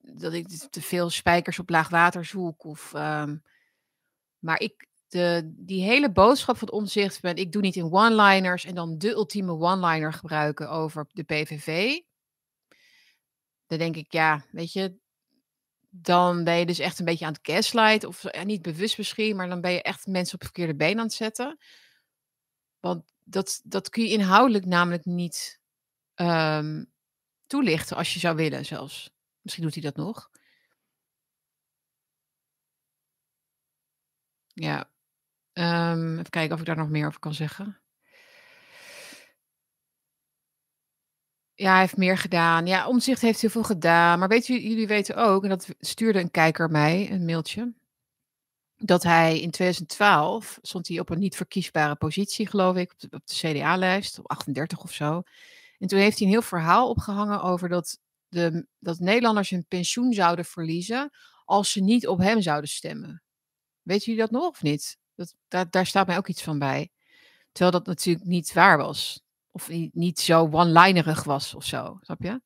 [0.00, 2.64] dat ik te veel spijkers op laag water zoek.
[2.64, 3.42] Of, um,
[4.38, 8.74] maar ik, de, die hele boodschap van omzicht ben, ik doe niet in one-liners en
[8.74, 11.98] dan de ultieme one-liner gebruiken over de PVV
[13.70, 14.98] dan denk ik, ja, weet je,
[15.88, 18.04] dan ben je dus echt een beetje aan het gaslight.
[18.04, 21.04] Of ja, niet bewust misschien, maar dan ben je echt mensen op verkeerde been aan
[21.04, 21.58] het zetten.
[22.80, 25.60] Want dat, dat kun je inhoudelijk namelijk niet
[26.14, 26.92] um,
[27.46, 29.10] toelichten als je zou willen zelfs.
[29.40, 30.30] Misschien doet hij dat nog.
[34.52, 34.90] Ja.
[35.52, 37.80] Ehm, even kijken of ik daar nog meer over kan zeggen.
[41.60, 42.66] Ja, hij heeft meer gedaan.
[42.66, 44.18] Ja, Omtzigt heeft heel veel gedaan.
[44.18, 47.74] Maar weet jullie weten ook, en dat stuurde een kijker mij, een mailtje,
[48.76, 53.34] dat hij in 2012 stond hij op een niet verkiesbare positie, geloof ik, op de,
[53.34, 55.22] CDA-lijst, op 38 of zo.
[55.78, 60.12] En toen heeft hij een heel verhaal opgehangen over dat, de, dat Nederlanders hun pensioen
[60.12, 61.10] zouden verliezen
[61.44, 63.22] als ze niet op hem zouden stemmen.
[63.82, 64.96] Weet jullie dat nog of niet?
[65.48, 66.90] Dat, daar staat mij ook iets van bij.
[67.52, 69.22] Terwijl dat natuurlijk niet waar was.
[69.50, 72.40] Of niet, zo one-linerig was of zo, snap je?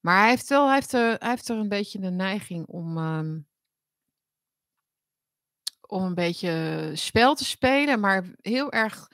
[0.00, 2.96] Maar hij heeft wel, hij heeft er, hij heeft er een beetje de neiging om,
[2.96, 3.38] ehm,
[5.80, 9.08] om een beetje spel te spelen, maar heel erg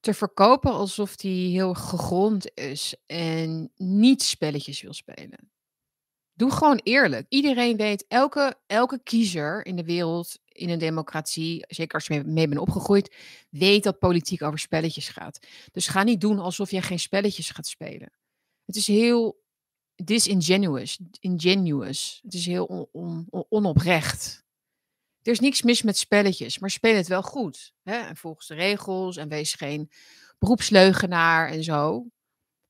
[0.00, 5.50] te verkopen alsof hij heel gegrond is en niet spelletjes wil spelen.
[6.32, 7.26] Doe gewoon eerlijk.
[7.28, 12.48] Iedereen weet, elke, elke kiezer in de wereld, in een democratie, zeker als je mee,
[12.48, 13.14] bent opgegroeid,
[13.50, 15.46] weet dat politiek over spelletjes gaat.
[15.72, 18.12] Dus ga niet doen alsof jij geen spelletjes gaat spelen.
[18.64, 19.44] Het is heel
[19.94, 20.98] disingenuous.
[21.20, 22.20] Ingenuous.
[22.22, 24.44] Het is heel on, on, onoprecht.
[25.22, 27.72] Er is niks mis met spelletjes, maar speel het wel goed.
[27.82, 27.96] Hè?
[27.96, 29.90] En volgens de regels en wees geen
[30.38, 32.06] beroepsleugenaar en zo.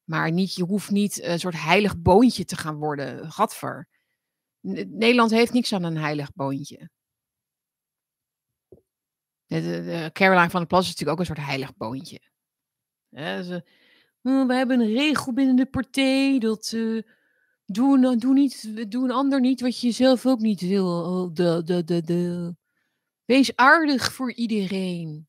[0.04, 3.32] Maar niet, je hoeft niet een soort heilig boontje te gaan worden.
[3.32, 3.88] Gadver.
[4.60, 6.90] Nederland heeft niks aan een heilig boontje.
[10.12, 12.20] Caroline van der Plas is natuurlijk ook een soort heilig boontje.
[14.23, 17.02] Oh, we hebben een regel binnen de partij dat uh,
[17.64, 20.86] doe, doe, niet, doe een ander niet wat je zelf ook niet wil.
[20.86, 22.55] Oh, de, de, de, de.
[23.24, 25.28] Wees aardig voor iedereen.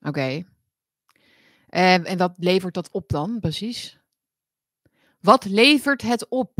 [0.00, 0.44] Oké.
[1.68, 3.98] En, en wat levert dat op dan, precies?
[5.20, 6.52] Wat levert het op?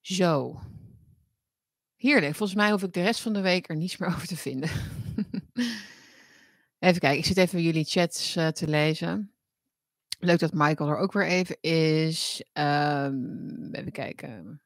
[0.00, 0.60] Zo.
[1.96, 2.34] Heerlijk.
[2.34, 4.70] Volgens mij hoef ik de rest van de week er niets meer over te vinden.
[6.78, 9.30] even kijken, ik zit even jullie chats uh, te lezen.
[10.18, 12.44] Leuk dat Michael er ook weer even is.
[12.52, 14.60] Um, even kijken.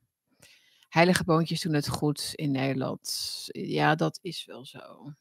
[0.89, 3.45] Heilige boontjes doen het goed in Nederland.
[3.47, 5.15] Ja, dat is wel zo.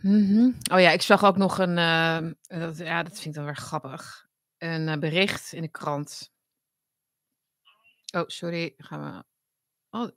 [0.00, 2.18] Mm Oh ja, ik zag ook nog een, uh,
[2.60, 4.28] dat, ja, dat vind ik dan weer grappig.
[4.58, 6.32] Een uh, bericht in de krant.
[8.16, 9.24] Oh, sorry, gaan we.
[9.88, 10.10] Al,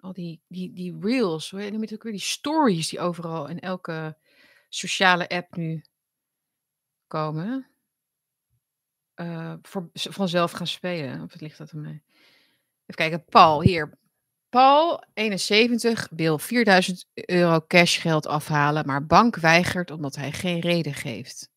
[0.00, 2.12] al die, die, die reels, hoe noem je ook weer?
[2.12, 4.16] Die stories die overal in elke
[4.68, 5.84] sociale app nu
[7.06, 7.66] komen.
[9.16, 11.22] Uh, voor, vanzelf gaan spelen.
[11.22, 11.86] Of het ligt dat aan?
[11.86, 13.98] Even kijken, Paul, hier.
[14.48, 21.50] Paul, 71, wil 4000 euro cashgeld afhalen, maar bank weigert omdat hij geen reden geeft.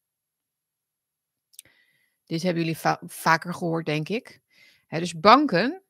[2.25, 4.41] Dit hebben jullie vaker gehoord, denk ik.
[4.87, 5.81] dus banken,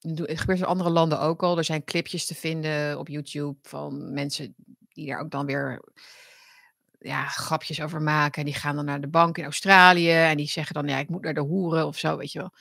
[0.00, 1.58] het gebeurt in andere landen ook al.
[1.58, 4.54] Er zijn clipjes te vinden op YouTube van mensen
[4.88, 5.82] die daar ook dan weer
[6.98, 8.44] ja, grapjes over maken.
[8.44, 11.22] Die gaan dan naar de bank in Australië en die zeggen dan, ja, ik moet
[11.22, 12.52] naar de hoeren of zo, weet je wel.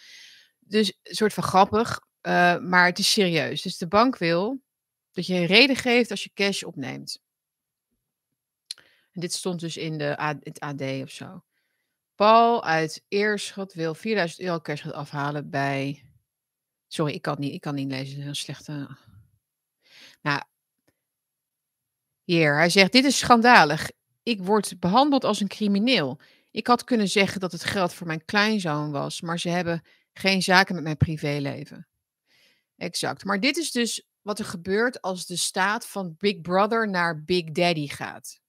[0.59, 1.99] Dus een soort van grappig.
[2.21, 3.61] Uh, maar het is serieus.
[3.61, 4.61] Dus de bank wil
[5.11, 7.21] dat je een reden geeft als je cash opneemt.
[9.11, 11.43] En dit stond dus in de A het AD of zo.
[12.15, 16.05] Paul uit Eerschot wil 4000 euro cash afhalen bij.
[16.87, 18.27] Sorry, ik kan niet, ik kan niet lezen.
[18.27, 18.97] Een slechte.
[20.21, 20.41] Nou,
[22.23, 23.91] hier, hij zegt: Dit is schandalig.
[24.23, 26.19] Ik word behandeld als een crimineel.
[26.51, 29.83] Ik had kunnen zeggen dat het geld voor mijn kleinzoon was, maar ze hebben
[30.13, 31.87] geen zaken met mijn privéleven.
[32.77, 33.23] Exact.
[33.23, 37.51] Maar dit is dus wat er gebeurt als de staat van Big Brother naar Big
[37.51, 38.39] Daddy gaat.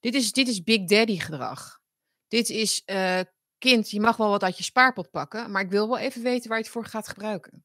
[0.00, 1.80] Dit is, dit is Big Daddy gedrag.
[2.28, 3.20] Dit is, uh,
[3.58, 6.48] kind, je mag wel wat uit je spaarpot pakken, maar ik wil wel even weten
[6.48, 7.64] waar je het voor gaat gebruiken.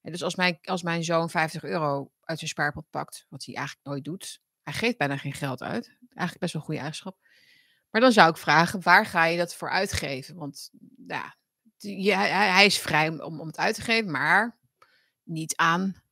[0.00, 3.54] En dus als mijn, als mijn zoon 50 euro uit zijn spaarpot pakt, wat hij
[3.54, 5.86] eigenlijk nooit doet, hij geeft bijna geen geld uit.
[6.08, 7.18] Eigenlijk best wel een goede eigenschap.
[7.90, 10.36] Maar dan zou ik vragen, waar ga je dat voor uitgeven?
[10.36, 10.70] Want
[11.06, 11.36] ja,
[11.76, 12.18] ja,
[12.54, 14.58] hij, is vrij om, om het uit te geven, maar
[15.22, 16.02] niet aan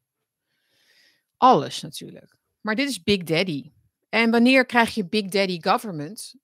[1.37, 2.37] alles natuurlijk.
[2.61, 3.73] Maar dit is Big Daddy.
[4.09, 6.35] En wanneer krijg je Big Daddy government?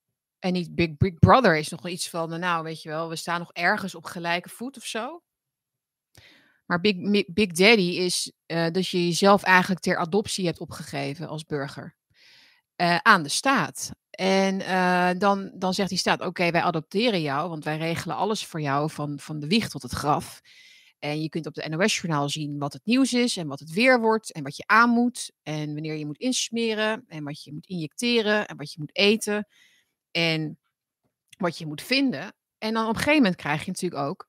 [0.41, 3.39] En niet Big, Big Brother is nog iets van, nou weet je wel, we staan
[3.39, 5.23] nog ergens op gelijke voet of zo.
[6.67, 11.45] Maar Big, Big Daddy is uh, dat je jezelf eigenlijk ter adoptie hebt opgegeven als
[11.45, 11.97] burger.
[12.77, 13.91] Uh, aan de staat.
[14.11, 18.47] En uh, dan, dan zegt die staat: Oké, wij adopteren jou, want wij regelen alles
[18.47, 20.41] voor jou van, van de wieg tot het graf.
[20.99, 24.01] En je kunt op de NOS-journaal zien wat het nieuws is en wat het weer
[24.01, 25.33] wordt en wat je aan moet.
[25.43, 29.47] En wanneer je moet insmeren en wat je moet injecteren en wat je moet eten
[30.11, 30.59] en
[31.39, 32.35] wat je moet vinden.
[32.59, 34.29] En dan op een gegeven moment krijg je natuurlijk ook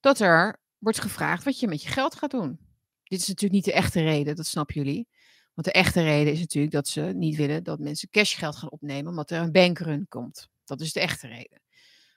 [0.00, 2.58] dat er wordt gevraagd wat je met je geld gaat doen.
[3.02, 5.08] Dit is natuurlijk niet de echte reden, dat snappen jullie.
[5.54, 9.10] Want de echte reden is natuurlijk dat ze niet willen dat mensen cashgeld gaan opnemen,
[9.10, 10.48] omdat er een bankrun komt.
[10.64, 11.60] Dat is de echte reden.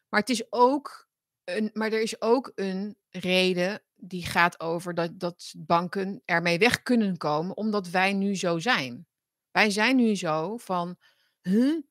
[0.10, 1.07] Maar, het is ook
[1.44, 6.84] een, maar er is ook een reden die gaat over dat, dat banken ermee weg
[6.84, 9.07] kunnen komen, omdat wij nu zo zijn.
[9.52, 10.95] Wij zijn nu zo van,
[11.41, 11.81] huh?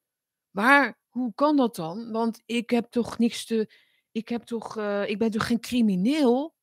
[0.50, 2.12] Maar hoe kan dat dan?
[2.12, 3.70] Want ik heb toch niks te,
[4.12, 6.54] ik heb toch, uh, ik ben toch geen crimineel?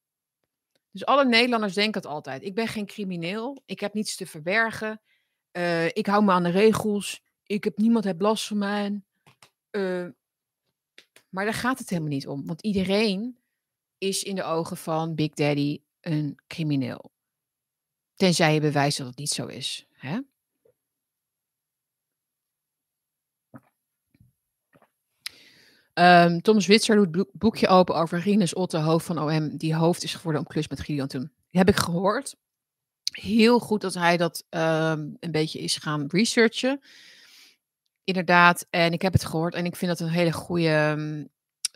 [0.91, 2.44] Dus alle Nederlanders denken het altijd.
[2.44, 3.61] Ik ben geen crimineel.
[3.65, 5.02] Ik heb niets te verbergen.
[5.52, 7.22] Uh, ik hou me aan de regels.
[7.44, 9.02] Ik heb niemand heeft last van mij.
[9.72, 10.07] Uh,
[11.30, 12.45] maar daar gaat het helemaal niet om.
[12.45, 13.38] Want iedereen
[13.98, 17.11] is in de ogen van Big Daddy een crimineel.
[18.15, 19.88] Tenzij je bewijst dat het niet zo is.
[19.91, 20.19] Hè?
[25.99, 30.15] Um, Tom Zwitser doet boekje open over Rinus Otte, hoofd van OM, die hoofd is
[30.15, 31.31] geworden om klus met Gideon toen.
[31.49, 32.35] Heb ik gehoord.
[33.11, 36.81] Heel goed dat hij dat um, een beetje is gaan researchen.
[38.03, 41.30] Inderdaad, en ik heb het gehoord en ik vind dat een hele goede um,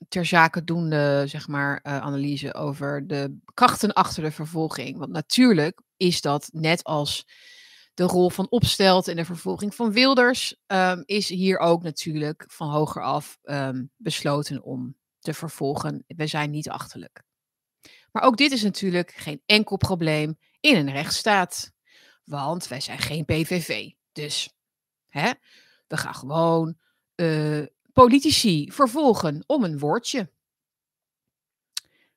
[0.07, 4.97] ter zake doende zeg maar, uh, analyse over de krachten achter de vervolging.
[4.97, 7.25] Want natuurlijk is dat net als
[7.99, 12.69] de rol van Opstelt en de vervolging van Wilders, um, is hier ook natuurlijk van
[12.69, 16.03] hoger af um, besloten om te vervolgen.
[16.07, 17.23] We zijn niet achterlijk.
[18.11, 21.71] Maar ook dit is natuurlijk geen enkel probleem in een rechtsstaat.
[22.23, 23.91] Want wij zijn geen PVV.
[24.11, 24.53] Dus
[25.07, 25.31] hè,
[25.88, 26.77] we gaan gewoon
[27.15, 30.31] uh, politici vervolgen om een woordje.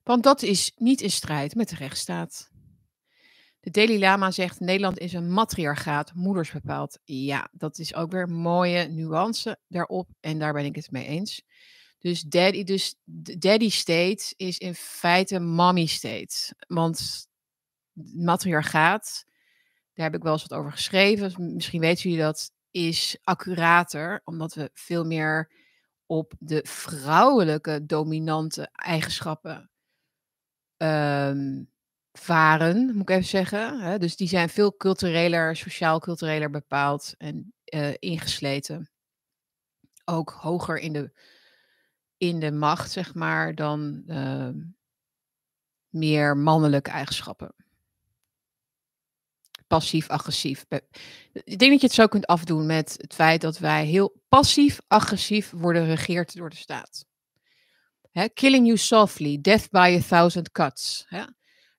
[0.02, 2.50] Want dat is niet in strijd met de rechtsstaat.
[3.62, 6.98] De Dalai Lama zegt: Nederland is een matriarchaat, moeders bepaald.
[7.04, 10.08] Ja, dat is ook weer mooie nuance daarop.
[10.20, 11.42] En daar ben ik het mee eens.
[11.98, 12.94] Dus daddy, dus
[13.38, 16.54] daddy state is in feite mommy state.
[16.66, 17.28] Want
[18.14, 19.24] matriarchaat,
[19.94, 21.54] daar heb ik wel eens wat over geschreven.
[21.54, 24.20] Misschien weten jullie dat, is accurater.
[24.24, 25.50] Omdat we veel meer
[26.06, 29.70] op de vrouwelijke dominante eigenschappen
[30.76, 31.71] um,
[32.12, 33.80] varen, moet ik even zeggen.
[33.80, 33.98] Hè?
[33.98, 38.90] Dus die zijn veel cultureler, sociaal-cultureler bepaald en uh, ingesleten.
[40.04, 41.12] Ook hoger in de,
[42.16, 44.48] in de macht, zeg maar, dan uh,
[45.88, 47.54] meer mannelijke eigenschappen.
[49.66, 50.64] Passief-agressief.
[51.32, 55.50] Ik denk dat je het zo kunt afdoen met het feit dat wij heel passief-agressief
[55.50, 57.06] worden geregeerd door de staat.
[58.34, 61.04] Killing you softly, death by a thousand cuts.
[61.08, 61.24] Hè?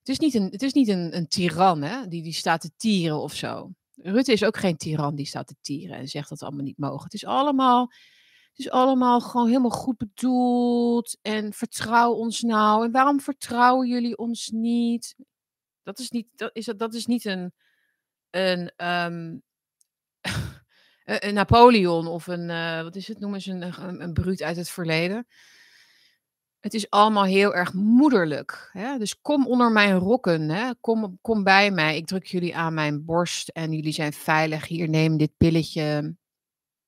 [0.04, 2.72] Het is niet een, het is niet een, een tiran hè, die, die staat te
[2.78, 3.72] tieren of zo.
[3.96, 6.78] Rutte is ook geen tiran die staat te tieren en zegt dat het allemaal niet
[6.78, 7.04] mogen.
[7.04, 7.82] Het is allemaal,
[8.50, 11.18] het is allemaal gewoon helemaal goed bedoeld.
[11.22, 12.86] En vertrouw ons nou.
[12.86, 15.16] En waarom vertrouwen jullie ons niet?
[15.84, 17.54] Dat is niet, dat is, dat is niet een,
[18.30, 19.42] een, um,
[21.04, 24.58] een Napoleon of een, uh, wat is het, noemen ze een, een, een bruut uit
[24.58, 25.28] het verleden.
[26.64, 28.70] Het is allemaal heel erg moederlijk.
[28.72, 28.98] Hè?
[28.98, 30.50] Dus kom onder mijn rokken.
[30.50, 30.72] Hè?
[30.82, 31.98] Kom, kom bij mij.
[31.98, 34.68] Ik druk jullie aan mijn borst en jullie zijn veilig.
[34.68, 36.16] Hier, neem dit pilletje.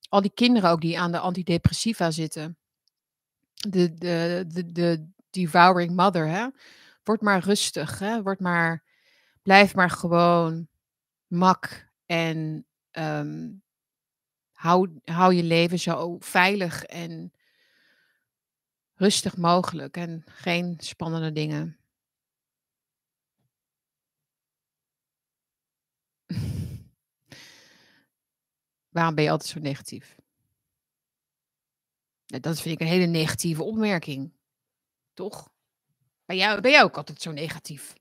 [0.10, 2.58] Al die kinderen ook die aan de antidepressiva zitten.
[3.54, 6.28] De, de, de, de devouring mother.
[6.28, 6.48] Hè?
[7.04, 8.00] Word maar rustig.
[8.00, 8.22] Hè?
[8.22, 8.84] Word maar,
[9.42, 10.68] blijf maar gewoon
[11.28, 11.90] mak.
[12.06, 13.64] En um,
[14.52, 17.32] hou, hou je leven zo veilig en
[18.96, 21.78] rustig mogelijk en geen spannende dingen.
[28.90, 30.16] Waarom ben je altijd zo negatief?
[32.26, 34.34] dat vind ik een hele negatieve opmerking.
[35.14, 35.54] Toch?
[36.26, 37.94] Ben jij, ben ook altijd zo negatief?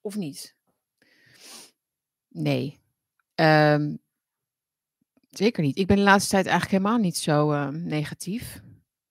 [0.00, 0.56] Of niet?
[2.28, 2.80] Nee.
[3.34, 3.98] Um,
[5.28, 5.78] zeker niet.
[5.78, 8.62] Ik ben de laatste tijd eigenlijk helemaal niet zo uh, negatief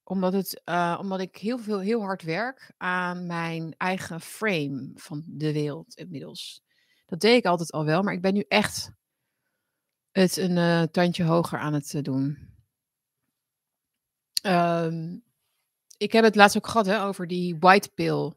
[0.07, 5.23] omdat, het, uh, omdat ik heel, veel, heel hard werk aan mijn eigen frame van
[5.25, 6.63] de wereld inmiddels.
[7.05, 8.91] Dat deed ik altijd al wel, maar ik ben nu echt
[10.11, 12.37] het een uh, tandje hoger aan het uh, doen.
[14.43, 15.23] Um,
[15.97, 18.33] ik heb het laatst ook gehad hè, over die white pill.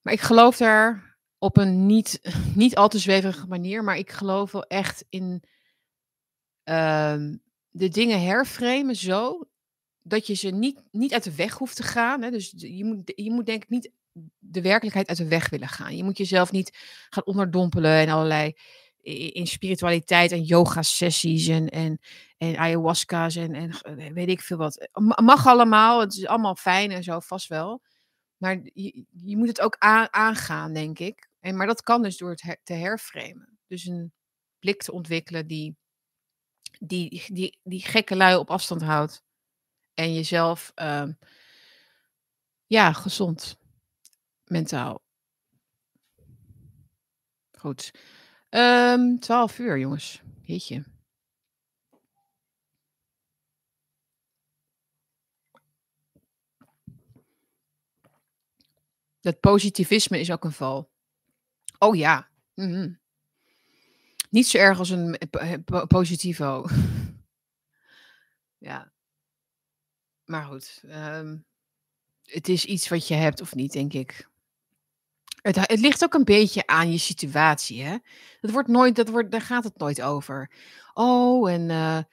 [0.00, 2.20] Maar ik geloof daar op een niet,
[2.54, 5.42] niet al te zweverige manier, maar ik geloof wel echt in
[6.64, 7.16] uh,
[7.70, 9.49] de dingen herframen zo
[10.02, 12.22] dat je ze niet, niet uit de weg hoeft te gaan.
[12.22, 12.30] Hè?
[12.30, 13.90] Dus je moet, je moet denk ik niet
[14.38, 15.96] de werkelijkheid uit de weg willen gaan.
[15.96, 16.78] Je moet jezelf niet
[17.10, 18.54] gaan onderdompelen en allerlei
[19.32, 21.98] in spiritualiteit en yoga sessies en, en,
[22.36, 24.88] en ayahuasca's en, en weet ik veel wat.
[25.22, 27.82] Mag allemaal, het is allemaal fijn en zo, vast wel.
[28.36, 29.76] Maar je, je moet het ook
[30.08, 31.28] aangaan, denk ik.
[31.40, 33.58] En, maar dat kan dus door het te herframen.
[33.66, 34.12] Dus een
[34.58, 35.76] blik te ontwikkelen die,
[36.78, 39.22] die, die, die gekke lui op afstand houdt.
[40.00, 41.08] En jezelf, uh,
[42.66, 43.56] ja, gezond.
[44.44, 45.02] Mentaal.
[47.58, 47.90] Goed.
[48.50, 50.22] Um, 12 uur, jongens.
[50.42, 50.84] Jeetje.
[59.20, 60.90] Dat positivisme is ook een val.
[61.78, 62.30] Oh ja.
[62.54, 63.00] Mm
[64.30, 65.18] Niet zo erg als een
[65.88, 66.66] positivo.
[68.68, 68.92] ja.
[70.30, 70.82] Maar goed.
[70.84, 71.44] Um,
[72.24, 74.28] het is iets wat je hebt of niet, denk ik.
[75.42, 77.96] Het, het, ligt ook een beetje aan je situatie, hè?
[78.40, 80.50] Dat wordt nooit, dat wordt, daar gaat het nooit over.
[80.94, 82.06] Oh, en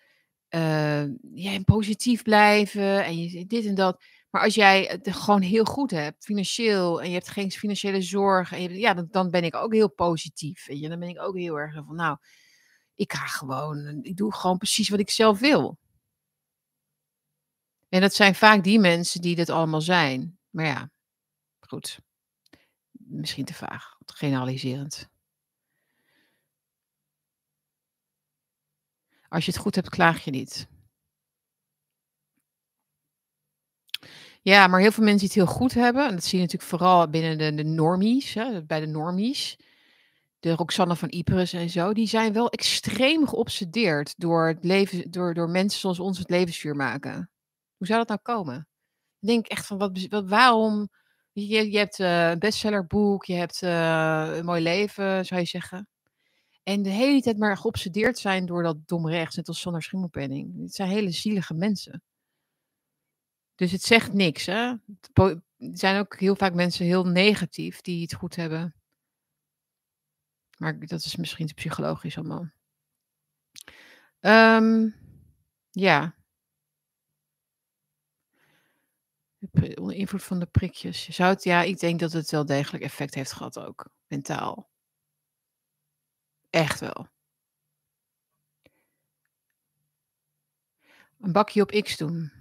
[0.50, 4.04] uh, positief blijven en je, dit en dat.
[4.30, 8.58] Maar als jij het gewoon heel goed hebt, financieel, en je hebt geen financiële zorgen,
[8.58, 10.68] en ja, dan, dan ben ik ook heel positief.
[10.72, 10.90] Je?
[10.90, 12.18] Dan ben ik ook heel erg van, nou,
[12.96, 15.78] ik ga gewoon, ik doe gewoon precies wat ik zelf wil.
[17.90, 20.38] En dat zijn vaak die mensen die dat allemaal zijn.
[20.50, 20.90] Maar ja,
[21.60, 22.00] goed.
[22.92, 25.10] Misschien te vaag, generaliserend.
[29.30, 30.68] Als je het goed hebt, klaag je niet.
[34.42, 36.70] Ja, maar heel veel mensen die het heel goed hebben, en dat zie je natuurlijk
[36.70, 39.58] vooral binnen de, de normies, hè, bij de normies,
[40.40, 45.34] de Roxanne van Ypres en zo, die zijn wel extreem geobsedeerd door, het leven, door,
[45.34, 47.30] door mensen zoals ons het levensvuur maken.
[47.78, 48.68] Hoe zou dat nou komen?
[49.20, 50.90] Ik denk echt van, wat, wat waarom?
[51.32, 55.90] Je, je hebt uh, een bestsellerboek, je hebt uh, een mooi leven, zou je zeggen.
[56.64, 60.62] En de hele tijd maar geobsedeerd zijn door dat dom rechts, net als zonder schimmelpenning.
[60.62, 62.04] Het zijn hele zielige mensen.
[63.56, 64.46] Dus het zegt niks.
[64.46, 64.74] Hè?
[65.14, 68.76] Er zijn ook heel vaak mensen heel negatief die het goed hebben.
[70.58, 72.52] Maar dat is misschien te psychologisch allemaal.
[74.20, 74.96] Um,
[75.72, 76.17] ja.
[79.40, 81.10] Onder invloed van de prikjes.
[81.10, 83.90] Zou het, ja, ik denk dat het wel degelijk effect heeft gehad ook.
[84.08, 84.70] Mentaal.
[86.50, 87.08] Echt wel.
[91.20, 92.32] Een bakje op X doen.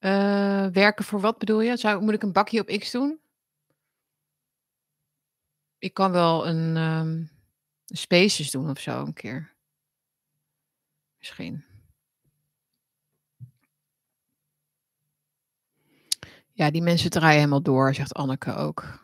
[0.00, 1.76] Uh, werken voor wat bedoel je?
[1.76, 3.20] Zou, moet ik een bakje op X doen?
[5.78, 7.30] Ik kan wel een, um,
[7.86, 9.54] spaces doen of zo een keer.
[11.18, 11.64] Misschien.
[16.56, 19.00] Ja, die mensen draaien helemaal door, zegt Anneke ook.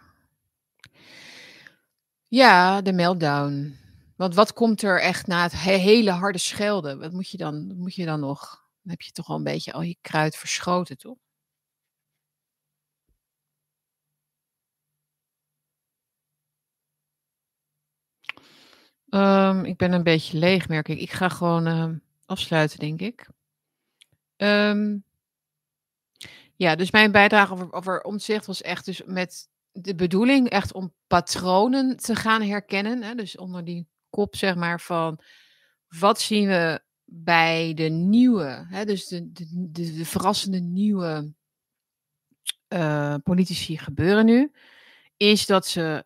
[2.28, 3.76] Ja, de meltdown.
[4.16, 6.98] Want wat komt er echt na het hele harde schelden?
[6.98, 8.40] Wat moet je dan, moet je dan nog?
[8.82, 11.18] Dan heb je toch al een beetje al je kruid verschoten, toch?
[19.08, 20.98] Um, ik ben een beetje leeg, merk ik.
[20.98, 21.96] Ik ga gewoon uh,
[22.26, 23.28] afsluiten, denk ik.
[24.36, 25.04] Um,
[26.60, 30.94] ja, dus mijn bijdrage over, over omzicht was echt dus met de bedoeling echt om
[31.06, 33.02] patronen te gaan herkennen.
[33.02, 33.14] Hè?
[33.14, 35.20] Dus onder die kop, zeg maar, van
[35.88, 41.32] wat zien we bij de nieuwe, hè, dus de, de, de, de verrassende nieuwe
[42.68, 44.52] uh, politici gebeuren nu,
[45.16, 46.04] is dat ze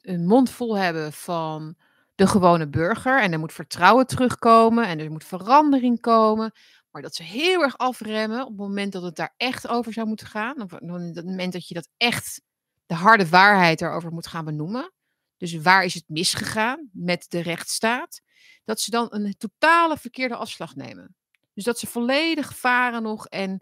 [0.00, 1.76] een mond vol hebben van
[2.14, 6.52] de gewone burger en er moet vertrouwen terugkomen en er moet verandering komen.
[6.94, 10.06] Maar dat ze heel erg afremmen op het moment dat het daar echt over zou
[10.06, 10.60] moeten gaan.
[10.60, 12.42] Op het moment dat je dat echt
[12.86, 14.92] de harde waarheid erover moet gaan benoemen.
[15.36, 18.20] Dus waar is het misgegaan met de rechtsstaat?
[18.64, 21.16] Dat ze dan een totale verkeerde afslag nemen.
[21.54, 23.60] Dus dat ze volledig varen nog en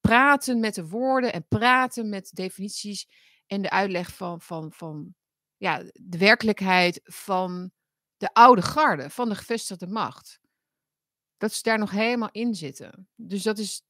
[0.00, 3.08] praten met de woorden en praten met definities
[3.46, 5.14] en de uitleg van, van, van
[5.56, 7.70] ja, de werkelijkheid van
[8.16, 10.42] de oude garde, van de gevestigde macht.
[11.44, 13.08] Dat ze daar nog helemaal in zitten.
[13.14, 13.82] Dus dat is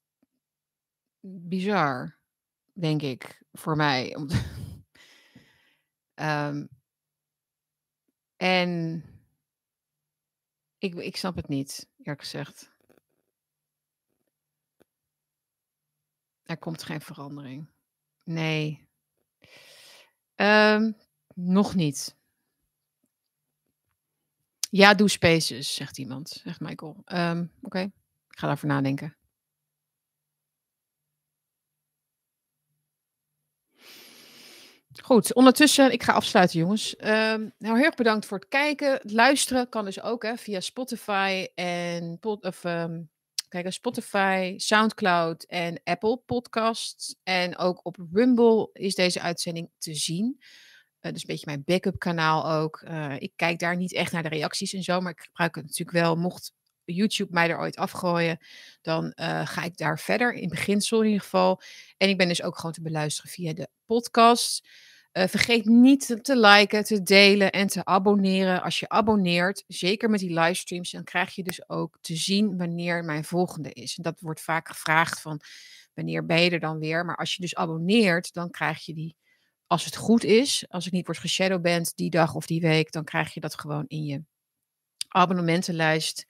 [1.21, 2.19] bizar,
[2.73, 4.17] denk ik, voor mij.
[6.15, 6.69] um,
[8.37, 9.05] en
[10.79, 12.71] ik, ik snap het niet, eerlijk gezegd.
[16.43, 17.71] Er komt geen verandering.
[18.25, 18.89] Nee.
[20.37, 20.97] Um,
[21.35, 22.17] nog niet.
[24.77, 27.03] Ja, doe spaces, zegt iemand, zegt Michael.
[27.07, 27.81] Um, Oké,
[28.29, 29.17] ik ga daarvoor nadenken.
[35.03, 36.95] Goed, ondertussen, ik ga afsluiten jongens.
[36.99, 39.01] Um, nou, heel erg bedankt voor het kijken.
[39.03, 43.11] Luisteren kan dus ook hè, via Spotify en of, um,
[43.49, 43.73] kijken.
[43.73, 47.17] Spotify, Soundcloud en Apple Podcasts.
[47.23, 50.43] En ook op Rumble is deze uitzending te zien.
[51.05, 52.85] Uh, dus een beetje mijn backup kanaal ook.
[52.89, 55.01] Uh, ik kijk daar niet echt naar de reacties en zo.
[55.01, 56.17] Maar ik gebruik het natuurlijk wel.
[56.17, 56.53] Mocht
[56.85, 58.39] YouTube mij er ooit afgooien,
[58.83, 60.33] dan uh, ga ik daar verder.
[60.33, 61.61] In beginsel in ieder geval.
[61.97, 64.69] En ik ben dus ook gewoon te beluisteren via de podcast.
[65.13, 68.63] Vergeet niet te liken, te delen en te abonneren.
[68.63, 73.05] Als je abonneert, zeker met die livestreams, dan krijg je dus ook te zien wanneer
[73.05, 73.97] mijn volgende is.
[73.97, 75.41] En dat wordt vaak gevraagd van
[75.95, 77.05] wanneer ben je er dan weer.
[77.05, 79.17] Maar als je dus abonneert, dan krijg je die,
[79.67, 83.05] als het goed is, als ik niet wordt geshadowband die dag of die week, dan
[83.05, 84.23] krijg je dat gewoon in je
[85.09, 86.27] abonnementenlijst,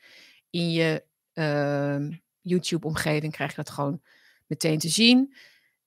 [0.50, 1.04] in je
[1.34, 4.02] uh, YouTube-omgeving, krijg je dat gewoon
[4.46, 5.34] meteen te zien.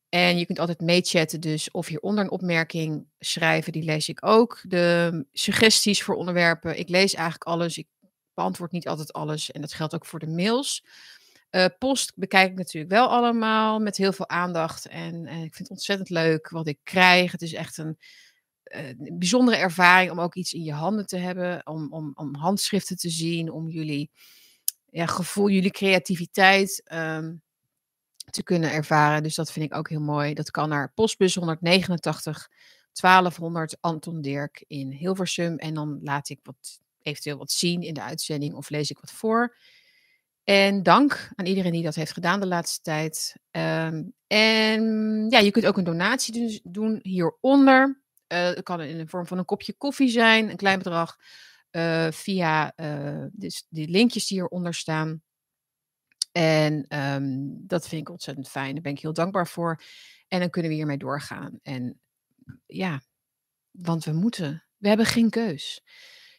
[0.09, 4.61] En je kunt altijd meechatten, dus of hieronder een opmerking schrijven, die lees ik ook.
[4.63, 7.77] De suggesties voor onderwerpen, ik lees eigenlijk alles.
[7.77, 7.87] Ik
[8.33, 10.83] beantwoord niet altijd alles en dat geldt ook voor de mails.
[11.51, 14.87] Uh, post bekijk ik natuurlijk wel allemaal met heel veel aandacht.
[14.87, 17.31] En, ik vind het ontzettend leuk wat ik krijg.
[17.31, 17.97] Het is echt een,
[18.63, 21.67] uh, bijzondere ervaring om ook iets in je handen te hebben.
[21.67, 24.11] Om, om, om handschriften te zien, om jullie
[24.89, 26.83] ja, gevoel, jullie creativiteit.
[26.93, 27.41] Um,
[28.29, 29.23] te kunnen ervaren.
[29.23, 30.33] Dus dat vind ik ook heel mooi.
[30.33, 32.49] Dat kan naar postbus 189
[32.91, 35.57] 1200 Anton Dirk in Hilversum.
[35.57, 39.11] En dan laat ik wat, eventueel wat zien in de uitzending of lees ik wat
[39.11, 39.57] voor.
[40.49, 43.35] En dank aan iedereen die dat heeft gedaan de laatste tijd.
[43.51, 48.01] Um, en ja, je kunt ook een donatie dus doen hieronder.
[48.33, 51.17] Uh, het kan in de vorm van een kopje koffie zijn, een klein bedrag.
[51.71, 55.21] Uh, via uh, dus die linkjes die hieronder staan.
[56.31, 58.73] En um, dat vind ik ontzettend fijn.
[58.73, 59.81] Daar ben ik heel dankbaar voor.
[60.27, 61.59] En dan kunnen we hiermee doorgaan.
[61.61, 61.99] En
[62.65, 63.01] ja,
[63.71, 64.65] want we moeten.
[64.77, 65.83] We hebben geen keus.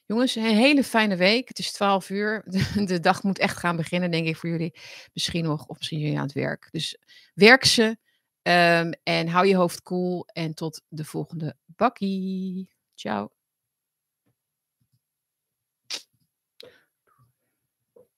[0.09, 1.49] Jongens, een hele fijne week.
[1.49, 2.45] Het is 12 uur.
[2.87, 4.75] De, dag moet echt gaan beginnen, denk ik, voor jullie.
[5.13, 6.69] Misschien nog, of misschien jullie aan het werk.
[6.71, 6.99] Dus
[7.35, 7.97] werk ze.
[8.43, 10.09] Um, en hou je hoofd koel.
[10.09, 12.69] Cool, en tot de volgende bakkie.
[12.95, 13.38] Ciao.